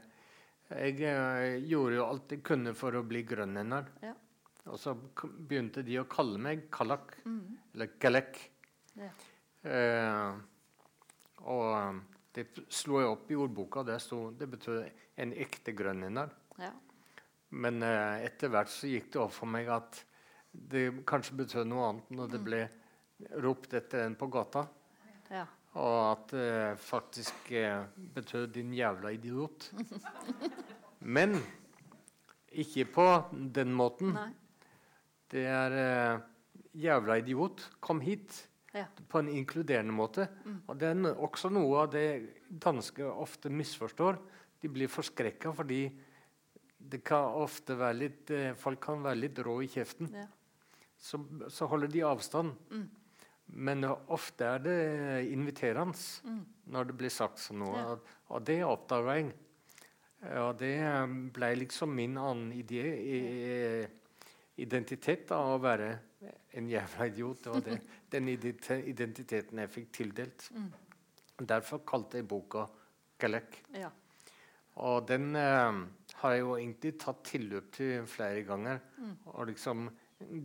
jeg 0.71 1.01
uh, 1.03 1.57
gjorde 1.67 1.97
jo 1.97 2.05
alt 2.07 2.35
jeg 2.35 2.43
kunne 2.47 2.73
for 2.77 2.95
å 2.97 3.03
bli 3.07 3.23
grønlender. 3.27 3.89
Ja. 4.05 4.15
Og 4.71 4.77
så 4.79 4.93
begynte 4.95 5.83
de 5.83 5.97
å 5.99 6.07
kalle 6.09 6.37
meg 6.41 6.67
Kalak, 6.73 7.15
eller 7.25 7.95
Galek. 7.99 8.37
Ja. 8.93 9.09
Og 11.49 11.97
det 12.37 12.43
slo 12.69 12.99
jeg 13.01 13.09
opp 13.09 13.31
i 13.33 13.39
ordboka. 13.41 13.81
Der 13.87 13.97
sto, 14.03 14.27
det 14.37 14.45
betød 14.51 14.83
en 15.17 15.33
ekte 15.33 15.73
grønlender. 15.73 16.29
Ja. 16.61 16.69
Men 17.57 17.81
etter 17.81 18.53
hvert 18.53 18.69
så 18.69 18.91
gikk 18.91 19.09
det 19.15 19.23
opp 19.23 19.33
for 19.33 19.49
meg 19.49 19.73
at 19.73 20.03
det 20.51 21.05
kanskje 21.07 21.37
betød 21.39 21.67
noe 21.69 21.87
annet 21.89 22.13
når 22.17 22.31
det 22.33 22.41
ble 22.43 22.61
ropt 23.43 23.73
etter 23.77 24.05
en 24.05 24.17
på 24.19 24.29
gata. 24.31 24.67
ja. 25.31 25.47
Og 25.79 25.97
at 26.03 26.31
det 26.33 26.79
faktisk 26.83 27.51
eh, 27.55 27.85
betød 27.95 28.47
'din 28.51 28.73
jævla 28.73 29.13
idiot'. 29.15 29.69
Men 31.15 31.37
ikke 32.51 32.85
på 32.85 33.23
den 33.31 33.71
måten. 33.71 34.11
Nei. 34.11 34.33
Det 35.31 35.45
er 35.45 35.71
eh, 35.71 36.19
'jævla 36.75 37.15
idiot, 37.23 37.71
kom 37.79 38.01
hit'. 38.01 38.47
Ja. 38.73 38.85
På 39.07 39.19
en 39.19 39.29
inkluderende 39.29 39.93
måte. 39.93 40.27
Og 40.67 40.79
det 40.79 40.87
er 40.87 41.15
også 41.15 41.49
noe 41.49 41.81
av 41.81 41.91
det 41.91 42.35
dansker 42.47 43.07
ofte 43.07 43.49
misforstår. 43.49 44.19
De 44.61 44.69
blir 44.69 44.87
forskrekka 44.87 45.51
fordi 45.55 45.89
det 46.91 47.03
kan 47.03 47.35
ofte 47.35 47.75
være 47.77 47.97
litt, 47.97 48.31
eh, 48.31 48.53
folk 48.53 48.79
kan 48.79 49.03
være 49.03 49.15
litt 49.15 49.39
rå 49.39 49.61
i 49.61 49.67
kjeften. 49.67 50.09
Ja. 50.13 50.27
Så, 51.01 51.19
så 51.49 51.65
holder 51.65 51.89
de 51.89 52.03
avstand. 52.05 52.53
Men 53.45 53.83
eh, 53.83 53.95
ofte 54.13 54.47
er 54.47 54.65
det 54.65 54.81
inviterende 55.31 55.97
når 56.71 56.91
det 56.91 56.97
blir 56.99 57.13
sagt 57.13 57.41
sånn 57.41 57.63
noe. 57.63 57.77
Ja. 57.77 57.95
Og, 57.95 58.11
og 58.35 58.45
det 58.47 58.59
oppdaga 58.67 59.17
jeg. 59.19 59.31
Og 60.43 60.53
det 60.61 60.75
eh, 60.85 61.15
ble 61.35 61.51
liksom 61.63 61.95
min 61.97 62.19
annen 62.21 62.53
idé, 62.55 62.85
i, 63.01 63.19
identitet 64.61 65.27
da, 65.31 65.41
å 65.41 65.57
være 65.61 65.89
en 66.59 66.69
jævla 66.69 67.09
idiot. 67.09 67.41
Det 67.43 67.55
var 67.55 67.65
det, 67.69 67.79
den 68.13 68.29
identiteten 68.35 69.63
jeg 69.65 69.73
fikk 69.73 69.89
tildelt. 69.97 70.51
Derfor 71.41 71.81
kalte 71.87 72.21
jeg 72.21 72.29
boka 72.29 72.67
'Galek'. 73.17 73.57
ja. 73.77 73.89
Og 74.81 75.03
den 75.07 75.35
eh, 75.35 75.81
har 76.21 76.31
jeg 76.31 76.41
jo 76.45 76.53
egentlig 76.55 76.93
tatt 77.01 77.25
tilløp 77.27 77.73
til 77.75 78.05
flere 78.07 78.45
ganger. 78.47 78.79
Og 79.33 79.49
liksom 79.49 79.89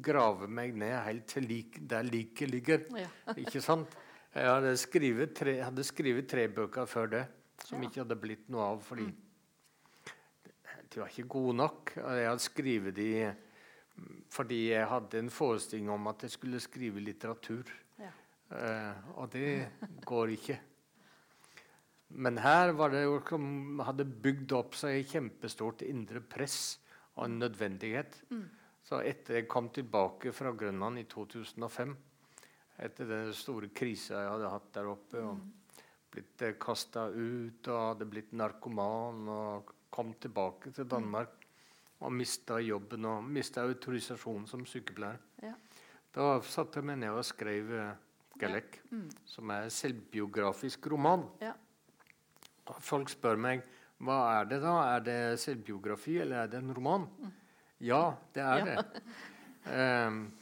grave 0.03 0.49
meg 0.49 0.75
ned 0.79 0.95
helt 1.07 1.27
til 1.31 1.47
lik, 1.49 1.79
der 1.89 2.07
liket 2.07 2.51
ligger. 2.51 2.85
Ja. 2.97 3.09
ikke 3.43 3.63
sant? 3.65 3.97
Jeg 4.37 4.51
hadde 4.53 4.75
skrevet 4.77 5.33
tre, 5.37 5.55
hadde 5.65 5.85
skrevet 5.87 6.29
tre 6.29 6.45
bøker 6.53 6.89
før 6.91 7.07
det 7.15 7.25
som 7.65 7.81
Ja. 7.81 7.89
ikke 7.89 8.03
hadde 8.03 8.19
blitt 8.21 8.51
noe 8.53 8.67
av 8.75 8.83
fordi 8.85 9.07
de 10.93 11.01
var 11.01 11.09
ikke 11.11 11.29
gode 11.29 11.57
nok. 11.57 11.93
Jeg 11.97 12.29
hadde 12.29 12.45
skrevet 12.45 12.95
de 12.97 13.09
mm, 13.97 14.23
fordi 14.33 14.61
jeg 14.71 14.89
hadde 14.91 15.19
en 15.19 15.33
forestilling 15.33 15.91
om 15.93 16.07
at 16.13 16.23
jeg 16.27 16.35
skulle 16.37 16.61
skrive 16.63 17.01
litteratur. 17.03 17.73
Ja. 17.99 18.13
Eh, 18.53 19.11
og 19.17 19.31
det 19.33 19.69
går 20.07 20.35
ikke. 20.37 20.59
Men 22.17 22.39
her 22.39 22.71
var 22.79 22.93
det 22.95 23.03
jo 23.03 23.17
som 23.29 23.81
hadde 23.83 24.07
bygd 24.07 24.53
opp 24.57 24.77
seg 24.79 25.01
et 25.01 25.11
kjempestort 25.11 25.83
indre 25.83 26.21
press 26.23 26.79
og 27.17 27.25
en 27.27 27.41
nødvendighet. 27.41 28.21
Så 28.87 29.01
etter 29.03 29.41
jeg 29.41 29.49
kom 29.51 29.69
tilbake 29.75 30.31
fra 30.35 30.53
Grønland 30.55 31.01
i 31.01 31.07
2005, 31.11 31.95
etter 32.87 33.09
den 33.11 33.33
store 33.35 33.73
krisa 33.75 34.21
jeg 34.21 34.31
hadde 34.31 34.51
hatt 34.53 34.69
der 34.77 34.91
oppe, 34.93 35.23
og 35.27 35.41
blitt 36.13 36.45
eh, 36.47 36.55
kasta 36.61 37.09
ut 37.11 37.67
og 37.73 37.81
hadde 37.81 38.07
blitt 38.09 38.31
narkoman 38.39 39.27
og 39.33 39.73
kom 39.91 40.13
tilbake 40.21 40.71
til 40.77 40.87
Danmark 40.89 41.43
og 42.05 42.13
mista 42.13 42.61
jobben 42.61 43.09
og 43.09 43.25
mista 43.25 43.65
autorisasjonen 43.65 44.47
som 44.49 44.65
sykepleier. 44.69 45.19
Ja. 45.43 45.55
Da 46.13 46.27
satte 46.47 46.81
jeg 46.81 46.89
meg 46.91 47.01
ned 47.01 47.17
og 47.17 47.25
skrev 47.27 47.73
Gellek, 48.37 48.79
ja. 48.85 48.99
mm. 48.99 49.09
som 49.29 49.51
er 49.53 49.67
en 49.67 49.73
selvbiografisk 49.73 50.87
roman. 50.93 51.25
Ja. 51.43 51.55
Folk 52.85 53.11
spør 53.13 53.41
meg 53.41 53.65
hva 54.05 54.19
er 54.37 54.49
det 54.51 54.61
da? 54.61 54.75
Er 54.93 55.05
det 55.05 55.19
selvbiografi, 55.41 56.19
eller 56.21 56.43
er 56.43 56.51
det 56.53 56.61
en 56.61 56.75
roman? 56.77 57.07
Ja, 57.81 58.15
det 58.35 58.43
er 58.43 58.59
Ja. 58.59 58.65
det. 58.83 59.03
Um, 59.67 60.33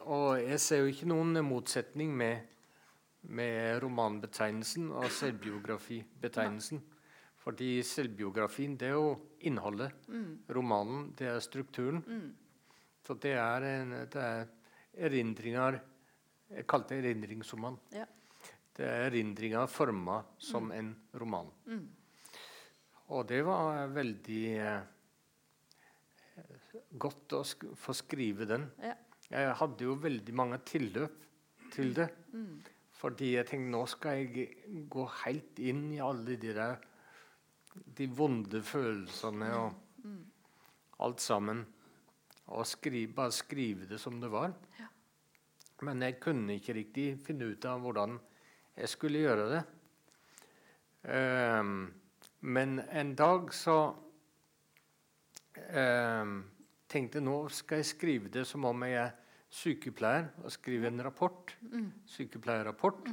og 0.00 0.40
jeg 0.42 0.58
ser 0.60 0.80
jo 0.82 0.86
ikke 0.90 1.06
noen 1.06 1.38
motsetning 1.46 2.10
med, 2.16 2.40
med 3.22 3.78
romanbetegnelsen 3.82 4.90
og 4.92 5.06
selvbiografibetegnelsen. 5.10 6.82
Fordi 7.40 7.82
selvbiografien, 7.82 8.76
det 8.76 8.88
er 8.88 8.98
jo 8.98 9.14
innholdet. 9.40 9.92
Romanen, 10.52 11.14
det 11.16 11.28
er 11.30 11.38
strukturen. 11.40 12.02
Så 13.06 13.14
det 13.14 13.32
er, 13.32 13.64
en, 13.80 13.90
det 14.12 14.20
er 14.20 14.46
erindringer 15.06 15.80
Jeg 16.50 16.66
kalte 16.66 16.96
det 16.96 17.04
erindringsroman. 17.04 17.78
Ja. 17.94 18.04
Det 18.76 18.84
er 18.86 19.06
erindringer 19.06 19.66
forma 19.70 20.22
som 20.38 20.72
en 20.72 20.96
roman. 21.14 21.46
Og 23.08 23.26
det 23.28 23.44
var 23.46 23.86
veldig 23.94 24.42
eh, 24.58 24.80
godt 26.98 27.34
å 27.38 27.42
få 27.78 27.94
skrive 27.96 28.46
den. 28.48 28.68
Ja. 28.82 28.94
Jeg 29.30 29.54
hadde 29.60 29.86
jo 29.86 29.94
veldig 30.02 30.34
mange 30.34 30.58
tilløp 30.66 31.26
til 31.74 31.92
det. 31.94 32.08
Fordi 33.00 33.34
jeg 33.36 33.46
tenkte 33.48 33.72
nå 33.72 33.84
skal 33.88 34.20
jeg 34.20 34.86
gå 34.90 35.04
helt 35.22 35.60
inn 35.62 35.86
i 35.94 36.00
alle 36.04 36.36
de 36.36 36.54
der 36.56 36.80
De 37.96 38.08
vonde 38.10 38.60
følelsene 38.66 39.50
og 39.54 40.08
alt 41.06 41.22
sammen. 41.22 41.62
Og 42.50 42.66
skri, 42.66 43.04
bare 43.06 43.32
skrive 43.32 43.86
det 43.86 44.00
som 44.02 44.18
det 44.20 44.30
var. 44.32 44.52
Men 45.86 46.02
jeg 46.02 46.18
kunne 46.20 46.58
ikke 46.58 46.74
riktig 46.76 47.06
finne 47.24 47.52
ut 47.54 47.64
av 47.64 47.80
hvordan 47.80 48.18
jeg 48.76 48.90
skulle 48.90 49.22
gjøre 49.22 49.46
det. 49.54 49.62
Um, 51.06 51.86
men 52.40 52.80
en 52.90 53.14
dag 53.16 53.52
så 53.54 53.76
ehm, 55.72 56.40
tenkte 56.90 57.22
nå 57.22 57.36
skal 57.54 57.80
jeg 57.80 57.90
skrive 57.92 58.30
det 58.32 58.42
som 58.48 58.64
om 58.68 58.82
jeg 58.86 58.98
er 59.04 59.12
sykepleier 59.50 60.28
og 60.44 60.52
skrive 60.54 60.90
en 60.90 61.02
rapport. 61.02 61.54
Sykepleierrapport. 62.10 63.08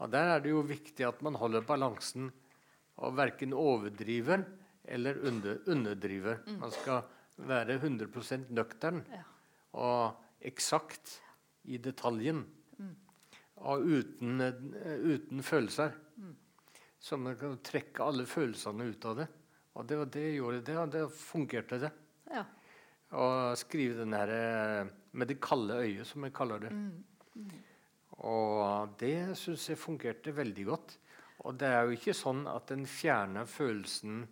Og 0.00 0.10
der 0.12 0.34
er 0.34 0.42
det 0.44 0.52
jo 0.52 0.62
viktig 0.66 1.06
at 1.08 1.22
man 1.24 1.36
holder 1.40 1.64
balansen 1.64 2.30
og 2.96 3.16
verken 3.16 3.54
overdriver 3.56 4.44
eller 4.88 5.18
under, 5.28 5.58
underdriver. 5.66 6.42
Man 6.60 6.72
skal 6.72 7.02
være 7.36 7.78
100 7.80 8.46
nøktern 8.52 9.02
Ja. 9.12 9.22
og 9.72 10.16
eksakt 10.40 11.20
i 11.64 11.78
detaljen. 11.78 12.44
Og 13.56 13.80
uten, 13.88 14.40
eh, 14.40 15.00
uten 15.00 15.42
følelser. 15.42 15.92
Så 17.00 17.16
man 17.16 17.36
kan 17.36 17.56
trekke 17.64 18.04
alle 18.04 18.26
følelsene 18.26 18.90
ut 18.90 19.04
av 19.04 19.16
det. 19.16 19.28
Og 19.74 19.86
det 19.86 19.96
var 19.98 20.04
det 20.12 20.24
gjorde. 20.36 20.60
Det, 20.64 20.76
og 20.76 20.90
det 20.92 21.10
fungerte, 21.12 21.78
det. 21.80 21.90
Ja. 22.30 22.44
Å 23.14 23.54
skrive 23.58 24.00
den 24.00 24.16
her 24.16 24.32
eh, 24.34 24.88
med 25.16 25.30
det 25.30 25.38
kalde 25.42 25.78
øyet, 25.84 26.06
som 26.08 26.24
jeg 26.26 26.34
kaller 26.34 26.66
det. 26.66 26.72
Og 28.26 28.96
det 28.98 29.36
syns 29.38 29.68
jeg 29.70 29.78
fungerte 29.78 30.34
veldig 30.34 30.64
godt. 30.66 30.96
Og 31.46 31.54
det 31.60 31.68
er 31.68 31.84
jo 31.86 31.94
ikke 31.94 32.16
sånn 32.16 32.46
at 32.50 32.72
den 32.72 32.86
fjerner 32.88 33.46
følelsen 33.46 34.24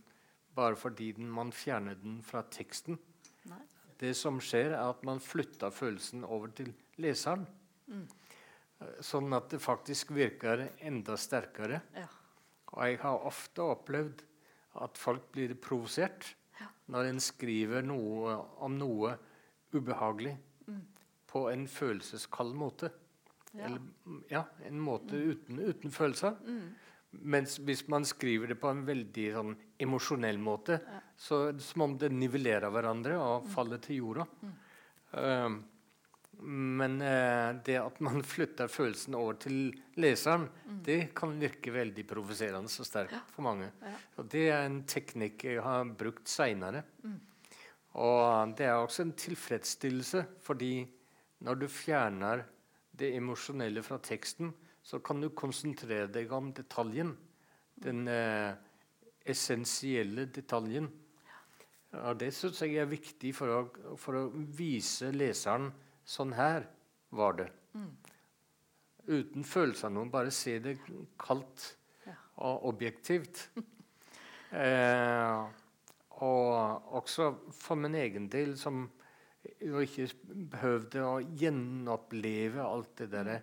bare 0.54 0.78
fordi 0.78 1.12
den, 1.16 1.28
man 1.30 1.52
fjerner 1.54 1.98
den 2.00 2.20
fra 2.24 2.44
teksten. 2.50 2.98
Nei. 3.50 3.60
Det 4.00 4.12
som 4.18 4.40
skjer, 4.42 4.74
er 4.74 4.90
at 4.90 5.02
man 5.06 5.22
flytter 5.22 5.74
følelsen 5.74 6.24
over 6.26 6.52
til 6.56 6.72
leseren. 7.02 7.46
Mm. 7.90 8.06
Sånn 9.04 9.34
at 9.36 9.50
det 9.52 9.62
faktisk 9.62 10.12
virker 10.14 10.66
enda 10.84 11.16
sterkere. 11.20 11.80
Ja. 11.96 12.08
Og 12.74 12.80
jeg 12.86 13.00
har 13.04 13.26
ofte 13.28 13.66
opplevd 13.74 14.24
at 14.82 14.98
folk 14.98 15.28
blir 15.34 15.54
provosert 15.62 16.32
når 16.92 17.10
en 17.10 17.20
skriver 17.22 17.84
noe 17.86 18.34
om 18.64 18.74
noe 18.78 19.14
ubehagelig 19.74 20.34
på 21.30 21.48
en 21.50 21.66
følelseskald 21.70 22.54
måte. 22.54 22.90
Ja. 23.54 23.66
Eller 23.66 23.80
ja, 24.30 24.42
en 24.66 24.80
måte 24.82 25.18
uten, 25.18 25.58
uten 25.58 25.94
følelser. 25.94 26.36
Mens 27.14 27.56
hvis 27.62 27.84
man 27.90 28.06
skriver 28.06 28.50
det 28.50 28.58
på 28.60 28.70
en 28.70 28.82
veldig 28.86 29.26
sånn 29.36 29.54
emosjonell 29.82 30.38
måte, 30.42 30.80
så 31.16 31.48
er 31.48 31.58
det 31.58 31.66
som 31.66 31.86
om 31.86 31.96
det 31.98 32.10
nivellerer 32.14 32.72
hverandre 32.74 33.18
og 33.22 33.48
faller 33.54 33.82
til 33.82 34.00
jorda. 34.02 34.26
Um, 35.14 35.60
men 36.44 36.98
eh, 37.00 37.50
det 37.64 37.76
at 37.80 38.00
man 38.04 38.22
flytter 38.34 38.68
følelsen 38.68 39.16
over 39.18 39.38
til 39.40 39.70
leseren, 40.00 40.46
det 40.84 41.14
kan 41.16 41.36
virke 41.40 41.72
veldig 41.74 42.04
provoserende 42.08 42.68
og 42.68 42.88
sterkt 42.88 43.32
for 43.34 43.46
mange. 43.46 43.70
Og 44.18 44.28
det 44.30 44.48
er 44.52 44.66
en 44.66 44.82
teknikk 44.88 45.46
jeg 45.48 45.62
har 45.64 45.86
brukt 45.88 46.28
seinere. 46.28 46.84
Og 47.94 48.54
det 48.58 48.66
er 48.66 48.76
også 48.76 49.04
en 49.04 49.14
tilfredsstillelse, 49.16 50.24
fordi 50.42 50.82
når 51.46 51.60
du 51.62 51.68
fjerner 51.70 52.44
det 52.94 53.14
emosjonelle 53.16 53.82
fra 53.86 53.98
teksten, 54.02 54.52
så 54.84 55.00
kan 55.00 55.22
du 55.22 55.30
konsentrere 55.32 56.10
deg 56.12 56.32
om 56.34 56.50
detaljen. 56.54 57.14
Den 57.74 58.04
eh, 58.10 58.52
essensielle 59.24 60.26
detaljen. 60.32 60.90
Og 61.94 62.18
det 62.20 62.32
syns 62.34 62.60
jeg 62.64 62.76
er 62.82 62.90
viktig 62.90 63.32
for 63.36 63.54
å, 63.54 63.58
for 64.00 64.18
å 64.18 64.24
vise 64.34 65.12
leseren 65.14 65.70
sånn 66.04 66.32
her 66.36 66.66
var 67.14 67.36
det. 67.38 67.48
Uten 69.06 69.44
følelse 69.44 69.86
av 69.88 69.92
noe. 69.96 70.08
Bare 70.12 70.30
se 70.32 70.58
det 70.64 70.78
kaldt 71.20 71.74
Ja. 72.06 72.14
og 72.38 72.64
objektivt. 72.72 73.48
eh, 74.52 75.44
og 76.24 76.94
også 77.00 77.30
for 77.52 77.76
min 77.80 77.94
egen 77.98 78.28
del, 78.32 78.56
som 78.58 78.86
ikke 79.44 80.08
behøvde 80.52 81.02
å 81.04 81.18
gjenoppleve 81.20 82.64
alt 82.64 82.94
det 83.02 83.10
der 83.12 83.42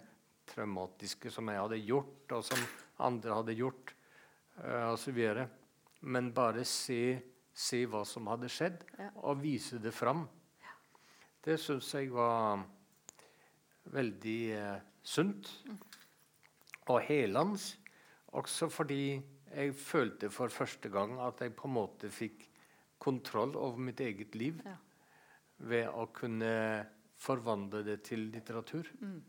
traumatiske 0.50 1.30
som 1.32 1.48
jeg 1.52 1.62
hadde 1.62 1.82
gjort, 1.86 2.32
og 2.34 2.44
som 2.48 2.62
andre 3.06 3.36
hadde 3.38 3.56
gjort, 3.60 3.94
eh, 4.64 4.88
osv. 4.94 5.20
Men 6.02 6.32
bare 6.34 6.64
se, 6.66 7.20
se 7.54 7.84
hva 7.86 8.02
som 8.06 8.28
hadde 8.28 8.50
skjedd, 8.50 8.82
Ja. 8.98 9.10
og 9.16 9.42
vise 9.42 9.78
det 9.80 9.94
fram. 9.94 10.28
Det 11.42 11.58
syns 11.58 11.88
jeg 11.96 12.12
var 12.14 12.62
veldig 13.90 14.40
eh, 14.54 14.82
sunt. 15.02 15.50
Og 16.92 17.02
helans. 17.08 17.74
Også 18.38 18.70
fordi 18.70 19.18
jeg 19.52 19.74
følte 19.76 20.30
for 20.32 20.54
første 20.54 20.90
gang 20.90 21.18
at 21.20 21.42
jeg 21.42 21.56
på 21.58 21.68
en 21.68 21.76
måte 21.76 22.12
fikk 22.14 22.46
kontroll 23.02 23.56
over 23.58 23.82
mitt 23.82 24.00
eget 24.00 24.36
liv 24.36 24.62
Ja. 24.66 24.78
ved 25.58 25.88
å 25.90 26.06
kunne 26.14 26.86
forvandle 27.18 27.84
det 27.86 28.02
til 28.04 28.30
litteratur. 28.34 28.88
Mm. 29.00 29.22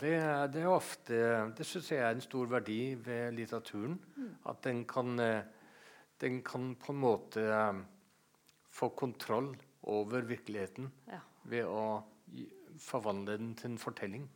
det, 0.00 0.14
det 0.52 0.62
er 0.62 0.68
ofte 0.68 1.14
Det 1.56 1.66
syns 1.66 1.90
jeg 1.90 1.98
er 1.98 2.10
en 2.14 2.20
stor 2.20 2.46
verdi 2.46 2.94
ved 2.94 3.32
litteraturen. 3.32 3.98
At 4.46 4.62
den 4.64 4.84
kan, 4.84 5.18
eh, 5.18 5.42
den 6.20 6.42
kan 6.42 6.74
på 6.76 6.92
en 6.92 7.00
måte 7.00 7.40
eh, 7.40 7.82
få 8.70 8.88
kontroll 8.88 9.54
over 9.82 10.22
virkeligheten 10.22 10.90
Ja. 11.08 11.20
ved 11.44 11.64
å 11.66 12.04
forvandle 12.78 13.36
den 13.38 13.54
til 13.54 13.70
en 13.72 13.78
fortelling. 13.78 14.28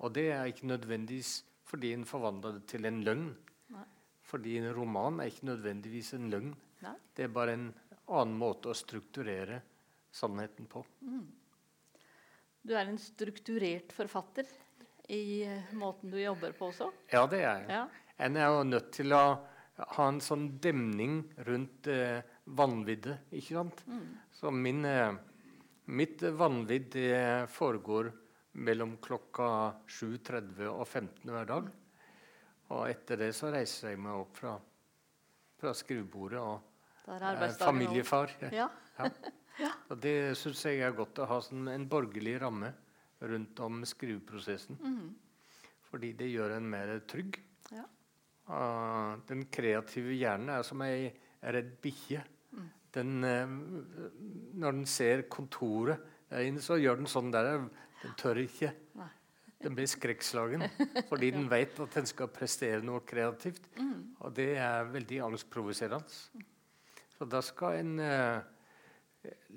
Og 0.00 0.14
det 0.14 0.30
er 0.32 0.44
ikke 0.48 0.66
nødvendigvis 0.66 1.44
fordi 1.68 1.92
en 1.92 2.04
forvandler 2.08 2.52
det 2.56 2.66
til 2.72 2.86
en 2.86 3.02
løgn. 3.04 3.26
Nei. 3.70 3.84
Fordi 4.22 4.56
en 4.58 4.72
roman 4.74 5.20
er 5.20 5.26
ikke 5.30 5.44
nødvendigvis 5.50 6.14
en 6.16 6.30
løgn. 6.32 6.54
Nei. 6.82 6.94
Det 7.14 7.24
er 7.24 7.28
bare 7.28 7.52
en 7.52 7.74
annen 8.08 8.38
måte 8.40 8.70
å 8.72 8.74
strukturere 8.74 9.60
sannheten 10.10 10.66
på. 10.66 10.84
Du 12.66 12.74
er 12.74 12.88
en 12.88 12.98
strukturert 12.98 13.92
forfatter 13.92 14.48
i 15.10 15.44
måten 15.78 16.10
du 16.10 16.18
jobber 16.20 16.52
på 16.56 16.70
også. 16.72 16.90
Ja, 17.12 17.26
det 17.26 17.40
er 17.44 17.60
jeg. 17.60 17.68
Ja. 17.68 17.84
En 18.18 18.36
er 18.36 18.48
jo 18.52 18.64
nødt 18.64 18.90
til 18.92 19.12
å 19.16 19.22
ha 19.96 20.06
en 20.08 20.20
sånn 20.24 20.46
demning 20.62 21.22
rundt 21.46 21.88
eh, 21.90 22.22
vanviddet, 22.44 23.26
ikke 23.32 23.56
sant? 23.58 23.84
Så 24.36 24.52
min, 24.54 24.84
eh, 24.84 25.12
mitt 25.86 26.22
vanvidd 26.22 26.90
det 26.94 27.50
foregår 27.52 28.10
mellom 28.52 28.96
klokka 29.02 29.74
7.30 29.86 30.66
og 30.70 30.86
15 30.86 31.30
hver 31.30 31.46
dag. 31.48 31.70
Og 32.70 32.86
etter 32.86 33.24
det 33.24 33.32
så 33.34 33.50
reiser 33.50 33.92
jeg 33.92 34.02
meg 34.02 34.18
opp 34.18 34.36
fra, 34.38 34.56
fra 35.58 35.74
skrivebordet 35.74 36.40
og 36.40 37.10
er 37.10 37.42
er 37.48 37.58
familiefar. 37.58 38.36
Ja. 38.52 38.70
Ja. 39.60 39.74
Og 39.92 39.98
det 40.00 40.38
syns 40.40 40.62
jeg 40.64 40.78
er 40.80 40.94
godt 40.96 41.18
å 41.20 41.26
ha 41.28 41.36
sånn, 41.44 41.66
en 41.68 41.82
borgerlig 41.90 42.38
ramme 42.40 42.70
rundt 43.28 43.58
om 43.60 43.82
skriveprosessen. 43.84 44.78
Fordi 45.90 46.14
det 46.16 46.30
gjør 46.30 46.54
en 46.56 46.68
mer 46.70 46.92
trygg. 47.10 47.36
Ja. 47.74 47.84
Ah, 48.50 49.14
den 49.28 49.44
kreative 49.52 50.16
hjernen 50.18 50.50
er 50.56 50.66
som 50.66 50.82
ei 50.82 51.10
redd 51.40 51.76
bikkje. 51.82 52.24
den, 52.92 53.24
eh, 53.24 53.46
Når 53.46 54.72
den 54.72 54.86
ser 54.86 55.22
kontoret 55.22 56.00
inne, 56.32 56.60
så 56.60 56.78
gjør 56.80 56.96
den 56.96 57.06
sånn 57.06 57.30
der. 57.30 57.68
Den 58.02 58.14
tør 58.16 58.42
ikke. 58.42 58.74
Den 59.60 59.74
blir 59.76 59.86
skrekkslagen 59.86 60.64
fordi 61.10 61.30
den 61.30 61.48
vet 61.50 61.78
at 61.80 61.94
den 61.94 62.06
skal 62.06 62.28
prestere 62.32 62.80
noe 62.82 63.00
kreativt. 63.04 63.62
Og 64.20 64.32
det 64.34 64.56
er 64.56 64.88
veldig 64.88 65.20
angstprovoserende. 65.28 66.00
Så 67.18 67.28
da 67.28 67.42
skal 67.44 67.76
en 67.82 67.98
uh, 68.00 68.40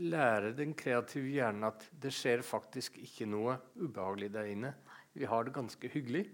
lære 0.04 0.52
den 0.58 0.74
kreative 0.76 1.32
hjernen 1.32 1.70
at 1.70 1.86
det 2.04 2.12
skjer 2.12 2.44
faktisk 2.44 2.98
ikke 3.00 3.30
noe 3.32 3.56
ubehagelig 3.80 4.34
der 4.34 4.52
inne. 4.52 4.74
Vi 5.16 5.26
har 5.30 5.48
det 5.48 5.56
ganske 5.56 5.88
hyggelig. 5.94 6.26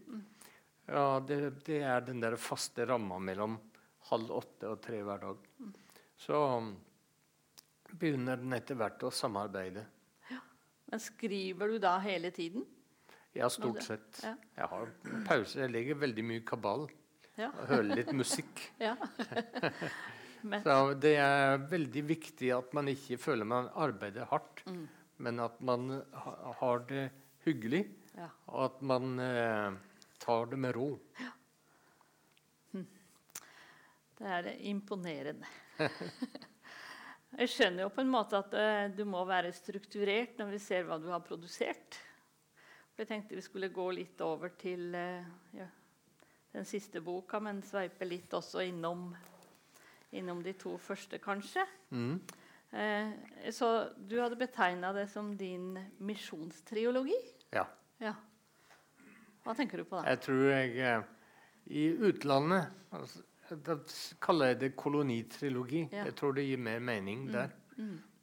Ja, 0.90 1.20
det, 1.22 1.38
det 1.68 1.82
er 1.86 2.02
den 2.02 2.22
der 2.24 2.36
faste 2.42 2.86
ramma 2.90 3.20
mellom 3.22 3.58
halv 4.10 4.32
åtte 4.40 4.72
og 4.72 4.80
tre 4.82 5.02
hver 5.06 5.22
dag. 5.22 5.44
Så 6.20 6.40
um, 6.58 6.72
begynner 7.94 8.40
den 8.42 8.56
etter 8.58 8.78
hvert 8.80 9.04
å 9.06 9.12
samarbeide. 9.14 9.84
Ja. 10.32 10.40
Men 10.90 11.04
skriver 11.04 11.76
du 11.76 11.78
da 11.84 11.96
hele 12.04 12.32
tiden? 12.36 12.66
Ja, 13.38 13.46
stort 13.54 13.84
sett. 13.86 14.24
ja. 14.26 14.34
Jeg 14.58 14.70
har 14.72 14.90
pause. 15.28 15.60
Jeg 15.62 15.72
legger 15.76 16.00
veldig 16.02 16.26
mye 16.26 16.46
kabal 16.50 16.88
Ja. 17.40 17.52
og 17.54 17.68
hører 17.70 17.92
litt 18.02 18.10
musikk. 18.18 18.64
ja. 18.88 18.96
Men, 20.42 20.64
Så 20.64 20.76
det 21.04 21.14
er 21.20 21.58
veldig 21.70 22.02
viktig 22.10 22.50
at 22.56 22.74
man 22.76 22.88
ikke 22.92 23.18
føler 23.22 23.46
man 23.48 23.70
arbeider 23.76 24.26
hardt, 24.32 24.64
Mm. 24.66 24.88
men 25.20 25.40
at 25.44 25.62
man 25.62 26.02
har 26.62 26.80
det 26.88 27.10
hyggelig, 27.46 27.86
ja. 28.16 28.30
og 28.48 28.66
at 28.70 28.82
man 28.82 29.20
eh, 29.20 29.72
tar 30.20 30.52
det 30.52 30.60
med 30.60 30.76
ro. 30.76 30.92
Det 34.20 34.28
er 34.28 34.48
imponerende. 34.68 35.48
Jeg 37.40 37.52
skjønner 37.54 37.86
jo 37.86 37.92
på 37.94 38.04
en 38.04 38.12
måte 38.12 38.40
at 38.42 38.56
eh, 38.58 38.88
du 38.92 39.06
må 39.08 39.22
være 39.28 39.54
strukturert 39.56 40.40
når 40.42 40.50
vi 40.56 40.60
ser 40.60 40.88
hva 40.88 40.98
du 41.00 41.08
har 41.12 41.22
produsert. 41.24 42.00
For 42.90 43.06
jeg 43.06 43.10
tenkte 43.12 43.38
vi 43.38 43.44
skulle 43.46 43.70
gå 43.72 43.86
litt 43.96 44.20
over 44.26 44.52
til 44.60 44.96
eh, 44.98 45.30
ja, 45.56 45.68
den 46.52 46.68
siste 46.68 47.04
boka, 47.06 47.40
men 47.40 47.62
sveipe 47.64 48.08
litt 48.10 48.34
også 48.36 48.66
innom, 48.66 49.14
innom 50.18 50.42
de 50.44 50.56
to 50.60 50.74
første, 50.82 51.22
kanskje. 51.24 51.64
Mm. 51.94 52.18
Eh, 52.76 53.14
så 53.56 53.70
du 53.96 54.18
hadde 54.20 54.42
betegna 54.42 54.92
det 54.98 55.06
som 55.14 55.32
din 55.38 55.78
misjonstriologi? 56.02 57.22
Ja. 57.56 57.68
Ja. 58.02 58.18
Hva 59.46 59.56
tenker 59.58 59.82
du 59.82 59.88
på 59.88 59.98
da? 60.00 60.04
Jeg 60.12 60.22
tror 60.26 60.44
jeg 60.52 60.76
eh, 60.84 61.04
I 61.80 61.86
utlandet 62.10 62.70
altså, 62.96 63.24
Da 63.66 63.76
kaller 64.22 64.52
jeg 64.54 64.60
det 64.62 64.76
kolonitrilogi. 64.78 65.88
Ja. 65.92 66.06
Jeg 66.10 66.16
tror 66.20 66.36
det 66.38 66.44
gir 66.46 66.60
mer 66.62 66.80
mening 66.80 67.28
der. 67.34 67.56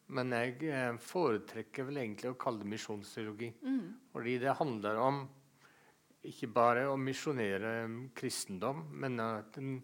Men 0.06 0.30
jeg 0.36 0.60
eh, 0.70 0.92
foretrekker 1.02 1.88
vel 1.88 1.98
egentlig 2.04 2.30
å 2.30 2.38
kalle 2.38 2.62
det 2.62 2.70
misjonstrilogi. 2.70 3.48
Fordi 4.12 4.36
det 4.44 4.54
handler 4.60 5.00
om 5.02 5.24
ikke 6.26 6.48
bare 6.50 6.86
å 6.90 6.96
misjonere 6.98 7.72
kristendom, 8.18 8.84
men 8.98 9.18
at 9.22 9.52
den 9.58 9.76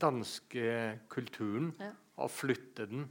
danske 0.00 0.98
kulturen 1.12 1.70
Ja. 1.80 1.90
og 2.20 2.30
flytte 2.30 2.86
den 2.90 3.06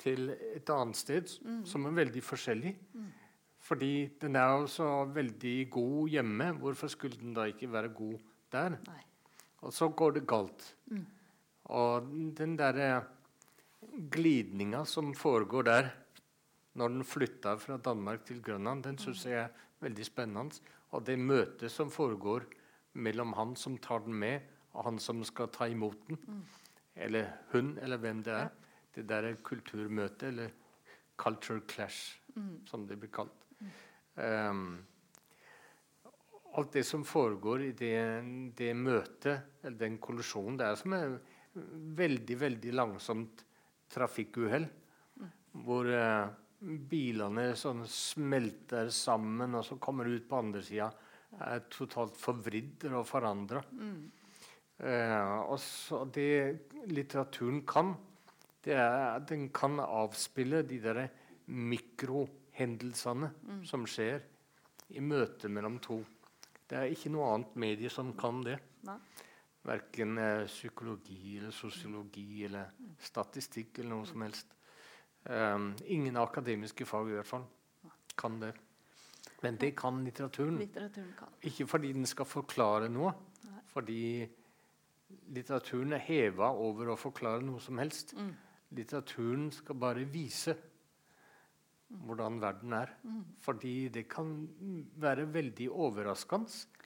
til 0.00 0.30
et 0.30 0.70
annet 0.70 0.96
sted 0.96 1.28
som 1.66 1.86
er 1.86 1.96
veldig 2.04 2.22
forskjellig. 2.24 2.74
Fordi 3.70 4.10
den 4.18 4.34
er 4.34 4.48
jo 4.58 4.66
så 4.66 4.88
veldig 5.14 5.70
god 5.70 6.08
hjemme. 6.10 6.50
Hvorfor 6.58 6.90
skulle 6.90 7.20
den 7.20 7.36
da 7.36 7.44
ikke 7.46 7.70
være 7.70 7.92
god 7.94 8.18
der? 8.50 8.74
Nei. 8.88 9.02
Og 9.62 9.72
så 9.76 9.88
går 9.94 10.16
det 10.16 10.26
galt. 10.26 10.64
Og 11.70 12.08
den 12.36 12.56
derre 12.58 13.04
glidninga 14.10 14.82
som 14.84 15.14
foregår 15.14 15.68
der 15.68 15.90
når 16.80 16.88
den 16.88 17.04
flytter 17.04 17.58
fra 17.62 17.76
Danmark 17.76 18.24
til 18.26 18.42
Grønland, 18.42 18.82
den 18.82 18.98
syns 18.98 19.24
jeg 19.26 19.38
er 19.44 19.48
veldig 19.80 20.06
spennende. 20.06 20.60
Og 20.90 21.06
det 21.06 21.18
møtet 21.18 21.70
som 21.70 21.90
foregår 21.90 22.46
mellom 22.92 23.34
han 23.38 23.54
som 23.56 23.78
tar 23.78 24.02
den 24.04 24.14
med, 24.14 24.40
og 24.72 24.84
han 24.86 24.98
som 24.98 25.22
skal 25.26 25.50
ta 25.54 25.66
imot 25.70 25.98
den, 26.08 26.18
eller 26.96 27.26
hun, 27.52 27.76
eller 27.82 27.96
hvem 28.02 28.22
det 28.26 28.32
er, 28.32 28.48
det 28.94 29.08
der 29.08 29.30
er 29.30 29.42
kulturmøtet, 29.42 30.28
eller 30.28 30.50
culture 31.16 31.60
clash, 31.68 32.20
som 32.66 32.86
det 32.88 32.98
blir 32.98 33.10
kalt. 33.14 33.49
Um, 34.16 34.78
alt 36.58 36.72
det 36.72 36.84
som 36.84 37.04
foregår 37.06 37.62
i 37.68 37.72
det, 37.78 37.98
det 38.58 38.72
møtet, 38.74 39.60
eller 39.62 39.78
den 39.78 39.98
kollisjonen, 40.02 40.58
det 40.58 40.66
er 40.66 40.78
som 40.80 40.96
et 40.96 41.36
veldig, 42.00 42.36
veldig 42.40 42.74
langsomt 42.74 43.44
trafikkuhell. 43.90 44.66
Hvor 45.64 45.88
eh, 45.90 46.26
bilene 46.60 47.50
sånn 47.58 47.84
smelter 47.90 48.90
sammen, 48.94 49.56
og 49.58 49.64
så 49.66 49.78
kommer 49.82 50.10
ut 50.10 50.28
på 50.28 50.40
andre 50.42 50.62
sida. 50.66 50.90
Er 51.46 51.64
totalt 51.70 52.18
forvridd 52.18 52.86
og 52.90 53.06
forandra. 53.06 53.62
Eh, 54.80 55.32
og 55.46 56.12
det 56.14 56.30
litteraturen 56.90 57.62
kan, 57.68 57.94
det 58.64 58.76
er 58.76 59.16
at 59.16 59.26
den 59.30 59.48
kan 59.54 59.78
avspille 59.82 60.62
de 60.68 60.80
der 62.60 63.30
mm. 63.30 63.64
som 63.64 63.86
skjer 63.86 64.20
i 64.90 65.00
møtet 65.00 65.50
mellom 65.50 65.78
to. 65.82 66.00
Det 66.70 66.78
er 66.78 66.92
ikke 66.92 67.10
noe 67.10 67.32
annet 67.34 67.56
medie 67.56 67.90
som 67.90 68.12
kan 68.18 68.42
det. 68.46 68.58
Nei. 68.86 68.96
Verken 69.66 70.18
eh, 70.18 70.46
psykologi 70.46 71.36
eller 71.38 71.52
sosiologi 71.52 72.44
eller 72.46 72.70
statistikk 73.00 73.78
eller 73.78 73.94
noe 73.96 74.08
som 74.08 74.22
helst. 74.24 74.54
Um, 75.24 75.74
ingen 75.84 76.16
akademiske 76.16 76.86
fag 76.88 77.10
i 77.10 77.16
hvert 77.18 77.28
fall 77.28 77.44
kan 78.16 78.38
det. 78.40 78.54
Men 79.42 79.56
det 79.60 79.74
kan 79.76 80.02
litteraturen. 80.04 80.56
Litteraturen 80.60 81.12
kan. 81.18 81.34
Ikke 81.48 81.66
fordi 81.68 81.92
den 81.92 82.06
skal 82.08 82.28
forklare 82.28 82.88
noe, 82.92 83.12
fordi 83.72 84.26
litteraturen 85.34 85.92
er 85.96 86.04
heva 86.04 86.50
over 86.56 86.92
å 86.92 86.98
forklare 87.00 87.44
noe 87.44 87.60
som 87.60 87.80
helst. 87.80 88.14
Litteraturen 88.76 89.48
skal 89.52 89.78
bare 89.80 90.04
vise 90.08 90.56
hvordan 91.90 92.40
verden 92.42 92.74
er. 92.76 92.92
Fordi 93.42 93.88
det 93.88 94.06
kan 94.10 94.34
være 95.00 95.28
veldig 95.32 95.70
overraskende 95.70 96.78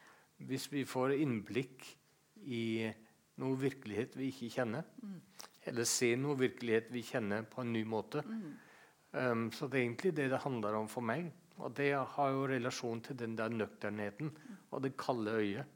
hvis 0.45 0.67
vi 0.73 0.83
får 0.85 1.14
innblikk 1.14 1.85
i 2.51 2.90
noe 3.40 3.59
virkelighet 3.59 4.17
vi 4.19 4.31
ikke 4.33 4.51
kjenner. 4.59 4.88
Eller 5.64 5.88
ser 5.88 6.19
noe 6.21 6.37
virkelighet 6.38 6.90
vi 6.93 7.05
kjenner 7.07 7.47
på 7.49 7.62
en 7.62 7.73
ny 7.73 7.85
måte. 7.88 8.25
Um, 9.14 9.51
så 9.55 9.69
det 9.71 9.79
er 9.79 9.85
egentlig 9.87 10.14
det 10.17 10.29
det 10.33 10.43
handler 10.43 10.81
om 10.81 10.88
for 10.90 11.07
meg. 11.07 11.31
Og 11.62 11.71
det 11.79 11.93
har 11.95 12.33
jo 12.35 12.49
relasjon 12.51 13.01
til 13.07 13.19
den 13.19 13.37
der 13.38 13.53
nøkternheten 13.55 14.33
og 14.71 14.83
det 14.83 14.97
kalde 14.99 15.37
øyet. 15.38 15.71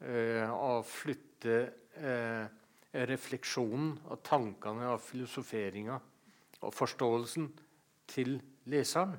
Uh, 0.00 0.48
å 0.48 0.80
flytte 0.88 1.56
uh, 2.00 2.46
refleksjonen 2.90 3.92
og 4.08 4.22
tankene 4.24 4.88
og 4.94 5.02
filosoferinga 5.04 5.98
og 6.60 6.72
forståelsen 6.74 7.50
til 8.10 8.38
leseren. 8.70 9.14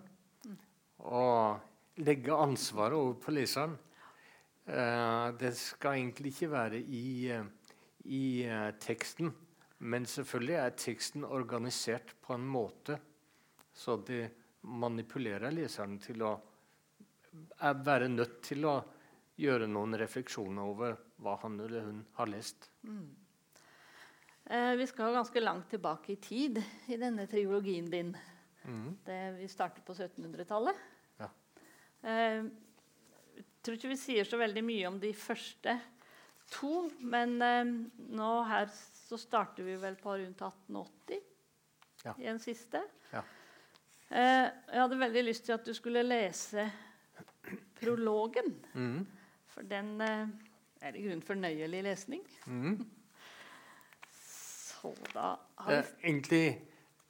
Og 1.02 2.02
legge 2.06 2.36
ansvaret 2.36 2.98
over 2.98 3.16
på 3.24 3.34
leseren. 3.34 3.78
Eh, 4.66 5.28
det 5.40 5.56
skal 5.58 5.98
egentlig 5.98 6.36
ikke 6.36 6.52
være 6.52 6.82
i, 6.82 7.32
i 8.06 8.26
eh, 8.46 8.68
teksten, 8.80 9.32
men 9.80 10.06
selvfølgelig 10.06 10.60
er 10.60 10.78
teksten 10.78 11.26
organisert 11.26 12.14
på 12.22 12.38
en 12.38 12.46
måte 12.46 13.00
så 13.74 13.98
det 13.98 14.30
manipulerer 14.62 15.52
leseren 15.52 15.98
til 16.02 16.22
å 16.22 16.36
være 17.86 18.10
nødt 18.12 18.42
til 18.46 18.68
å 18.68 18.76
gjøre 19.42 19.70
noen 19.72 19.96
refleksjoner 19.98 20.68
over 20.68 20.98
hva 21.24 21.38
han 21.42 21.58
eller 21.64 21.88
hun 21.88 22.02
har 22.18 22.30
lest. 22.30 22.68
Eh, 24.46 24.74
vi 24.78 24.88
skal 24.90 25.16
ganske 25.16 25.42
langt 25.42 25.70
tilbake 25.72 26.14
i 26.14 26.20
tid 26.22 26.60
i 26.92 27.00
denne 27.00 27.26
triologien 27.32 27.88
din. 27.90 28.12
Det, 29.06 29.20
vi 29.40 29.48
starter 29.50 29.82
på 29.86 29.94
1700-tallet. 29.94 30.76
Ja. 31.18 31.30
Eh, 32.10 32.44
tror 33.62 33.78
ikke 33.78 33.92
vi 33.94 34.00
sier 34.00 34.28
så 34.28 34.38
veldig 34.42 34.64
mye 34.66 34.88
om 34.90 35.00
de 35.02 35.12
første 35.18 35.76
to, 36.52 36.90
men 37.00 37.38
eh, 37.46 37.74
nå 38.18 38.32
her 38.50 38.70
så 38.74 39.20
starter 39.20 39.66
vi 39.68 39.78
vel 39.82 39.98
på 40.00 40.18
rundt 40.22 40.42
1880 40.42 41.28
Ja. 42.04 42.16
i 42.18 42.26
en 42.32 42.40
siste. 42.42 42.82
Ja. 43.12 43.22
Eh, 44.10 44.48
jeg 44.74 44.82
hadde 44.82 44.98
veldig 45.00 45.24
lyst 45.28 45.46
til 45.46 45.54
at 45.56 45.66
du 45.68 45.74
skulle 45.78 46.02
lese 46.04 46.66
prologen. 47.80 48.56
Mm. 48.74 49.06
For 49.54 49.68
den 49.68 49.94
eh, 50.02 50.26
er 50.82 50.98
i 50.98 51.04
grunnen 51.06 51.22
fornøyelig 51.26 51.84
lesning. 51.86 52.26
Mm. 52.48 52.82
Så 54.12 54.94
da 55.14 55.36
har 55.62 55.70
vi 55.70 55.78
er 55.78 55.90
egentlig 56.02 56.46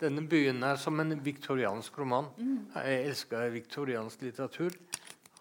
denne 0.02 0.24
byen 0.28 0.64
er 0.66 0.80
som 0.82 0.99
en 0.99 1.14
viktoriansk 1.24 1.97
roman. 2.02 2.30
Jeg 2.76 3.08
elsker 3.08 3.52
viktoriansk 3.54 4.24
litteratur. 4.26 4.76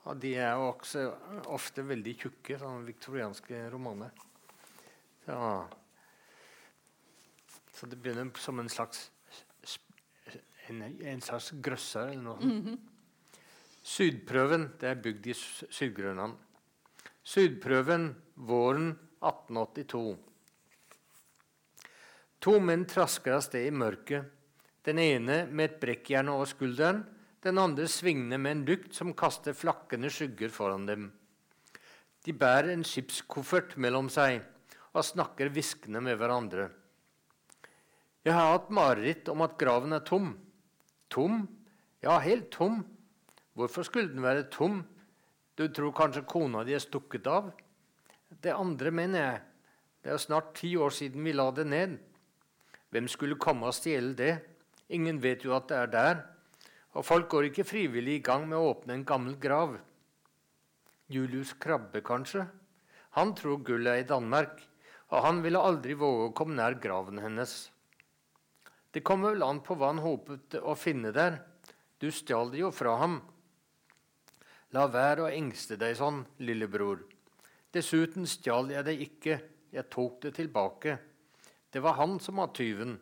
Og 0.09 0.17
de 0.21 0.35
er 0.41 0.57
også 0.57 1.05
ofte 1.53 1.85
veldig 1.85 2.15
tjukke, 2.23 2.59
sånne 2.61 2.87
viktorianske 2.89 3.67
romaner. 3.73 4.13
Så, 5.25 5.39
Så 7.77 7.89
det 7.89 8.01
begynner 8.01 8.31
som 8.37 8.61
en 8.61 8.69
slags 8.69 9.11
en, 10.71 10.83
en 10.83 11.21
slags 11.25 11.51
grøsser 11.63 12.13
eller 12.13 12.23
noe 12.23 12.41
sånt. 12.41 12.89
Sydprøven 13.91 14.67
det 14.81 14.91
er 14.91 14.99
bygd 15.03 15.27
i 15.33 15.35
Syd-Grønland. 15.35 16.35
Sydprøven 17.25 18.11
våren 18.49 18.91
1882. 19.25 20.03
To 22.45 22.55
menn 22.61 22.85
trasker 22.89 23.39
av 23.39 23.43
sted 23.45 23.67
i 23.69 23.73
mørket. 23.73 24.29
Den 24.87 24.99
ene 24.99 25.43
med 25.51 25.67
et 25.67 25.81
brekkjern 25.83 26.31
over 26.33 26.49
skulderen, 26.49 27.03
den 27.45 27.59
andre 27.61 27.87
svingende 27.89 28.39
med 28.41 28.53
en 28.53 28.67
lykt 28.69 28.97
som 28.97 29.15
kaster 29.17 29.57
flakkende 29.57 30.11
skygger 30.13 30.53
foran 30.53 30.87
dem. 30.89 31.11
De 32.25 32.33
bærer 32.37 32.75
en 32.75 32.85
skipskoffert 32.85 33.77
mellom 33.81 34.11
seg 34.13 34.43
og 34.93 35.07
snakker 35.07 35.53
hviskende 35.53 36.03
med 36.05 36.19
hverandre. 36.21 36.69
Jeg 38.25 38.37
har 38.37 38.53
hatt 38.53 38.73
mareritt 38.73 39.29
om 39.33 39.41
at 39.47 39.57
graven 39.61 39.97
er 39.97 40.05
tom. 40.05 40.35
Tom? 41.09 41.47
Ja, 42.05 42.19
helt 42.21 42.51
tom. 42.53 42.83
Hvorfor 43.57 43.87
skulle 43.89 44.13
den 44.13 44.25
være 44.25 44.51
tom? 44.53 44.83
Du 45.57 45.67
tror 45.69 45.95
kanskje 45.97 46.27
kona 46.29 46.65
di 46.65 46.77
er 46.77 46.85
stukket 46.85 47.27
av? 47.29 47.51
Det 48.29 48.53
andre 48.53 48.93
mener 48.93 49.25
jeg. 49.25 49.41
Det 50.05 50.13
er 50.13 50.21
snart 50.21 50.55
ti 50.57 50.75
år 50.77 50.93
siden 50.97 51.25
vi 51.25 51.33
la 51.33 51.51
det 51.53 51.67
ned. 51.69 51.97
Hvem 52.91 53.09
skulle 53.09 53.41
komme 53.41 53.69
og 53.69 53.77
stjele 53.77 54.15
det? 54.17 54.35
Ingen 54.91 55.21
vet 55.23 55.45
jo 55.47 55.55
at 55.55 55.69
det 55.71 55.79
er 55.79 55.91
der. 55.93 56.23
Og 56.99 57.07
folk 57.07 57.29
går 57.31 57.51
ikke 57.51 57.67
frivillig 57.69 58.19
i 58.19 58.25
gang 58.27 58.49
med 58.51 58.59
å 58.59 58.73
åpne 58.73 58.97
en 58.97 59.07
gammel 59.07 59.37
grav. 59.39 59.77
Julius 61.11 61.53
Krabbe, 61.59 62.03
kanskje? 62.07 62.45
Han 63.19 63.35
tror 63.39 63.63
gullet 63.67 63.93
er 63.93 64.05
i 64.05 64.09
Danmark, 64.09 64.61
og 65.11 65.25
han 65.25 65.41
ville 65.43 65.63
aldri 65.63 65.97
våge 65.99 66.29
å 66.29 66.35
komme 66.35 66.55
nær 66.59 66.77
graven 66.83 67.19
hennes. 67.23 67.55
Det 68.91 69.03
kommer 69.07 69.35
vel 69.35 69.47
an 69.47 69.63
på 69.63 69.77
hva 69.79 69.93
han 69.93 70.03
håpet 70.03 70.59
å 70.63 70.75
finne 70.79 71.11
der. 71.15 71.41
Du 72.03 72.09
stjal 72.15 72.51
det 72.51 72.63
jo 72.63 72.71
fra 72.75 72.97
ham. 72.99 73.21
La 74.75 74.87
være 74.91 75.27
å 75.27 75.31
engste 75.31 75.79
deg 75.79 75.97
sånn, 75.99 76.23
lillebror. 76.43 77.03
Dessuten 77.75 78.27
stjal 78.27 78.71
jeg 78.71 78.87
det 78.87 78.97
ikke, 79.07 79.39
jeg 79.71 79.87
tok 79.91 80.19
det 80.25 80.35
tilbake. 80.39 80.97
Det 81.71 81.83
var 81.83 81.99
han 81.99 82.19
som 82.23 82.43
var 82.43 82.51
tyven. 82.55 82.97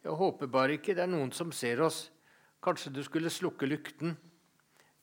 Jeg 0.00 0.16
håper 0.16 0.48
bare 0.48 0.78
ikke 0.78 0.94
det 0.96 1.04
er 1.04 1.12
noen 1.12 1.32
som 1.36 1.52
ser 1.52 1.82
oss. 1.84 2.08
Kanskje 2.64 2.92
du 2.92 3.02
skulle 3.04 3.32
slukke 3.32 3.68
lykten? 3.68 4.14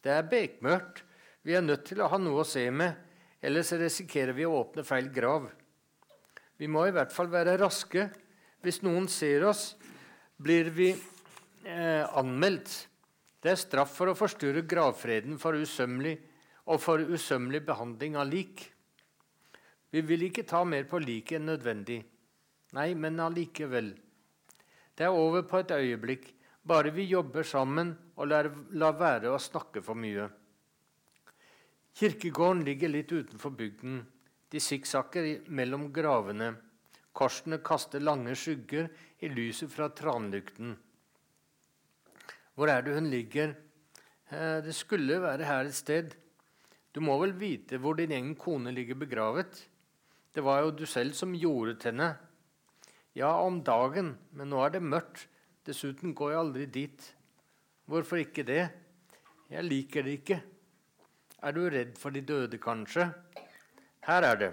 Det 0.02 0.14
er 0.14 0.26
bekmørkt. 0.30 1.04
Vi 1.46 1.56
er 1.56 1.64
nødt 1.64 1.86
til 1.88 2.02
å 2.02 2.10
ha 2.12 2.18
noe 2.20 2.42
å 2.42 2.48
se 2.48 2.66
med, 2.74 2.98
ellers 3.40 3.72
risikerer 3.78 4.36
vi 4.36 4.46
å 4.46 4.58
åpne 4.58 4.84
feil 4.84 5.08
grav. 5.14 5.46
Vi 6.58 6.68
må 6.68 6.88
i 6.88 6.94
hvert 6.96 7.14
fall 7.14 7.30
være 7.32 7.56
raske. 7.62 8.08
Hvis 8.66 8.82
noen 8.84 9.06
ser 9.08 9.46
oss, 9.48 9.76
blir 10.38 10.72
vi 10.74 10.90
eh, 10.92 12.04
anmeldt. 12.18 12.74
Det 13.40 13.54
er 13.54 13.62
straff 13.62 13.94
for 13.96 14.12
å 14.12 14.18
forstyrre 14.18 14.66
gravfreden 14.68 15.38
for 15.40 15.56
usømmelig 15.56 16.18
og 16.68 16.82
for 16.84 17.00
usømmelig 17.00 17.62
behandling 17.70 18.18
av 18.20 18.28
lik. 18.28 18.66
Vi 19.94 20.02
vil 20.04 20.28
ikke 20.28 20.44
ta 20.50 20.66
mer 20.68 20.90
på 20.90 21.00
liket 21.00 21.40
enn 21.40 21.48
nødvendig. 21.54 22.02
Nei, 22.76 22.90
men 23.00 23.22
allikevel. 23.24 23.94
Det 24.98 25.06
er 25.06 25.14
over 25.14 25.44
på 25.46 25.60
et 25.62 25.72
øyeblikk, 25.72 26.32
bare 26.68 26.90
vi 26.92 27.06
jobber 27.06 27.46
sammen 27.46 27.94
og 28.18 28.32
lar, 28.32 28.50
lar 28.74 28.96
være 28.98 29.30
å 29.30 29.40
snakke 29.40 29.84
for 29.86 29.96
mye. 29.96 30.26
Kirkegården 31.98 32.64
ligger 32.66 32.92
litt 32.92 33.14
utenfor 33.14 33.54
bygden. 33.58 34.02
De 34.50 34.60
sikksakker 34.62 35.50
mellom 35.54 35.88
gravene. 35.94 36.52
Korsene 37.14 37.62
kaster 37.66 38.02
lange 38.02 38.36
skygger 38.38 38.90
i 39.22 39.30
lyset 39.30 39.72
fra 39.74 39.90
tranlykten. 39.94 40.76
Hvor 42.58 42.70
er 42.74 42.82
det 42.86 42.94
hun 42.98 43.10
ligger? 43.14 43.56
Eh, 44.30 44.60
det 44.66 44.74
skulle 44.74 45.22
være 45.22 45.46
her 45.46 45.70
et 45.70 45.78
sted. 45.78 46.14
Du 46.94 47.02
må 47.06 47.20
vel 47.22 47.36
vite 47.38 47.78
hvor 47.78 47.98
din 47.98 48.14
egen 48.14 48.36
kone 48.36 48.74
ligger 48.74 48.98
begravet? 48.98 49.62
Det 50.34 50.42
var 50.46 50.64
jo 50.66 50.74
du 50.74 50.86
selv 50.90 51.14
som 51.18 51.38
gjorde 51.38 51.78
til 51.78 51.94
henne. 51.94 52.16
Ja, 53.18 53.32
om 53.42 53.64
dagen, 53.66 54.12
men 54.38 54.52
nå 54.54 54.60
er 54.62 54.76
det 54.76 54.84
mørkt. 54.86 55.24
Dessuten 55.66 56.12
går 56.14 56.36
jeg 56.36 56.40
aldri 56.40 56.66
dit. 56.70 57.06
Hvorfor 57.90 58.22
ikke 58.22 58.44
det? 58.46 58.68
Jeg 59.50 59.66
liker 59.66 60.06
det 60.06 60.20
ikke. 60.20 60.38
Er 61.42 61.56
du 61.56 61.64
redd 61.74 61.96
for 61.98 62.14
de 62.14 62.22
døde, 62.22 62.60
kanskje? 62.62 63.08
Her 64.06 64.28
er 64.28 64.38
det. 64.44 64.52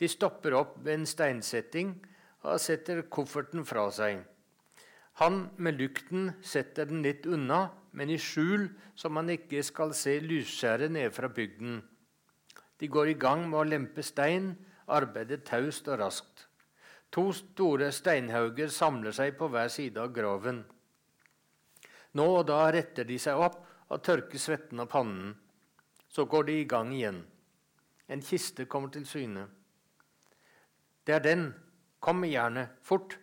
De 0.00 0.08
stopper 0.08 0.56
opp 0.56 0.78
ved 0.86 1.02
en 1.02 1.04
steinsetting 1.10 1.92
og 2.46 2.62
setter 2.64 3.04
kofferten 3.12 3.68
fra 3.68 3.90
seg. 3.92 4.24
Han 5.20 5.50
med 5.60 5.76
lykten 5.82 6.32
setter 6.40 6.88
den 6.88 7.04
litt 7.04 7.28
unna, 7.28 7.68
men 7.92 8.08
i 8.08 8.16
skjul, 8.16 8.70
så 8.96 9.12
man 9.12 9.28
ikke 9.36 9.60
skal 9.62 9.92
se 9.92 10.16
lysskjæret 10.24 10.96
nede 10.96 11.12
fra 11.12 11.28
bygden. 11.28 11.82
De 12.80 12.88
går 12.88 13.12
i 13.12 13.20
gang 13.20 13.44
med 13.50 13.60
å 13.60 13.68
lempe 13.68 14.02
stein, 14.02 14.54
arbeider 14.88 15.44
taust 15.44 15.92
og 15.92 16.00
raskt. 16.00 16.48
To 17.14 17.28
store 17.30 17.92
steinhauger 17.94 18.72
samler 18.74 19.14
seg 19.14 19.36
på 19.38 19.46
hver 19.52 19.68
side 19.70 20.00
av 20.02 20.10
graven. 20.14 20.64
Nå 22.18 22.24
og 22.40 22.46
da 22.48 22.64
retter 22.74 23.06
de 23.06 23.18
seg 23.22 23.38
opp 23.38 23.60
og 23.94 24.02
tørker 24.02 24.40
svetten 24.42 24.82
av 24.82 24.90
pannen. 24.90 25.34
Så 26.10 26.26
går 26.30 26.48
de 26.48 26.56
i 26.60 26.66
gang 26.70 26.90
igjen. 26.94 27.20
En 28.10 28.22
kiste 28.22 28.66
kommer 28.70 28.90
til 28.94 29.06
syne. 29.06 29.46
Det 31.06 31.14
er 31.14 31.22
den. 31.22 31.46
Kom 32.02 32.20
med 32.22 32.34
jernet. 32.34 32.74
Fort. 32.82 33.16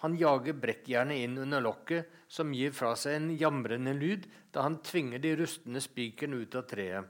Han 0.00 0.16
jager 0.16 0.56
brekkjernet 0.56 1.20
inn 1.20 1.36
under 1.42 1.60
lokket, 1.60 2.08
som 2.28 2.54
gir 2.56 2.72
fra 2.72 2.94
seg 2.96 3.18
en 3.18 3.30
jamrende 3.36 3.92
lyd 3.98 4.30
da 4.54 4.64
han 4.64 4.80
tvinger 4.86 5.20
de 5.20 5.34
rustne 5.42 5.82
spikerne 5.84 6.40
ut 6.40 6.56
av 6.56 6.64
treet. 6.70 7.04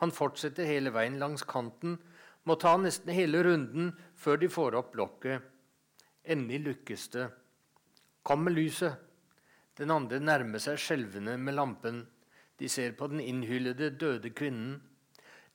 Han 0.00 0.12
fortsetter 0.12 0.68
hele 0.68 0.92
veien 0.96 1.18
langs 1.20 1.44
kanten, 1.48 1.98
må 2.46 2.56
ta 2.62 2.76
nesten 2.78 3.12
hele 3.14 3.42
runden 3.42 3.90
før 4.14 4.38
de 4.40 4.50
får 4.52 4.78
opp 4.78 4.94
lokket. 4.98 5.42
Endelig 6.26 6.62
lykkes 6.66 7.08
det. 7.14 7.26
Kom 8.26 8.44
med 8.46 8.56
lyset. 8.56 9.02
Den 9.76 9.92
andre 9.92 10.18
nærmer 10.22 10.62
seg 10.62 10.78
skjelvende 10.80 11.36
med 11.38 11.58
lampen. 11.58 12.04
De 12.56 12.68
ser 12.72 12.94
på 12.96 13.10
den 13.12 13.20
innhyllede, 13.20 13.90
døde 14.00 14.30
kvinnen. 14.32 14.78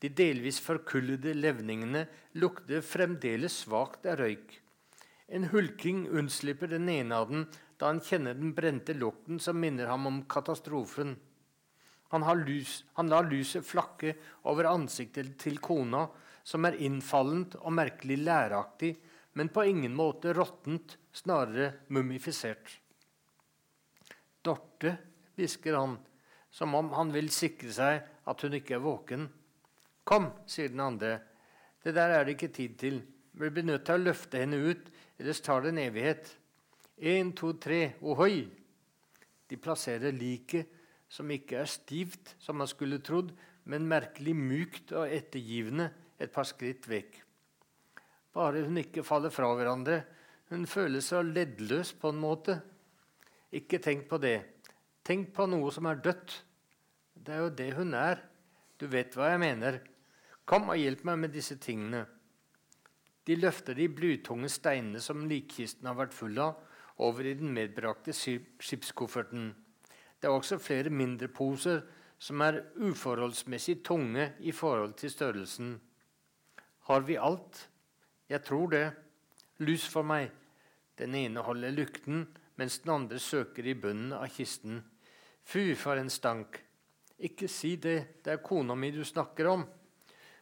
De 0.02 0.10
delvis 0.10 0.60
forkullede 0.62 1.34
levningene 1.38 2.06
lukter 2.42 2.84
fremdeles 2.86 3.64
svakt 3.64 4.06
av 4.10 4.20
røyk. 4.22 4.60
En 5.32 5.48
hulking 5.54 6.08
unnslipper 6.10 6.72
den 6.74 6.89
ene 6.92 7.18
av 7.18 7.30
dem 7.30 7.46
da 7.80 7.89
han 7.89 8.02
kjenner 8.04 8.36
den 8.38 8.54
brente 8.58 8.94
lukten 8.98 9.39
som 9.42 9.60
minner 9.62 9.89
ham 9.89 10.08
om 10.10 10.24
katastrofen. 10.30 11.16
Han, 12.12 12.26
lys, 12.46 12.82
han 12.98 13.10
lar 13.10 13.30
lyset 13.30 13.66
flakke 13.66 14.18
over 14.52 14.68
ansiktet 14.70 15.38
til 15.39 15.62
kona, 15.64 16.10
som 16.44 16.66
er 16.66 16.80
innfallent 16.82 17.58
og 17.62 17.74
merkelig 17.78 18.18
læraktig, 18.22 18.96
men 19.38 19.52
på 19.54 19.64
ingen 19.70 19.94
måte 19.96 20.34
råttent, 20.36 20.98
snarere 21.14 21.74
mumifisert. 21.92 22.78
Dorte, 24.44 24.96
hvisker 25.36 25.76
han, 25.78 25.98
som 26.52 26.76
om 26.76 26.92
han 26.96 27.12
vil 27.14 27.30
sikre 27.32 27.72
seg 27.76 28.02
at 28.28 28.44
hun 28.44 28.56
ikke 28.58 28.78
er 28.78 28.84
våken. 28.84 29.28
Kom, 30.08 30.32
sier 30.50 30.72
den 30.72 30.84
andre, 30.84 31.20
det 31.84 31.96
der 31.96 32.16
er 32.16 32.26
det 32.26 32.36
ikke 32.36 32.54
tid 32.56 32.78
til. 32.80 33.02
Vi 33.32 33.50
blir 33.50 33.66
nødt 33.66 33.86
til 33.88 34.00
å 34.00 34.06
løfte 34.10 34.42
henne 34.42 34.60
ut, 34.60 34.89
ellers 35.20 35.42
tar 35.44 35.64
det 35.64 35.72
en 35.72 35.84
evighet. 35.86 36.34
Én, 37.02 37.32
to, 37.38 37.54
tre, 37.58 37.96
ohoi! 38.02 38.46
De 39.50 39.58
plasserer 39.60 40.14
liket, 40.16 40.70
som 41.12 41.32
ikke 41.32 41.60
er 41.64 41.70
stivt, 41.70 42.36
som 42.39 42.60
man 42.62 42.70
skulle 42.72 43.02
trodd, 43.04 43.34
men 43.68 43.88
merkelig 43.89 44.36
mykt 44.38 44.94
og 44.96 45.12
ettergivende, 45.12 45.89
et 46.22 46.34
par 46.34 46.48
skritt 46.48 46.88
vekk. 46.90 47.20
Bare 48.36 48.64
hun 48.64 48.80
ikke 48.80 49.04
faller 49.04 49.34
fra 49.34 49.50
hverandre. 49.58 50.02
Hun 50.52 50.68
føler 50.70 51.04
seg 51.04 51.34
leddløs 51.34 51.94
på 52.00 52.12
en 52.14 52.22
måte. 52.22 52.58
Ikke 53.52 53.82
tenk 53.84 54.08
på 54.10 54.20
det. 54.22 54.38
Tenk 55.04 55.34
på 55.36 55.48
noe 55.50 55.72
som 55.74 55.90
er 55.90 56.00
dødt. 56.04 56.38
Det 57.16 57.36
er 57.36 57.44
jo 57.46 57.54
det 57.58 57.70
hun 57.78 57.96
er. 57.98 58.22
Du 58.80 58.88
vet 58.92 59.16
hva 59.18 59.34
jeg 59.34 59.42
mener. 59.44 59.80
Kom 60.48 60.72
og 60.72 60.80
hjelp 60.80 61.04
meg 61.08 61.20
med 61.26 61.36
disse 61.36 61.58
tingene. 61.62 62.06
De 63.28 63.38
løfter 63.38 63.78
de 63.78 63.86
blytunge 63.92 64.50
steinene 64.50 65.02
som 65.04 65.28
likkisten 65.30 65.86
har 65.90 66.00
vært 66.00 66.16
full 66.18 66.40
av, 66.42 66.56
over 67.02 67.26
i 67.26 67.36
den 67.38 67.52
medbrakte 67.54 68.14
skipskofferten. 68.14 69.52
Det 70.22 70.30
er 70.30 70.34
også 70.34 70.60
flere 70.62 70.92
mindre 70.94 71.30
poser 71.34 71.84
som 72.22 72.42
er 72.46 72.60
uforholdsmessig 72.78 73.80
tunge 73.86 74.32
i 74.40 74.54
forhold 74.54 74.94
til 75.02 75.14
størrelsen. 75.14 75.76
Har 76.92 77.02
vi 77.08 77.16
alt? 77.18 77.70
Jeg 78.28 78.44
tror 78.44 78.68
det. 78.74 78.88
Lus 79.64 79.86
for 79.88 80.04
meg. 80.04 80.26
Den 81.00 81.14
ene 81.16 81.39
holder 81.39 81.72
lykten, 81.72 82.26
mens 82.60 82.82
den 82.84 82.92
andre 82.92 83.20
søker 83.24 83.64
i 83.64 83.76
bunnen 83.80 84.12
av 84.12 84.26
kisten. 84.28 84.82
Fy, 85.48 85.72
for 85.80 85.96
en 86.02 86.12
stank. 86.12 86.58
Ikke 87.16 87.48
si 87.48 87.78
det, 87.80 87.94
det 88.26 88.34
er 88.34 88.42
kona 88.44 88.76
mi 88.76 88.89
du 88.92 89.06
snakker 89.08 89.48
om. 89.54 89.64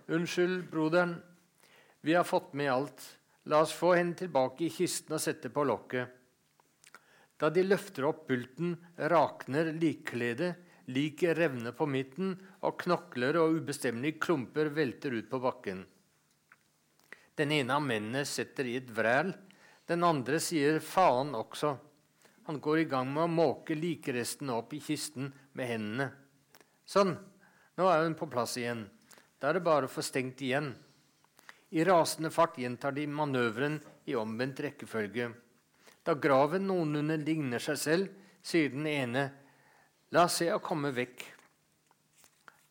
Unnskyld, 0.10 0.64
broderen. 0.72 1.14
Vi 2.02 2.18
har 2.18 2.26
fått 2.26 2.58
med 2.58 2.72
alt. 2.74 3.06
La 3.46 3.62
oss 3.68 3.76
få 3.78 3.94
henne 4.00 4.18
tilbake 4.18 4.66
i 4.66 4.72
kisten 4.74 5.20
og 5.20 5.22
sette 5.22 5.54
på 5.54 5.68
lokket. 5.70 6.18
Da 7.38 7.54
de 7.54 7.68
løfter 7.68 8.10
opp 8.10 8.26
bulten, 8.32 8.74
rakner 9.14 9.70
likkledet, 9.78 10.50
liket 10.90 11.38
revner 11.38 11.78
på 11.78 11.86
midten, 11.86 12.34
og 12.66 12.82
knokler 12.82 13.38
og 13.38 13.62
ubestemmelige 13.62 14.18
klumper 14.26 14.74
velter 14.74 15.14
ut 15.14 15.30
på 15.30 15.46
bakken. 15.46 15.86
Den 17.40 17.54
ene 17.56 17.78
av 17.78 17.86
mennene 17.88 18.26
setter 18.28 18.68
i 18.68 18.76
et 18.82 18.90
vræl, 18.92 19.30
den 19.88 20.04
andre 20.04 20.42
sier 20.44 20.82
faen 20.84 21.32
også. 21.40 21.72
Han 22.50 22.58
går 22.60 22.82
i 22.82 22.88
gang 22.92 23.08
med 23.14 23.24
å 23.24 23.32
måke 23.32 23.78
likrestene 23.80 24.58
opp 24.60 24.74
i 24.76 24.82
kisten 24.84 25.30
med 25.56 25.70
hendene. 25.70 26.10
Sånn, 26.84 27.14
nå 27.80 27.88
er 27.88 28.04
hun 28.04 28.18
på 28.20 28.28
plass 28.28 28.58
igjen. 28.60 28.82
Da 29.40 29.50
er 29.50 29.56
det 29.56 29.64
bare 29.70 29.88
å 29.88 29.92
få 29.94 30.04
stengt 30.04 30.44
igjen. 30.44 30.74
I 31.72 31.86
rasende 31.88 32.32
fart 32.34 32.60
gjentar 32.60 32.98
de 32.98 33.06
manøveren 33.08 33.78
i 34.10 34.18
omvendt 34.20 34.60
rekkefølge. 34.66 35.30
Da 36.04 36.18
graven 36.20 36.68
noenlunde 36.68 37.22
ligner 37.24 37.64
seg 37.64 37.80
selv, 37.80 38.12
sier 38.44 38.74
den 38.74 38.90
ene, 38.90 39.30
la 40.12 40.26
oss 40.28 40.42
se 40.42 40.50
å 40.52 40.60
komme 40.60 40.92
vekk. 40.92 41.24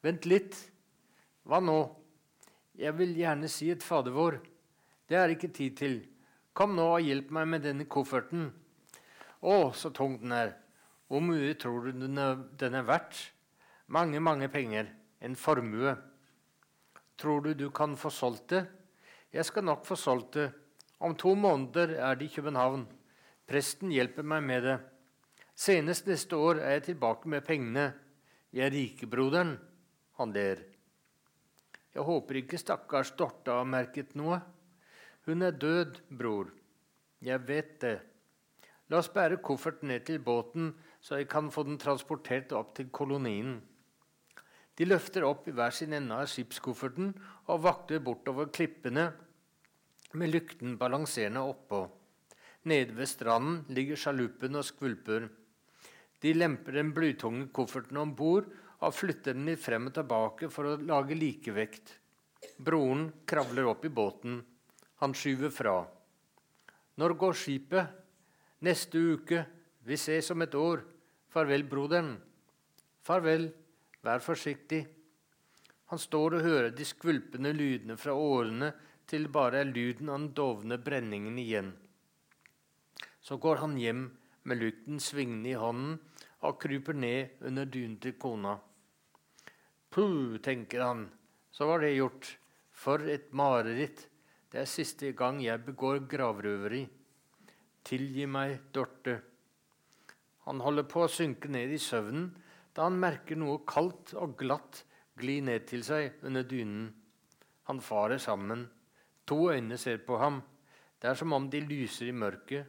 Vent 0.04 0.28
litt. 0.28 0.60
Hva 1.48 1.62
nå? 1.64 1.80
Jeg 2.76 2.98
vil 3.00 3.16
gjerne 3.16 3.48
si 3.48 3.72
et 3.72 3.82
Fader 3.82 4.12
vår. 4.12 4.42
Det 5.08 5.16
er 5.16 5.32
ikke 5.32 5.48
tid 5.56 5.76
til. 5.78 5.98
Kom 6.52 6.74
nå 6.76 6.84
og 6.98 7.04
hjelp 7.06 7.30
meg 7.32 7.48
med 7.48 7.64
denne 7.64 7.86
kofferten. 7.88 8.48
Å, 9.40 9.70
så 9.72 9.90
tung 9.94 10.18
den 10.20 10.34
er. 10.34 10.52
Hvor 11.08 11.22
mye 11.24 11.54
tror 11.56 11.86
du 11.86 12.02
den 12.02 12.20
er, 12.20 12.42
den 12.60 12.76
er 12.76 12.84
verdt? 12.84 13.20
Mange, 13.88 14.20
mange 14.20 14.50
penger. 14.52 14.90
En 15.24 15.36
formue. 15.38 15.94
Tror 17.18 17.40
du 17.46 17.54
du 17.54 17.70
kan 17.74 17.96
få 17.96 18.10
solgt 18.12 18.52
det? 18.52 18.66
Jeg 19.32 19.48
skal 19.48 19.64
nok 19.64 19.86
få 19.88 19.96
solgt 19.96 20.36
det. 20.36 20.50
Om 21.00 21.14
to 21.16 21.32
måneder 21.38 21.94
er 21.96 22.18
det 22.18 22.28
i 22.28 22.34
København. 22.34 22.84
Presten 23.48 23.92
hjelper 23.94 24.26
meg 24.26 24.44
med 24.44 24.66
det. 24.66 24.76
Senest 25.58 26.06
neste 26.06 26.36
år 26.36 26.60
er 26.60 26.76
jeg 26.76 26.90
tilbake 26.90 27.30
med 27.30 27.46
pengene. 27.46 27.88
Jeg 28.52 28.66
er 28.66 28.74
rikebroderen. 28.74 29.56
Han 30.20 30.34
ler. 30.36 30.60
Jeg 31.94 32.04
håper 32.04 32.42
ikke 32.42 32.60
stakkars 32.60 33.14
Dorte 33.16 33.56
har 33.56 33.66
merket 33.66 34.12
noe. 34.18 34.40
Hun 35.28 35.44
er 35.44 35.52
død, 35.52 35.98
bror. 36.16 36.48
Jeg 37.20 37.42
vet 37.44 37.74
det. 37.82 37.98
La 38.88 39.02
oss 39.02 39.10
bære 39.12 39.36
kofferten 39.44 39.90
ned 39.92 40.06
til 40.08 40.22
båten, 40.24 40.70
så 41.04 41.18
jeg 41.20 41.28
kan 41.28 41.50
få 41.52 41.66
den 41.68 41.76
transportert 41.76 42.54
opp 42.56 42.70
til 42.78 42.88
kolonien. 42.88 43.58
De 44.80 44.88
løfter 44.88 45.26
opp 45.28 45.44
i 45.44 45.52
hver 45.52 45.76
sin 45.76 45.92
ende 45.92 46.16
av 46.16 46.32
skipskofferten 46.32 47.12
og 47.44 47.60
vakter 47.66 48.00
bortover 48.00 48.48
klippene 48.48 49.10
med 50.16 50.32
lykten 50.32 50.78
balanserende 50.80 51.44
oppå. 51.44 51.84
Nede 52.64 52.96
ved 52.96 53.12
stranden 53.12 53.62
ligger 53.68 54.00
sjaluppen 54.00 54.56
og 54.56 54.64
skvulper. 54.64 55.28
De 56.24 56.36
lemper 56.40 56.80
den 56.80 56.96
blytunge 56.96 57.50
kofferten 57.52 58.00
om 58.00 58.16
bord 58.16 58.48
og 58.80 58.96
flytter 58.96 59.36
den 59.36 59.52
litt 59.52 59.60
frem 59.60 59.92
og 59.92 60.00
tilbake 60.00 60.48
for 60.48 60.72
å 60.72 60.78
lage 60.80 61.20
likevekt. 61.20 61.98
Broren 62.56 63.10
kravler 63.28 63.68
opp 63.68 63.84
i 63.84 63.92
båten. 63.92 64.46
Han 64.98 65.14
skyver 65.14 65.52
fra. 65.54 65.76
Når 66.98 67.14
går 67.14 67.36
skipet? 67.38 67.90
Neste 68.66 68.98
uke. 68.98 69.44
Vi 69.86 69.96
ses 69.96 70.30
om 70.34 70.42
et 70.42 70.54
år. 70.58 70.82
Farvel, 71.30 71.64
broderen. 71.70 72.16
Farvel. 73.06 73.50
Vær 74.02 74.22
forsiktig. 74.22 74.82
Han 75.88 76.00
står 76.02 76.38
og 76.38 76.44
hører 76.44 76.70
de 76.74 76.84
skvulpende 76.84 77.54
lydene 77.54 77.96
fra 77.96 78.12
årene 78.12 78.72
til 79.08 79.28
bare 79.32 79.62
er 79.62 79.70
lyden 79.70 80.10
av 80.10 80.18
den 80.18 80.32
dovne 80.36 80.76
brenningen 80.84 81.38
igjen. 81.40 81.70
Så 83.24 83.38
går 83.40 83.62
han 83.62 83.78
hjem 83.80 84.02
med 84.48 84.60
lykten 84.60 85.00
svingende 85.00 85.54
i 85.54 85.56
hånden 85.58 85.96
og 86.44 86.58
kryper 86.60 86.96
ned 86.96 87.40
under 87.48 87.64
dynen 87.64 87.96
til 88.02 88.18
kona. 88.20 88.58
Puh, 89.88 90.36
tenker 90.44 90.84
han, 90.84 91.06
så 91.50 91.66
var 91.70 91.80
det 91.82 91.96
gjort. 91.96 92.34
For 92.78 93.02
et 93.10 93.32
mareritt. 93.34 94.04
Det 94.48 94.62
er 94.62 94.68
siste 94.70 95.10
gang 95.12 95.42
jeg 95.44 95.60
begår 95.66 96.06
gravrøveri. 96.08 96.86
Tilgi 97.84 98.24
meg, 98.26 98.70
Dorte. 98.72 99.18
Han 100.48 100.62
holder 100.64 100.86
på 100.88 101.02
å 101.04 101.10
synke 101.12 101.50
ned 101.52 101.74
i 101.74 101.80
søvnen 101.80 102.30
da 102.72 102.86
han 102.86 102.96
merker 103.00 103.36
noe 103.36 103.60
kaldt 103.68 104.14
og 104.16 104.36
glatt 104.40 104.84
gli 105.18 105.40
ned 105.44 105.66
til 105.68 105.84
seg 105.84 106.22
under 106.24 106.46
dynen. 106.48 106.88
Han 107.68 107.82
farer 107.84 108.20
sammen. 108.22 108.64
To 109.28 109.50
øyne 109.52 109.76
ser 109.76 110.00
på 110.06 110.16
ham. 110.16 110.40
Det 110.96 111.10
er 111.10 111.18
som 111.18 111.34
om 111.36 111.50
de 111.50 111.60
lyser 111.60 112.08
i 112.08 112.16
mørket. 112.16 112.64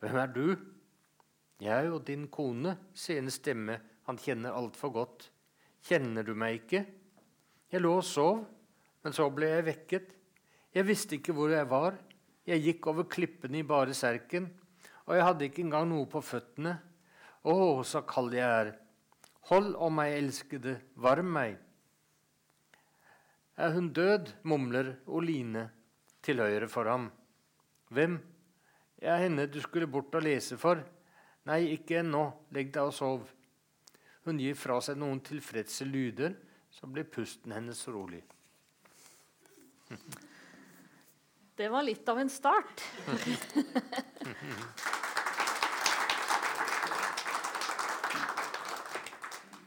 Hvem 0.00 0.16
er 0.20 0.34
du? 0.34 0.46
Jeg 1.60 1.88
og 1.92 2.04
din 2.08 2.26
kone, 2.32 2.76
sier 2.92 3.20
en 3.22 3.32
stemme 3.32 3.78
han 4.08 4.20
kjenner 4.20 4.56
altfor 4.56 4.92
godt. 4.92 5.30
Kjenner 5.86 6.26
du 6.26 6.34
meg 6.36 6.60
ikke? 6.60 6.84
Jeg 7.70 7.80
lå 7.80 7.92
og 8.00 8.04
sov, 8.04 8.42
men 9.04 9.14
så 9.16 9.28
ble 9.32 9.54
jeg 9.54 9.68
vekket. 9.68 10.16
Jeg 10.70 10.86
visste 10.86 11.16
ikke 11.18 11.34
hvor 11.34 11.50
jeg 11.50 11.66
var. 11.70 11.96
Jeg 12.46 12.62
gikk 12.62 12.86
over 12.92 13.08
klippene 13.10 13.60
i 13.60 13.66
bare 13.66 13.94
serken, 13.94 14.46
og 15.06 15.16
jeg 15.16 15.26
hadde 15.26 15.46
ikke 15.48 15.64
engang 15.64 15.88
noe 15.90 16.06
på 16.10 16.22
føttene. 16.22 16.76
Å, 17.42 17.54
så 17.86 18.04
kald 18.06 18.34
jeg 18.36 18.46
er. 18.46 18.72
Hold 19.50 19.74
om 19.82 19.96
meg, 19.98 20.14
elskede, 20.18 20.76
varm 20.94 21.32
meg. 21.34 21.58
Er 23.60 23.74
hun 23.74 23.90
død? 23.92 24.30
mumler 24.46 24.94
Oline 25.06 25.66
til 26.22 26.40
høyre 26.40 26.68
for 26.70 26.88
ham. 26.88 27.10
Hvem? 27.90 28.20
Jeg 29.00 29.10
er 29.10 29.24
henne 29.24 29.48
du 29.50 29.60
skulle 29.64 29.90
bort 29.90 30.14
og 30.14 30.24
lese 30.24 30.58
for. 30.60 30.80
Nei, 31.50 31.64
ikke 31.74 32.00
ennå. 32.04 32.24
Legg 32.54 32.70
deg 32.72 32.86
og 32.86 32.94
sov. 32.94 33.26
Hun 34.28 34.38
gir 34.38 34.54
fra 34.54 34.78
seg 34.84 35.00
noen 35.00 35.20
tilfredse 35.24 35.88
lyder, 35.88 36.36
så 36.70 36.86
blir 36.86 37.08
pusten 37.10 37.56
hennes 37.56 37.82
rolig. 37.90 38.22
Det 41.60 41.68
var 41.68 41.82
litt 41.84 42.08
av 42.08 42.16
en 42.16 42.30
start. 42.32 42.80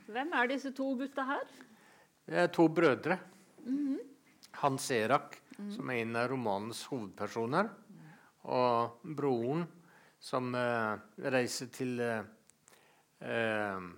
Hvem 0.10 0.34
er 0.40 0.50
disse 0.50 0.72
to 0.74 0.88
gutta 0.98 1.28
her? 1.28 1.46
Det 2.26 2.42
er 2.48 2.50
to 2.56 2.66
brødre. 2.66 3.20
Hans 4.64 4.90
Erak, 4.98 5.38
som 5.76 5.94
er 5.94 6.02
en 6.02 6.18
av 6.18 6.32
romanens 6.34 6.82
hovedpersoner, 6.90 7.70
og 8.50 9.06
broren, 9.22 9.68
som 10.18 10.50
eh, 10.58 10.98
reiser 11.30 11.70
til 11.78 12.02
eh, 12.02 12.26
eh, 13.22 13.90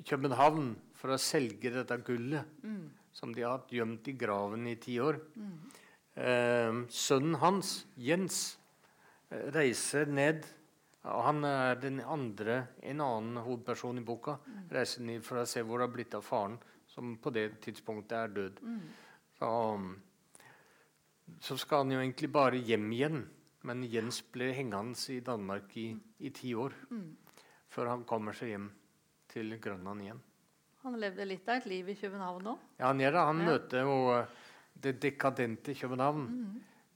København 0.00 0.72
for 0.96 1.12
å 1.12 1.20
selge 1.20 1.76
dette 1.76 2.00
gullet 2.08 2.56
som 3.12 3.36
de 3.36 3.44
har 3.44 3.58
hatt 3.58 3.74
gjemt 3.74 4.08
i 4.08 4.16
graven 4.16 4.64
i 4.70 4.78
ti 4.80 4.96
år. 5.02 5.20
Eh, 5.36 5.82
sønnen 6.16 7.34
hans, 7.42 7.84
Jens, 7.96 8.56
eh, 9.30 9.50
reiser 9.52 10.06
ned 10.06 10.46
Han 11.06 11.44
er 11.44 11.76
den 11.78 12.00
andre, 12.00 12.66
en 12.82 13.00
annen 13.00 13.36
hovedperson 13.44 13.98
i 14.00 14.02
boka. 14.02 14.38
Reiser 14.72 15.02
ned 15.06 15.22
for 15.22 15.38
å 15.38 15.44
se 15.46 15.62
hvor 15.62 15.78
det 15.78 15.86
har 15.86 15.92
blitt 15.94 16.14
av 16.18 16.24
faren, 16.26 16.56
som 16.90 17.12
på 17.22 17.30
det 17.30 17.60
tidspunktet 17.62 18.12
er 18.18 18.32
død. 18.34 18.58
Så, 19.38 19.50
så 21.46 21.56
skal 21.62 21.84
han 21.84 21.92
jo 21.94 22.00
egentlig 22.00 22.32
bare 22.34 22.58
hjem 22.58 22.88
igjen. 22.90 23.20
Men 23.62 23.84
Jens 23.86 24.18
ble 24.34 24.50
hengende 24.56 24.98
i 25.14 25.20
Danmark 25.20 25.70
i, 25.78 25.92
i 26.26 26.30
ti 26.34 26.54
år 26.58 26.74
før 27.70 27.86
han 27.92 28.02
kommer 28.08 28.34
seg 28.34 28.48
hjem 28.56 28.66
til 29.30 29.54
Grønland 29.62 30.02
igjen. 30.02 30.20
Han 30.82 30.98
levde 31.02 31.24
litt 31.26 31.46
av 31.50 31.60
et 31.60 31.66
liv 31.70 31.88
i 31.88 31.96
København 31.98 32.46
òg. 32.50 32.58
Ja, 32.78 32.88
han 32.90 32.98
gjør 33.02 33.12
det. 33.14 33.24
Han 33.30 33.40
Ja. 33.40 33.46
møter 33.52 33.94
eh, 34.18 34.26
det 34.82 34.96
dekadente 35.02 35.74
København. 35.74 36.26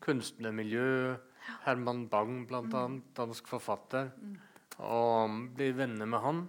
Kunstnermiljø. 0.01 1.17
Herman 1.65 2.05
Bang, 2.13 2.45
blant 2.49 2.75
annet, 2.77 3.05
dansk 3.17 3.49
forfatter. 3.49 4.11
Og 4.79 5.31
blir 5.57 5.73
venner 5.77 6.07
med 6.09 6.21
han. 6.25 6.43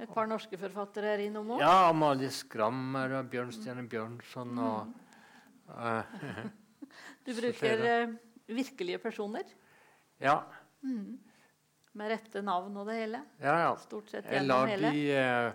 Et 0.00 0.08
par 0.08 0.26
norske 0.30 0.56
forfattere 0.56 1.10
er 1.14 1.26
innom 1.26 1.50
òg. 1.56 1.60
Ja, 1.60 1.90
Amalie 1.90 2.30
Skram 2.32 2.94
er 2.96 3.10
det, 3.12 3.24
Bjørnstjerne 3.34 3.84
Bjørnson 3.90 4.58
og 4.64 4.94
eh, 5.76 6.46
Du 7.26 7.34
bruker 7.36 7.84
eh, 7.84 8.14
virkelige 8.48 8.98
personer 9.02 9.44
Ja. 10.20 10.38
med 11.92 12.10
rette 12.14 12.40
navn 12.42 12.76
og 12.80 12.86
det 12.88 12.96
hele. 13.02 13.20
ja, 13.42 13.58
ja. 13.66 13.74
Stort 13.76 14.08
sett 14.10 14.24
Jeg 14.30 14.46
lar 14.46 14.70
de 14.72 15.04
uh, 15.12 15.52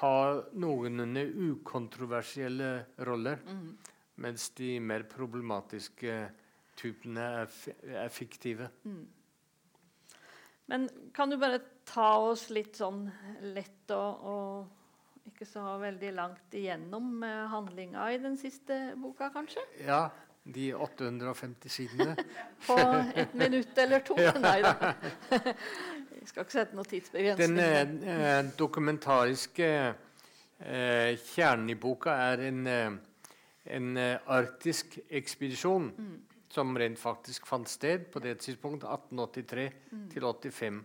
ha 0.00 0.12
noenlunde 0.58 1.22
ukontroversielle 1.52 2.70
roller, 3.06 3.38
mens 4.20 4.50
de 4.58 4.78
mer 4.80 5.04
problematiske 5.10 6.16
typene 6.78 7.26
er, 7.42 7.58
er 8.04 8.08
fiktive. 8.12 8.68
Men 10.70 10.88
kan 11.14 11.30
du 11.30 11.38
bare 11.40 11.60
ta 11.86 12.14
oss 12.24 12.48
litt 12.54 12.78
sånn 12.80 13.04
lett 13.54 13.90
og, 13.94 14.24
og 14.24 15.28
ikke 15.28 15.46
så 15.48 15.64
veldig 15.80 16.12
langt 16.16 16.54
igjennom 16.56 17.22
eh, 17.24 17.46
handlinga 17.52 18.06
i 18.12 18.20
den 18.22 18.36
siste 18.40 18.94
boka, 19.00 19.30
kanskje? 19.34 19.62
Ja, 19.84 20.06
de 20.44 20.74
850 20.74 21.72
sidene. 21.72 22.16
På 22.66 22.76
et 23.16 23.34
minutt 23.34 23.78
eller 23.78 24.04
to? 24.04 24.16
Nei 24.44 24.60
da. 24.64 24.94
Jeg 26.24 26.30
skal 26.30 26.46
ikke 26.46 26.56
sette 26.56 26.76
noen 26.76 26.88
tidsbegrensning. 26.88 27.56
Den 27.58 27.96
eh, 28.08 28.38
dokumentariske 28.56 29.70
eh, 29.84 31.10
kjernen 31.20 31.72
i 31.72 31.76
boka 31.80 32.14
er 32.30 32.46
en, 32.48 32.62
eh, 32.68 32.94
en 33.64 33.96
eh, 33.96 34.20
arktisk 34.26 34.98
ekspedisjon 35.08 35.90
som 36.52 36.76
rent 36.78 37.00
faktisk 37.00 37.46
fant 37.48 37.68
sted 37.68 38.10
på 38.12 38.22
det 38.22 38.36
tidspunkt 38.44 38.84
1883 38.84 39.68
til 40.12 40.26
85 40.28 40.82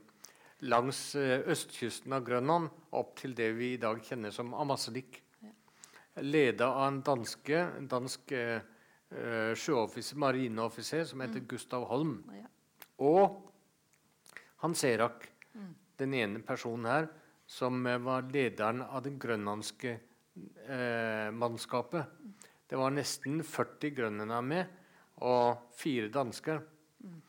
langs 0.71 1.15
eh, 1.15 1.39
østkysten 1.47 2.15
av 2.15 2.25
Grønland 2.27 2.69
opp 2.95 3.15
til 3.19 3.36
det 3.38 3.51
vi 3.57 3.73
i 3.75 3.82
dag 3.82 4.01
kjenner 4.03 4.34
som 4.36 4.53
Ammassalik. 4.53 5.21
Leda 6.19 6.71
av 6.73 6.88
en 6.89 7.03
danske, 7.05 7.59
en 7.77 7.86
dansk 7.88 8.34
uh, 8.36 9.53
sjøoffiser, 9.55 10.17
marineoffiser 10.19 11.05
som 11.07 11.21
heter 11.23 11.45
Gustav 11.47 11.86
Holm. 11.88 12.17
Ja. 12.36 12.49
Og 13.07 13.38
Hans 14.65 14.84
Erak, 14.84 15.30
den 16.01 16.17
ene 16.17 16.41
personen 16.43 16.89
her, 16.91 17.07
som 17.47 17.88
var 18.03 18.27
lederen 18.34 18.84
av 18.84 19.05
det 19.05 19.15
grønlandske 19.21 19.93
eh, 19.95 21.30
mannskapet. 21.32 22.11
Det 22.70 22.78
var 22.78 22.93
nesten 22.93 23.41
40 23.43 23.95
grønlendere 23.97 24.41
med, 24.45 24.65
og 25.26 25.72
fire 25.78 26.09
dansker. 26.13 26.61
Mm. 26.99 27.22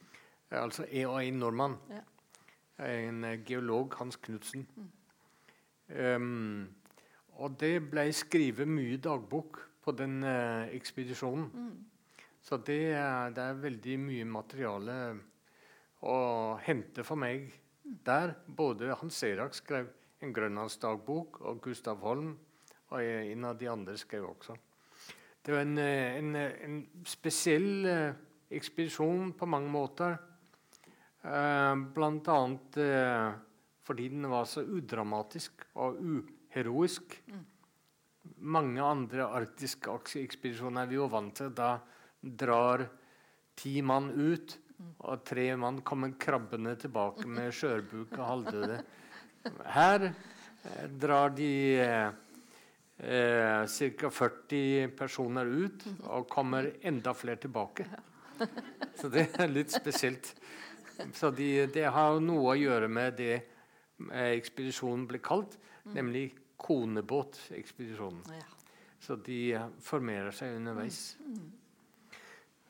altså 0.51 0.85
en 0.85 1.07
og 1.07 1.25
en 1.25 1.39
nordmann. 1.39 1.77
Ja. 1.91 2.03
En 2.85 3.25
eh, 3.25 3.45
geolog, 3.45 3.95
Hans 3.99 4.17
Knutsen. 4.17 4.67
Um, 5.89 6.69
og 7.41 7.57
det 7.61 7.91
ble 7.91 8.13
skrevet 8.13 8.69
mye 8.69 8.97
dagbok 8.97 9.59
på 9.83 9.93
den 9.93 10.23
uh, 10.23 10.69
ekspedisjonen. 10.75 11.51
Så 12.43 12.57
det, 12.57 12.95
det 13.37 13.43
er 13.45 13.63
veldig 13.65 13.97
mye 14.01 14.25
materiale 14.25 14.97
å 16.01 16.17
hente 16.65 17.05
for 17.05 17.21
meg 17.21 17.51
der. 17.85 18.35
Både 18.47 18.95
Hans 19.01 19.23
Erak 19.25 19.57
skrev 19.57 19.91
en 20.21 20.33
grønlandsdagbok, 20.37 21.41
og 21.41 21.61
Gustav 21.65 22.01
Holm 22.05 22.35
og 22.91 23.03
en 23.03 23.45
av 23.49 23.59
de 23.61 23.69
andre 23.71 23.97
skrev 24.01 24.27
også. 24.29 24.57
Det 25.43 25.53
var 25.53 25.61
en, 25.61 25.79
eh, 25.79 26.17
en, 26.19 26.35
eh, 26.37 26.65
en 26.65 26.81
spesiell 27.05 27.87
eh, 27.87 28.13
ekspedisjon 28.51 29.33
på 29.33 29.47
mange 29.49 29.71
måter. 29.73 30.19
Blant 31.21 32.29
annet 32.33 32.77
fordi 33.85 34.07
den 34.09 34.25
var 34.33 34.47
så 34.49 34.63
udramatisk 34.65 35.67
og 35.77 35.99
uheroisk. 36.01 37.19
Mange 38.41 38.81
andre 38.81 39.27
arktiske 39.29 39.93
ekspedisjoner 40.23 40.87
er 40.87 40.89
vi 40.89 40.97
jo 40.97 41.11
vant 41.13 41.35
til. 41.37 41.53
Da 41.53 41.75
drar 42.25 42.87
ti 43.55 43.83
mann 43.85 44.09
ut, 44.17 44.57
og 45.05 45.27
tre 45.29 45.51
mann 45.61 45.83
kommer 45.85 46.17
krabbende 46.17 46.73
tilbake 46.81 47.29
med 47.37 47.53
skjørbuk 47.53 48.17
og 48.17 48.27
halvdøde. 48.31 48.81
Her 49.77 50.09
drar 50.89 51.37
de 51.37 51.53
eh, 53.03 53.65
ca. 53.67 54.11
40 54.11 54.89
personer 54.97 55.47
ut, 55.47 55.85
og 56.09 56.29
kommer 56.29 56.73
enda 56.83 57.15
flere 57.15 57.41
tilbake. 57.41 57.87
Så 58.97 59.09
det 59.13 59.27
er 59.41 59.53
litt 59.53 59.73
spesielt. 59.73 60.35
Så 61.17 61.31
de, 61.33 61.67
det 61.73 61.89
har 61.93 62.21
noe 62.21 62.53
å 62.53 62.59
gjøre 62.59 62.89
med 62.93 63.17
det 63.21 63.35
eh, 63.37 64.33
ekspedisjonen 64.37 65.07
ble 65.09 65.21
kalt, 65.25 65.57
nemlig 65.97 66.31
konebåtekspedisjonen. 66.61 68.23
Ja. 68.37 68.47
Så 69.01 69.17
de 69.17 69.41
formerer 69.81 70.35
seg 70.37 70.59
underveis. 70.59 71.01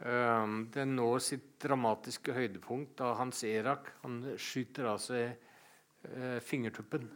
Um, 0.00 0.62
den 0.72 0.94
når 0.96 1.18
sitt 1.20 1.48
dramatiske 1.60 2.32
høydepunkt 2.32 2.94
da 3.02 3.10
Hans 3.18 3.42
Erak 3.44 3.90
han 4.00 4.22
skyter 4.40 4.86
av 4.94 5.00
seg 5.02 5.26
eh, 5.26 6.38
fingertuppen. 6.40 7.10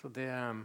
Så 0.00 0.10
det 0.16 0.26
um, 0.32 0.64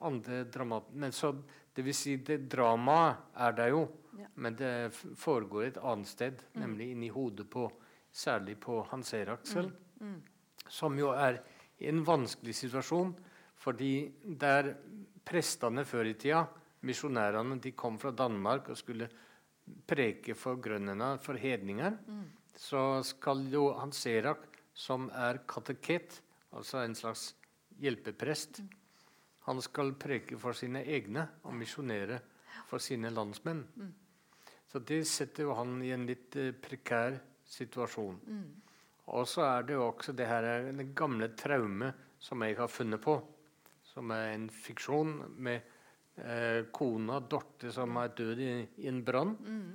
andre 0.00 0.44
dramat... 0.44 0.90
Men 0.92 1.12
så, 1.12 1.32
det 1.74 1.84
vil 1.86 1.94
si, 1.94 2.16
det 2.16 2.48
dramaet 2.52 3.16
er 3.36 3.52
der 3.58 3.72
jo, 3.74 3.88
Ja. 4.18 4.26
men 4.34 4.56
det 4.58 4.90
foregår 5.16 5.64
et 5.68 5.76
annet 5.78 6.08
sted, 6.10 6.42
nemlig 6.58 6.90
inni 6.92 7.08
hodet 7.08 7.46
på 7.50 7.70
Særlig 8.12 8.56
på 8.60 8.80
Hans 8.90 9.12
Erak 9.14 9.46
selv, 9.46 9.70
som 10.68 10.96
jo 10.98 11.12
er 11.14 11.36
i 11.78 11.86
en 11.86 12.00
vanskelig 12.04 12.54
situasjon, 12.58 13.12
fordi 13.54 14.10
der 14.24 14.72
prestene 15.24 15.84
før 15.86 16.10
i 16.10 16.14
tida, 16.18 16.40
misjonærene, 16.82 17.60
de 17.62 17.70
kom 17.70 17.98
fra 18.02 18.10
Danmark 18.10 18.68
og 18.68 18.76
skulle 18.76 19.06
preke 19.86 20.34
for 20.34 20.58
grønnene, 20.58 21.12
for 21.22 21.38
hedninger, 21.38 21.96
så 22.56 23.00
skal 23.06 23.46
jo 23.52 23.68
Hans 23.78 24.02
Erak, 24.10 24.42
som 24.74 25.08
er 25.14 25.38
kateket, 25.46 26.20
altså 26.52 26.82
en 26.82 26.94
slags 26.98 27.36
hjelpeprest, 27.78 28.62
han 29.46 29.60
skal 29.64 29.94
preke 29.98 30.36
for 30.38 30.52
sine 30.56 30.82
egne 30.84 31.24
og 31.44 31.54
misjonere 31.56 32.20
for 32.68 32.82
sine 32.82 33.10
landsmenn. 33.14 33.64
Så 34.70 34.78
det 34.86 35.00
setter 35.08 35.48
jo 35.48 35.54
han 35.58 35.80
i 35.82 35.90
en 35.94 36.04
litt 36.06 36.36
eh, 36.38 36.52
prekær 36.54 37.16
situasjon. 37.50 38.20
Og 39.10 39.26
så 39.26 39.42
er 39.48 39.64
det 39.66 39.74
jo 39.74 39.88
også 39.88 40.12
det 40.14 40.28
her 40.30 40.46
eh, 40.46 40.70
det 40.78 40.92
gamle 40.94 41.32
traumet 41.34 42.06
som 42.22 42.42
jeg 42.46 42.58
har 42.60 42.68
funnet 42.70 43.00
på, 43.02 43.16
som 43.90 44.12
er 44.14 44.34
en 44.36 44.44
fiksjon 44.52 45.16
med 45.42 45.64
eh, 46.20 46.68
kona 46.70 47.18
Dorte 47.20 47.72
som 47.74 47.96
er 47.98 48.12
død 48.14 48.42
i, 48.44 48.52
i 48.84 48.90
en 48.92 49.00
brann, 49.02 49.32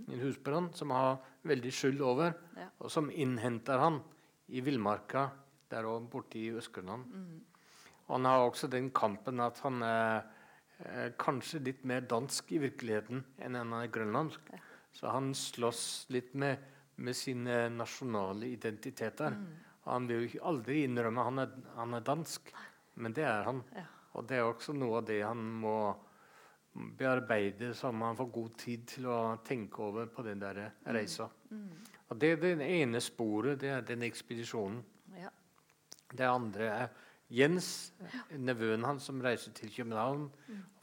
i 0.07 0.13
en 0.15 0.21
husbrann, 0.23 0.69
som 0.77 0.93
har 0.95 1.17
veldig 1.43 1.73
skyld 1.73 2.05
over, 2.05 2.37
Ja. 2.55 2.69
og 2.79 2.91
som 2.93 3.09
innhenter 3.11 3.81
han 3.81 3.99
i 4.47 4.61
villmarka 4.63 5.27
der 5.73 5.83
borte 6.07 6.39
i 6.39 6.51
Øst-Grønland. 6.55 7.03
Og 7.11 7.54
Han 8.07 8.25
har 8.25 8.43
også 8.45 8.69
den 8.71 8.91
kampen 8.95 9.41
at 9.41 9.59
han 9.65 9.81
er 9.85 10.23
eh, 10.79 11.09
kanskje 11.17 11.63
litt 11.65 11.83
mer 11.87 12.05
dansk 12.05 12.53
i 12.53 12.61
virkeligheten 12.61 13.23
enn 13.41 13.57
han 13.57 13.73
er 13.79 13.91
grønlandsk. 13.93 14.53
Så 14.95 15.11
han 15.11 15.33
slåss 15.35 16.07
litt 16.15 16.35
med, 16.39 16.61
med 16.95 17.17
sine 17.17 17.65
nasjonale 17.73 18.47
identiteter. 18.53 19.35
Han 19.89 20.07
vil 20.09 20.25
jo 20.27 20.45
aldri 20.51 20.83
innrømme 20.85 21.25
han 21.27 21.43
er, 21.43 21.55
han 21.75 21.97
er 21.97 22.05
dansk, 22.05 22.53
men 23.01 23.13
det 23.13 23.25
er 23.27 23.49
han. 23.49 23.61
Ja. 23.75 23.85
Og 24.15 24.27
det 24.29 24.39
er 24.39 24.47
også 24.47 24.73
noe 24.73 25.01
av 25.01 25.09
det 25.09 25.19
han 25.25 25.41
må 25.59 25.77
bearbeide, 26.75 27.73
så 27.75 27.91
han 27.91 28.17
får 28.17 28.29
god 28.35 28.55
tid 28.59 28.85
til 28.95 29.07
å 29.11 29.19
tenke 29.47 29.83
over 29.83 30.07
på 30.11 30.23
den 30.25 30.41
der 30.43 30.61
reisa. 30.95 31.27
Og 32.09 32.19
det 32.21 32.31
er 32.35 32.41
det 32.41 32.67
ene 32.67 33.01
sporet, 33.03 33.59
det 33.59 33.71
er 33.71 33.85
den 33.87 34.03
ekspedisjonen. 34.07 34.81
Ja. 35.19 35.31
Det 36.11 36.27
andre 36.27 36.69
er 36.69 36.89
Jens, 37.33 37.93
nevøen 38.37 38.85
hans, 38.85 39.07
som 39.09 39.21
reiser 39.23 39.53
til 39.57 39.71
København 39.73 40.27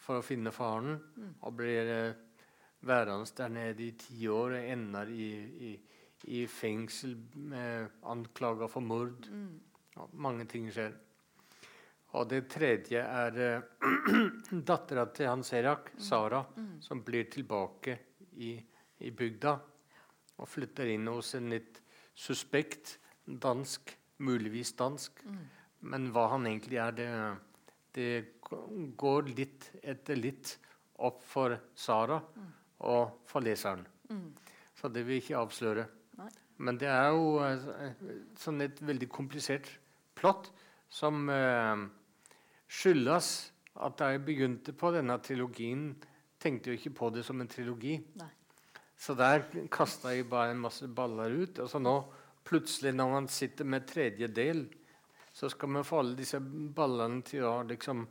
for 0.02 0.18
å 0.18 0.26
finne 0.26 0.52
faren. 0.54 0.98
Og 1.42 1.54
blir 1.60 1.90
eh, 1.92 2.20
værende 2.82 3.30
der 3.36 3.52
nede 3.52 3.86
i 3.86 3.92
ti 3.98 4.26
år 4.28 4.58
og 4.58 4.72
ender 4.74 5.12
i, 5.14 5.28
i, 5.70 5.72
i 6.34 6.46
fengsel 6.50 7.14
med 7.34 8.02
anklager 8.10 8.70
for 8.70 8.82
mord. 8.82 9.28
Ja, 9.94 10.08
mange 10.12 10.48
ting 10.50 10.66
skjer. 10.72 10.94
Og 12.18 12.28
det 12.28 12.42
tredje 12.52 13.00
er 13.00 13.38
uh, 13.46 13.62
dattera 14.68 15.06
til 15.14 15.30
Hans 15.30 15.52
Erak, 15.56 15.94
Sara, 15.98 16.42
som 16.80 17.00
blir 17.04 17.30
tilbake 17.32 17.96
i, 18.36 18.56
i 19.00 19.10
bygda 19.16 19.54
og 20.42 20.48
flytter 20.48 20.90
inn 20.92 21.08
hos 21.08 21.34
en 21.38 21.48
litt 21.52 21.80
suspekt 22.18 22.98
dansk, 23.24 23.94
muligvis 24.18 24.74
dansk. 24.76 25.22
Men 25.82 26.10
hva 26.14 26.28
han 26.34 26.46
egentlig 26.46 26.78
er, 26.82 26.94
det, 26.94 27.08
det 27.96 28.10
går 28.98 29.32
litt 29.32 29.70
etter 29.82 30.18
litt 30.18 30.56
opp 31.02 31.22
for 31.26 31.56
Sara 31.74 32.20
og 32.86 33.26
for 33.28 33.44
leseren. 33.44 33.84
Så 34.78 34.90
det 34.92 35.04
vil 35.06 35.18
jeg 35.18 35.26
ikke 35.26 35.40
avsløre. 35.40 35.86
Nei. 36.18 36.28
Men 36.62 36.78
det 36.78 36.90
er 36.90 37.08
jo 37.14 37.38
eh, 37.42 38.02
sånn 38.38 38.62
et 38.62 38.78
veldig 38.82 39.08
komplisert 39.10 39.68
plott 40.18 40.50
som 40.92 41.24
eh, 41.32 41.86
skyldes 42.70 43.32
at 43.82 43.96
da 43.98 44.10
jeg 44.12 44.24
begynte 44.26 44.74
på 44.76 44.92
denne 44.94 45.16
trilogien, 45.24 45.92
tenkte 46.42 46.72
jeg 46.72 46.80
ikke 46.80 46.96
på 46.98 47.10
det 47.14 47.24
som 47.24 47.40
en 47.40 47.50
trilogi. 47.50 47.96
Nei. 48.20 48.28
Så 49.02 49.16
der 49.18 49.46
kasta 49.72 50.12
jeg 50.14 50.28
bare 50.30 50.52
en 50.52 50.62
masse 50.62 50.86
baller 50.86 51.32
ut. 51.32 51.58
Og 51.62 51.70
så 51.70 51.80
nå, 51.82 51.94
plutselig, 52.46 52.92
når 52.94 53.14
man 53.16 53.28
sitter 53.32 53.66
med 53.66 53.88
tredje 53.88 54.28
del, 54.30 54.66
så 55.32 55.48
skal 55.50 55.68
man 55.68 55.84
få 55.84 56.02
alle 56.02 56.16
disse 56.18 56.40
ballene 56.40 57.22
til 57.26 57.46
å 57.48 57.54
liksom 57.68 58.04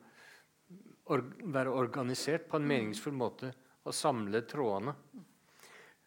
or 1.12 1.24
være 1.54 1.74
organisert 1.76 2.48
på 2.50 2.58
en 2.58 2.68
meningsfull 2.68 3.14
måte 3.18 3.52
og 3.84 3.96
samle 3.96 4.44
trådene. 4.48 4.94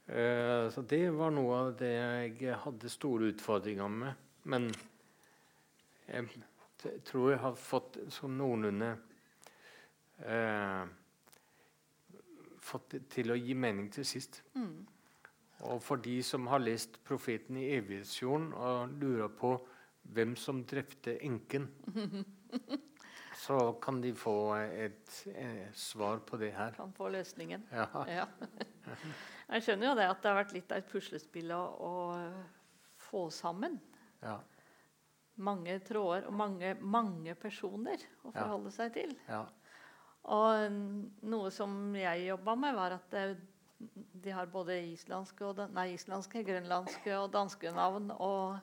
Eh, 0.07 0.71
så 0.71 0.83
det 0.89 1.05
var 1.17 1.33
noe 1.35 1.61
av 1.61 1.71
det 1.79 1.93
jeg 1.95 2.59
hadde 2.65 2.93
store 2.93 3.31
utfordringer 3.33 3.89
med. 3.89 4.27
Men 4.51 4.69
jeg 6.09 7.01
tror 7.09 7.31
jeg 7.33 7.41
har 7.43 7.57
fått 7.57 7.99
sånn 8.13 8.37
noenlunde 8.39 8.91
eh, 10.25 10.83
fått 12.65 12.91
det 12.95 13.05
til 13.13 13.33
å 13.33 13.39
gi 13.39 13.57
mening 13.57 13.89
til 13.93 14.07
sist. 14.09 14.43
Og 15.65 15.81
for 15.83 15.97
de 15.97 16.19
som 16.23 16.47
har 16.53 16.61
lest 16.61 16.99
'Profeten 17.05 17.57
i 17.57 17.71
evighetsfjorden' 17.79 18.53
og 18.55 18.93
lurer 19.01 19.29
på 19.29 19.57
hvem 20.13 20.35
som 20.37 20.65
drepte 20.69 21.17
enken, 21.25 21.69
så 23.45 23.73
kan 23.83 24.01
de 24.01 24.13
få 24.17 24.55
et, 24.57 25.25
eh, 25.35 25.69
svar 25.73 26.19
på 26.27 26.37
det 26.41 26.53
her. 26.57 26.73
Kan 26.77 26.93
få 26.93 27.09
løsningen. 27.13 27.65
Ja. 27.73 27.87
Ja. 28.09 28.27
Jeg 29.51 29.63
skjønner 29.67 29.91
jo 29.91 29.95
det 29.99 30.07
at 30.09 30.23
det 30.23 30.31
har 30.31 30.39
vært 30.45 30.55
litt 30.57 30.73
av 30.73 30.79
et 30.81 30.89
puslespill 30.91 31.51
å, 31.53 31.63
å 31.85 31.93
få 33.11 33.27
sammen 33.35 33.81
Ja. 34.23 34.39
mange 35.37 35.79
tråder 35.85 36.27
og 36.29 36.33
mange, 36.39 36.75
mange 36.81 37.35
personer 37.35 37.99
å 38.25 38.31
Ja. 38.33 38.39
forholde 38.45 38.71
seg 38.73 38.93
til. 38.95 39.17
ja. 39.29 39.45
Og 40.25 40.73
noe 41.29 41.51
som 41.53 41.93
jeg 41.95 42.29
jobba 42.31 42.55
med, 42.57 42.75
var 42.75 42.93
at 42.97 43.11
det, 43.11 43.37
de 44.25 44.31
har 44.33 44.47
både 44.47 44.79
islandske, 44.95 45.45
og, 45.45 45.59
nei, 45.75 45.91
islandske, 45.99 46.41
grønlandske 46.47 47.13
og 47.19 47.31
danske 47.35 47.69
navn. 47.77 48.11
Og 48.11 48.57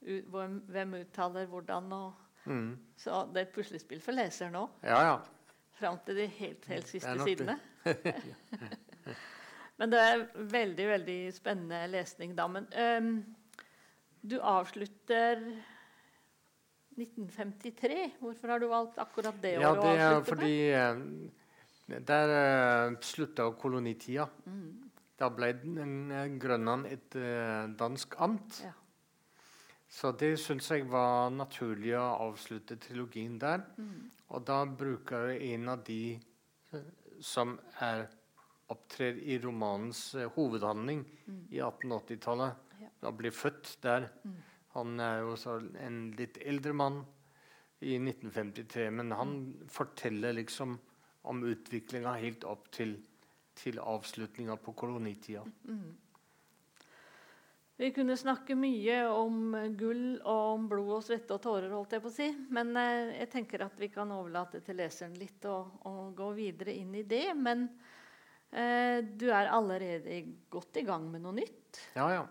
hvem, 0.00 0.94
uttaler 1.02 1.46
hvordan. 1.46 1.92
Og, 1.92 2.26
Mm. 2.46 2.78
så 2.96 3.26
det 3.28 3.36
er 3.36 3.46
et 3.46 3.52
puslespill 3.52 4.00
for 4.00 4.16
leseren 4.16 4.54
òg. 4.56 4.68
ja, 4.82 5.00
ja. 5.10 5.18
Fram 5.76 5.98
til 6.06 6.16
de 6.16 6.26
helt, 6.26 6.64
helt 6.66 6.84
er 6.84 6.88
siste 6.88 7.18
sidene. 7.20 7.58
Men 9.80 9.92
det 9.92 10.00
er 10.00 10.24
veldig, 10.34 10.86
veldig 10.88 11.18
spennende 11.32 11.86
lesning, 11.88 12.34
da. 12.36 12.46
Men 12.52 12.66
um, 12.72 13.24
du 14.20 14.36
avslutter 14.40 15.40
1953. 17.00 18.18
Hvorfor 18.20 18.52
har 18.52 18.60
du 18.60 18.68
valgt 18.68 18.98
akkurat 19.00 19.40
det 19.40 19.54
Ja, 19.56 19.70
året 19.70 19.80
det 19.80 19.88
å 19.88 19.94
er 19.94 20.04
avslutte 20.10 20.34
fordi 20.34 20.56
eh, 20.76 22.02
Der 22.10 22.34
uh, 22.34 22.98
slutta 23.04 23.48
kolonitida. 23.56 24.28
Mm. 24.44 24.90
Da 25.20 25.28
ble 25.32 25.52
den, 25.62 25.96
eh, 26.12 26.28
Grønland 26.40 26.86
et 26.90 27.16
uh, 27.16 27.72
dansk 27.80 28.14
amt. 28.20 28.60
Ja. 28.66 28.74
Så 29.90 30.12
det 30.14 30.36
syns 30.38 30.68
jeg 30.70 30.86
var 30.90 31.32
naturlig 31.34 31.96
å 31.98 32.04
avslutte 32.28 32.78
trilogien 32.78 33.38
der. 33.42 33.64
Mm. 33.76 34.10
Og 34.30 34.44
da 34.46 34.62
bruker 34.64 35.32
jeg 35.32 35.56
en 35.56 35.72
av 35.72 35.82
de 35.86 36.02
eh, 36.14 36.90
som 37.18 37.56
er 37.82 38.06
opptrer 38.70 39.18
i 39.26 39.40
romanens 39.42 40.14
eh, 40.14 40.30
hovedhandling 40.36 41.02
i 41.50 41.58
1880-tallet. 41.58 42.54
Mm. 42.54 42.84
Ja. 42.84 42.90
Da 43.02 43.12
blir 43.16 43.34
født 43.34 43.72
der. 43.82 44.06
Han 44.76 45.02
er 45.02 45.24
jo 45.24 45.34
så 45.40 45.56
en 45.82 45.98
litt 46.18 46.38
eldre 46.46 46.72
mann 46.76 47.00
i 47.80 47.96
1953, 47.98 48.86
men 48.94 49.10
han 49.16 49.34
forteller 49.72 50.36
liksom 50.38 50.76
om 51.30 51.42
utviklinga 51.44 52.12
helt 52.20 52.46
opp 52.48 52.70
til, 52.72 52.94
til 53.58 53.80
avslutninga 53.82 54.54
på 54.62 54.76
kolonitida. 54.78 55.42
Vi 57.80 57.88
kunne 57.96 58.12
snakke 58.16 58.52
mye 58.60 59.06
om 59.08 59.54
gull 59.72 60.18
og 60.18 60.40
om 60.52 60.64
blod 60.68 60.90
og 60.98 61.04
svette 61.06 61.32
og 61.32 61.40
tårer, 61.40 61.70
holdt 61.72 61.94
jeg 61.96 62.02
på 62.04 62.10
å 62.10 62.12
si. 62.12 62.26
Men 62.52 62.74
eh, 62.76 63.14
jeg 63.22 63.30
tenker 63.32 63.64
at 63.64 63.78
vi 63.80 63.88
kan 63.88 64.10
overlate 64.12 64.60
til 64.66 64.76
leseren 64.82 65.14
litt 65.16 65.46
og, 65.48 65.78
og 65.88 66.10
gå 66.18 66.26
videre 66.36 66.74
inn 66.76 66.92
i 67.00 67.06
det. 67.08 67.30
Men 67.40 67.64
eh, 68.52 69.00
du 69.00 69.30
er 69.32 69.48
allerede 69.48 70.20
godt 70.52 70.76
i 70.76 70.84
gang 70.84 71.08
med 71.08 71.24
noe 71.24 71.38
nytt. 71.40 71.80
Ja, 71.96 72.10
ja. 72.18 72.26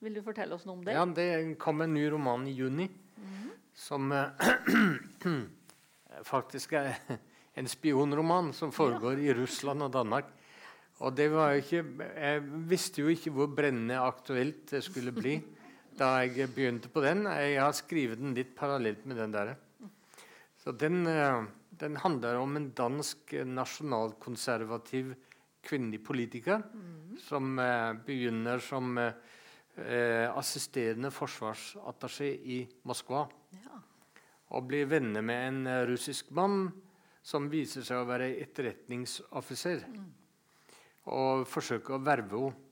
Vil 0.00 0.16
du 0.16 0.24
fortelle 0.24 0.56
oss 0.56 0.64
noe 0.64 0.78
om 0.78 0.86
det? 0.88 0.96
Ja, 0.96 1.04
det 1.04 1.28
kom 1.60 1.84
en 1.84 1.92
ny 1.92 2.08
roman 2.16 2.48
i 2.48 2.56
juni 2.56 2.88
som 3.76 4.16
eh, 4.16 4.48
faktisk 6.32 6.72
er 6.80 6.96
en 7.52 7.68
spionroman 7.68 8.54
som 8.56 8.72
foregår 8.72 9.20
i 9.20 9.36
Russland 9.36 9.84
og 9.84 9.92
Danmark. 9.92 10.32
Og 11.00 11.16
det 11.16 11.30
var 11.32 11.52
jo 11.52 11.62
ikke 11.62 12.08
Jeg 12.12 12.42
visste 12.68 13.00
jo 13.02 13.08
ikke 13.08 13.32
hvor 13.34 13.48
brennende 13.50 13.98
aktuelt 13.98 14.66
det 14.70 14.82
skulle 14.84 15.14
bli 15.14 15.40
da 15.98 16.22
jeg 16.22 16.48
begynte 16.54 16.88
på 16.88 17.02
den. 17.04 17.26
Jeg 17.28 17.58
har 17.60 17.74
skrevet 17.76 18.20
den 18.20 18.32
litt 18.36 18.54
parallelt 18.56 19.04
med 19.06 19.18
den 19.20 19.34
der. 19.34 19.54
Så 20.62 20.72
den, 20.72 21.06
eh, 21.06 21.44
den 21.80 21.96
handler 21.96 22.38
om 22.40 22.56
en 22.56 22.70
dansk 22.70 23.34
nasjonalkonservativ 23.44 25.14
kvinnelig 25.62 26.04
politiker 26.04 26.62
som 27.18 27.58
eh, 27.58 27.92
begynner 28.06 28.58
som 28.58 28.98
eh, 28.98 30.28
assisterende 30.30 31.10
forsvarsattaché 31.10 32.30
i 32.30 32.62
Moskva. 32.84 33.26
Ja. 33.58 33.82
Og 34.54 34.68
blir 34.68 34.86
venner 34.86 35.22
med 35.22 35.48
en 35.48 35.86
russisk 35.88 36.30
mann 36.30 36.70
som 37.22 37.50
viser 37.50 37.84
seg 37.86 38.02
å 38.02 38.08
være 38.08 38.32
etterretningsoffiser. 38.42 39.84
Og 41.10 41.46
forsøker 41.50 41.96
å 41.96 42.04
verve 42.04 42.44
henne. 42.46 42.68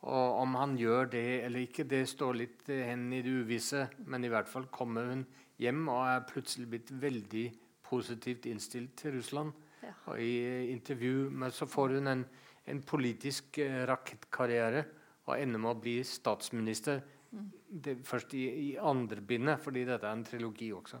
Og 0.00 0.38
om 0.40 0.54
han 0.56 0.78
gjør 0.80 1.10
det 1.12 1.42
eller 1.44 1.66
ikke, 1.66 1.84
det 1.84 2.06
står 2.08 2.36
litt 2.38 2.70
hen 2.72 3.10
i 3.12 3.20
det 3.20 3.34
uvisse. 3.42 3.82
Men 4.08 4.24
i 4.24 4.30
hvert 4.32 4.48
fall 4.48 4.70
kommer 4.72 5.10
hun 5.10 5.26
hjem 5.60 5.82
og 5.92 6.06
er 6.06 6.24
plutselig 6.28 6.70
blitt 6.72 6.92
veldig 7.02 7.44
positivt 7.84 8.48
innstilt 8.48 8.94
til 8.96 9.18
Russland. 9.18 9.52
Ja. 9.84 9.92
Og 10.08 10.22
i 10.22 10.32
eh, 10.46 10.70
intervju 10.72 11.28
med, 11.28 11.52
så 11.52 11.68
får 11.68 11.98
hun 11.98 12.08
en, 12.14 12.24
en 12.64 12.82
politisk 12.86 13.60
eh, 13.60 13.82
rakettkarriere 13.88 14.86
og 15.26 15.36
ender 15.36 15.60
med 15.60 15.74
å 15.74 15.80
bli 15.80 15.98
statsminister. 16.06 17.02
Det, 17.30 17.98
først 18.06 18.32
i, 18.34 18.46
i 18.48 18.68
andre 18.80 19.20
bindet, 19.22 19.60
fordi 19.62 19.84
dette 19.86 20.08
er 20.08 20.16
en 20.16 20.26
trilogi 20.26 20.72
også. 20.74 20.98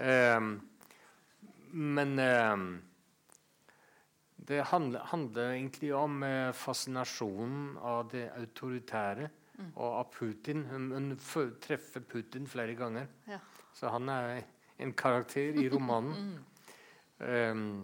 Ehm, 0.00 0.54
men 1.72 2.14
ehm, 2.22 2.68
det 4.48 4.62
handler, 4.70 5.04
handler 5.10 5.52
egentlig 5.52 5.90
om 5.94 6.22
eh, 6.24 6.52
fascinasjonen 6.56 7.76
av 7.84 8.08
det 8.12 8.28
autoritære 8.32 9.28
og 9.74 9.86
av 9.88 10.08
Putin. 10.14 10.64
Hun, 10.70 10.90
hun 10.94 11.16
treffer 11.60 12.00
Putin 12.00 12.46
flere 12.48 12.76
ganger. 12.78 13.08
Ja. 13.28 13.40
Så 13.74 13.90
han 13.92 14.08
er 14.08 14.42
en 14.78 14.94
karakter 14.96 15.58
i 15.58 15.68
romanen. 15.72 16.38
Ehm, 17.18 17.80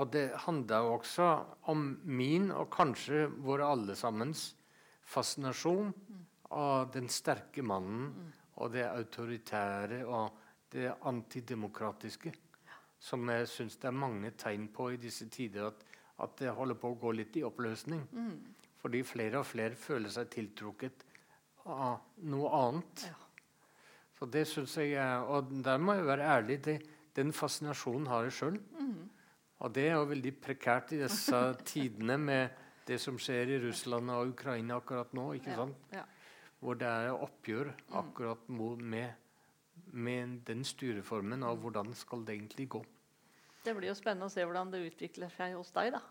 og 0.00 0.06
det 0.14 0.30
handler 0.46 0.86
også 0.94 1.26
om 1.68 1.82
min, 2.08 2.46
og 2.56 2.70
kanskje 2.72 3.26
våre 3.44 3.66
alle 3.68 3.92
sammens, 4.00 4.54
fascinasjon 5.04 5.90
av 6.56 6.88
den 6.94 7.10
sterke 7.12 7.60
mannen 7.60 8.30
og 8.56 8.72
det 8.72 8.86
autoritære 8.88 9.98
og 10.08 10.40
det 10.72 10.88
antidemokratiske. 11.10 12.32
Som 12.98 13.28
jeg 13.30 13.46
syns 13.48 13.76
det 13.78 13.88
er 13.90 13.94
mange 13.94 14.30
tegn 14.40 14.66
på 14.74 14.90
i 14.92 14.98
disse 15.00 15.28
tider 15.30 15.68
at, 15.70 15.84
at 16.24 16.36
det 16.40 16.54
holder 16.56 16.74
på 16.80 16.90
å 16.92 16.98
gå 16.98 17.12
litt 17.14 17.36
i 17.38 17.44
oppløsning. 17.46 18.02
Fordi 18.82 19.02
flere 19.06 19.40
og 19.42 19.46
flere 19.46 19.78
føler 19.78 20.10
seg 20.10 20.30
tiltrukket 20.34 21.04
av 21.68 22.00
noe 22.26 22.50
annet. 22.58 23.04
Ja. 23.06 23.14
Så 24.18 24.26
det 24.26 24.46
syns 24.50 24.74
jeg 24.80 24.98
Og 25.30 25.52
der 25.62 25.78
må 25.78 25.94
jeg 25.94 26.06
være 26.08 26.26
ærlig. 26.26 26.58
Det, 26.64 26.78
den 27.14 27.32
fascinasjonen 27.32 28.06
har 28.10 28.26
jeg 28.26 28.32
sjøl. 28.38 28.58
Og 29.58 29.74
det 29.74 29.88
er 29.88 29.96
jo 29.98 30.06
veldig 30.10 30.32
prekært 30.42 30.92
i 30.94 31.00
disse 31.02 31.38
tidene 31.70 32.18
med 32.18 32.64
det 32.88 32.98
som 33.02 33.18
skjer 33.20 33.50
i 33.56 33.60
Russland 33.62 34.10
og 34.10 34.30
Ukraina 34.34 34.78
akkurat 34.80 35.10
nå. 35.14 35.32
ikke 35.38 35.54
sant? 35.54 35.76
Ja. 35.92 36.04
Hvor 36.58 36.74
det 36.78 36.88
er 36.88 37.14
oppgjør 37.14 37.72
akkurat 38.00 38.46
mo- 38.50 38.74
med, 38.80 39.12
med 39.92 40.40
den 40.48 40.64
styreformen, 40.66 41.42
og 41.46 41.62
hvordan 41.62 41.94
skal 41.96 42.24
det 42.26 42.36
egentlig 42.36 42.68
gå. 42.76 42.82
Det 43.64 43.74
blir 43.76 43.90
jo 43.90 43.96
spennende 43.98 44.28
å 44.28 44.32
se 44.32 44.44
hvordan 44.46 44.70
det 44.72 44.84
utvikler 44.86 45.32
seg 45.34 45.56
hos 45.58 45.72
deg, 45.76 45.92
da. 45.96 46.02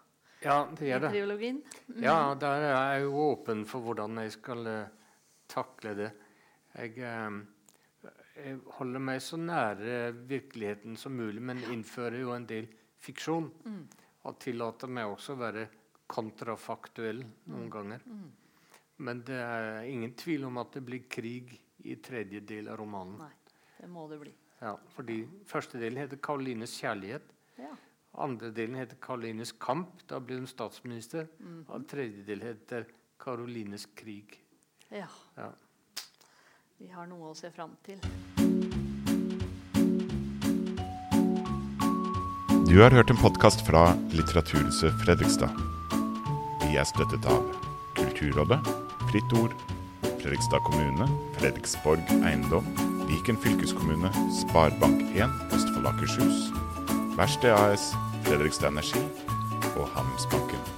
Ja, 0.43 0.57
det 0.69 0.89
gjør 0.89 1.03
det. 1.05 1.11
triologien. 1.15 1.61
Ja, 2.07 2.35
der 2.39 2.65
er 2.69 2.73
jeg 2.75 3.05
jo 3.07 3.21
åpen 3.31 3.65
for 3.69 3.85
hvordan 3.85 4.19
jeg 4.21 4.35
skal 4.35 4.67
uh, 4.69 5.13
takle 5.49 5.95
det. 5.97 6.09
Jeg, 6.77 6.97
uh, 7.01 8.11
jeg 8.37 8.59
holder 8.77 9.05
meg 9.09 9.23
så 9.25 9.39
nære 9.41 10.11
virkeligheten 10.29 10.97
som 10.99 11.17
mulig, 11.17 11.41
men 11.41 11.63
innfører 11.73 12.19
jo 12.21 12.35
en 12.35 12.45
del 12.49 12.69
fiksjon. 13.01 13.49
Og 14.27 14.39
tillater 14.43 14.91
meg 14.91 15.09
også 15.09 15.33
å 15.33 15.41
være 15.41 15.67
kontrafaktuell 16.07 17.23
noen 17.51 17.69
ganger. 17.71 18.03
Men 18.97 19.21
det 19.25 19.37
er 19.39 19.87
ingen 19.87 20.13
tvil 20.17 20.47
om 20.47 20.57
at 20.61 20.77
det 20.77 20.83
blir 20.85 21.05
krig 21.09 21.53
i 21.87 21.97
tredje 22.03 22.41
del 22.47 22.69
av 22.71 22.79
romanen. 22.81 23.19
Nei, 23.21 23.33
det 23.81 23.89
må 23.89 24.07
det 24.09 24.19
bli. 24.19 24.33
Ja, 24.61 24.75
fordi 24.95 25.27
Første 25.45 25.77
delen 25.79 25.97
heter 25.97 26.17
'Karolines 26.17 26.73
kjærlighet'. 26.81 27.29
Ja. 27.59 27.75
Andre 28.17 28.51
delen 28.51 28.75
heter 28.75 28.95
'Karolines 28.95 29.51
kamp'. 29.53 30.07
Da 30.09 30.19
blir 30.19 30.37
hun 30.37 30.47
statsminister. 30.47 31.27
Og 31.67 31.87
tredje 31.87 32.25
del 32.25 32.41
heter 32.41 32.85
'Karolines 33.19 33.87
krig'. 33.95 34.37
ja. 34.91 35.07
Ja. 35.37 35.51
Vi 36.79 36.87
har 36.87 37.05
noe 37.07 37.31
å 37.31 37.35
se 37.35 37.49
fram 37.51 37.71
til. 37.83 37.97
Du 42.69 42.81
har 42.83 42.91
hørt 42.91 43.09
en 43.09 43.17
podkast 43.17 43.63
fra 43.65 43.95
Litteraturhuset 44.13 44.93
Fredrikstad. 45.01 45.49
Vi 46.61 46.75
er 46.77 46.83
støttet 46.83 47.25
av 47.25 47.41
Kulturrådet, 47.95 48.59
Fritt 49.09 49.33
Ord, 49.39 49.55
Fredrikstad 50.21 50.61
kommune, 50.67 51.07
Fredriksborg 51.39 52.03
eiendom, 52.27 52.67
Viken 53.07 53.37
fylkeskommune, 53.37 54.11
Sparebank1 54.41 55.55
Østfold 55.55 55.85
Akershus, 55.85 56.51
Verksted 57.15 57.51
AS, 57.51 57.93
Fredrikstad 58.23 58.67
Energi 58.67 58.99
og 59.75 59.87
Handelsbanken. 59.95 60.76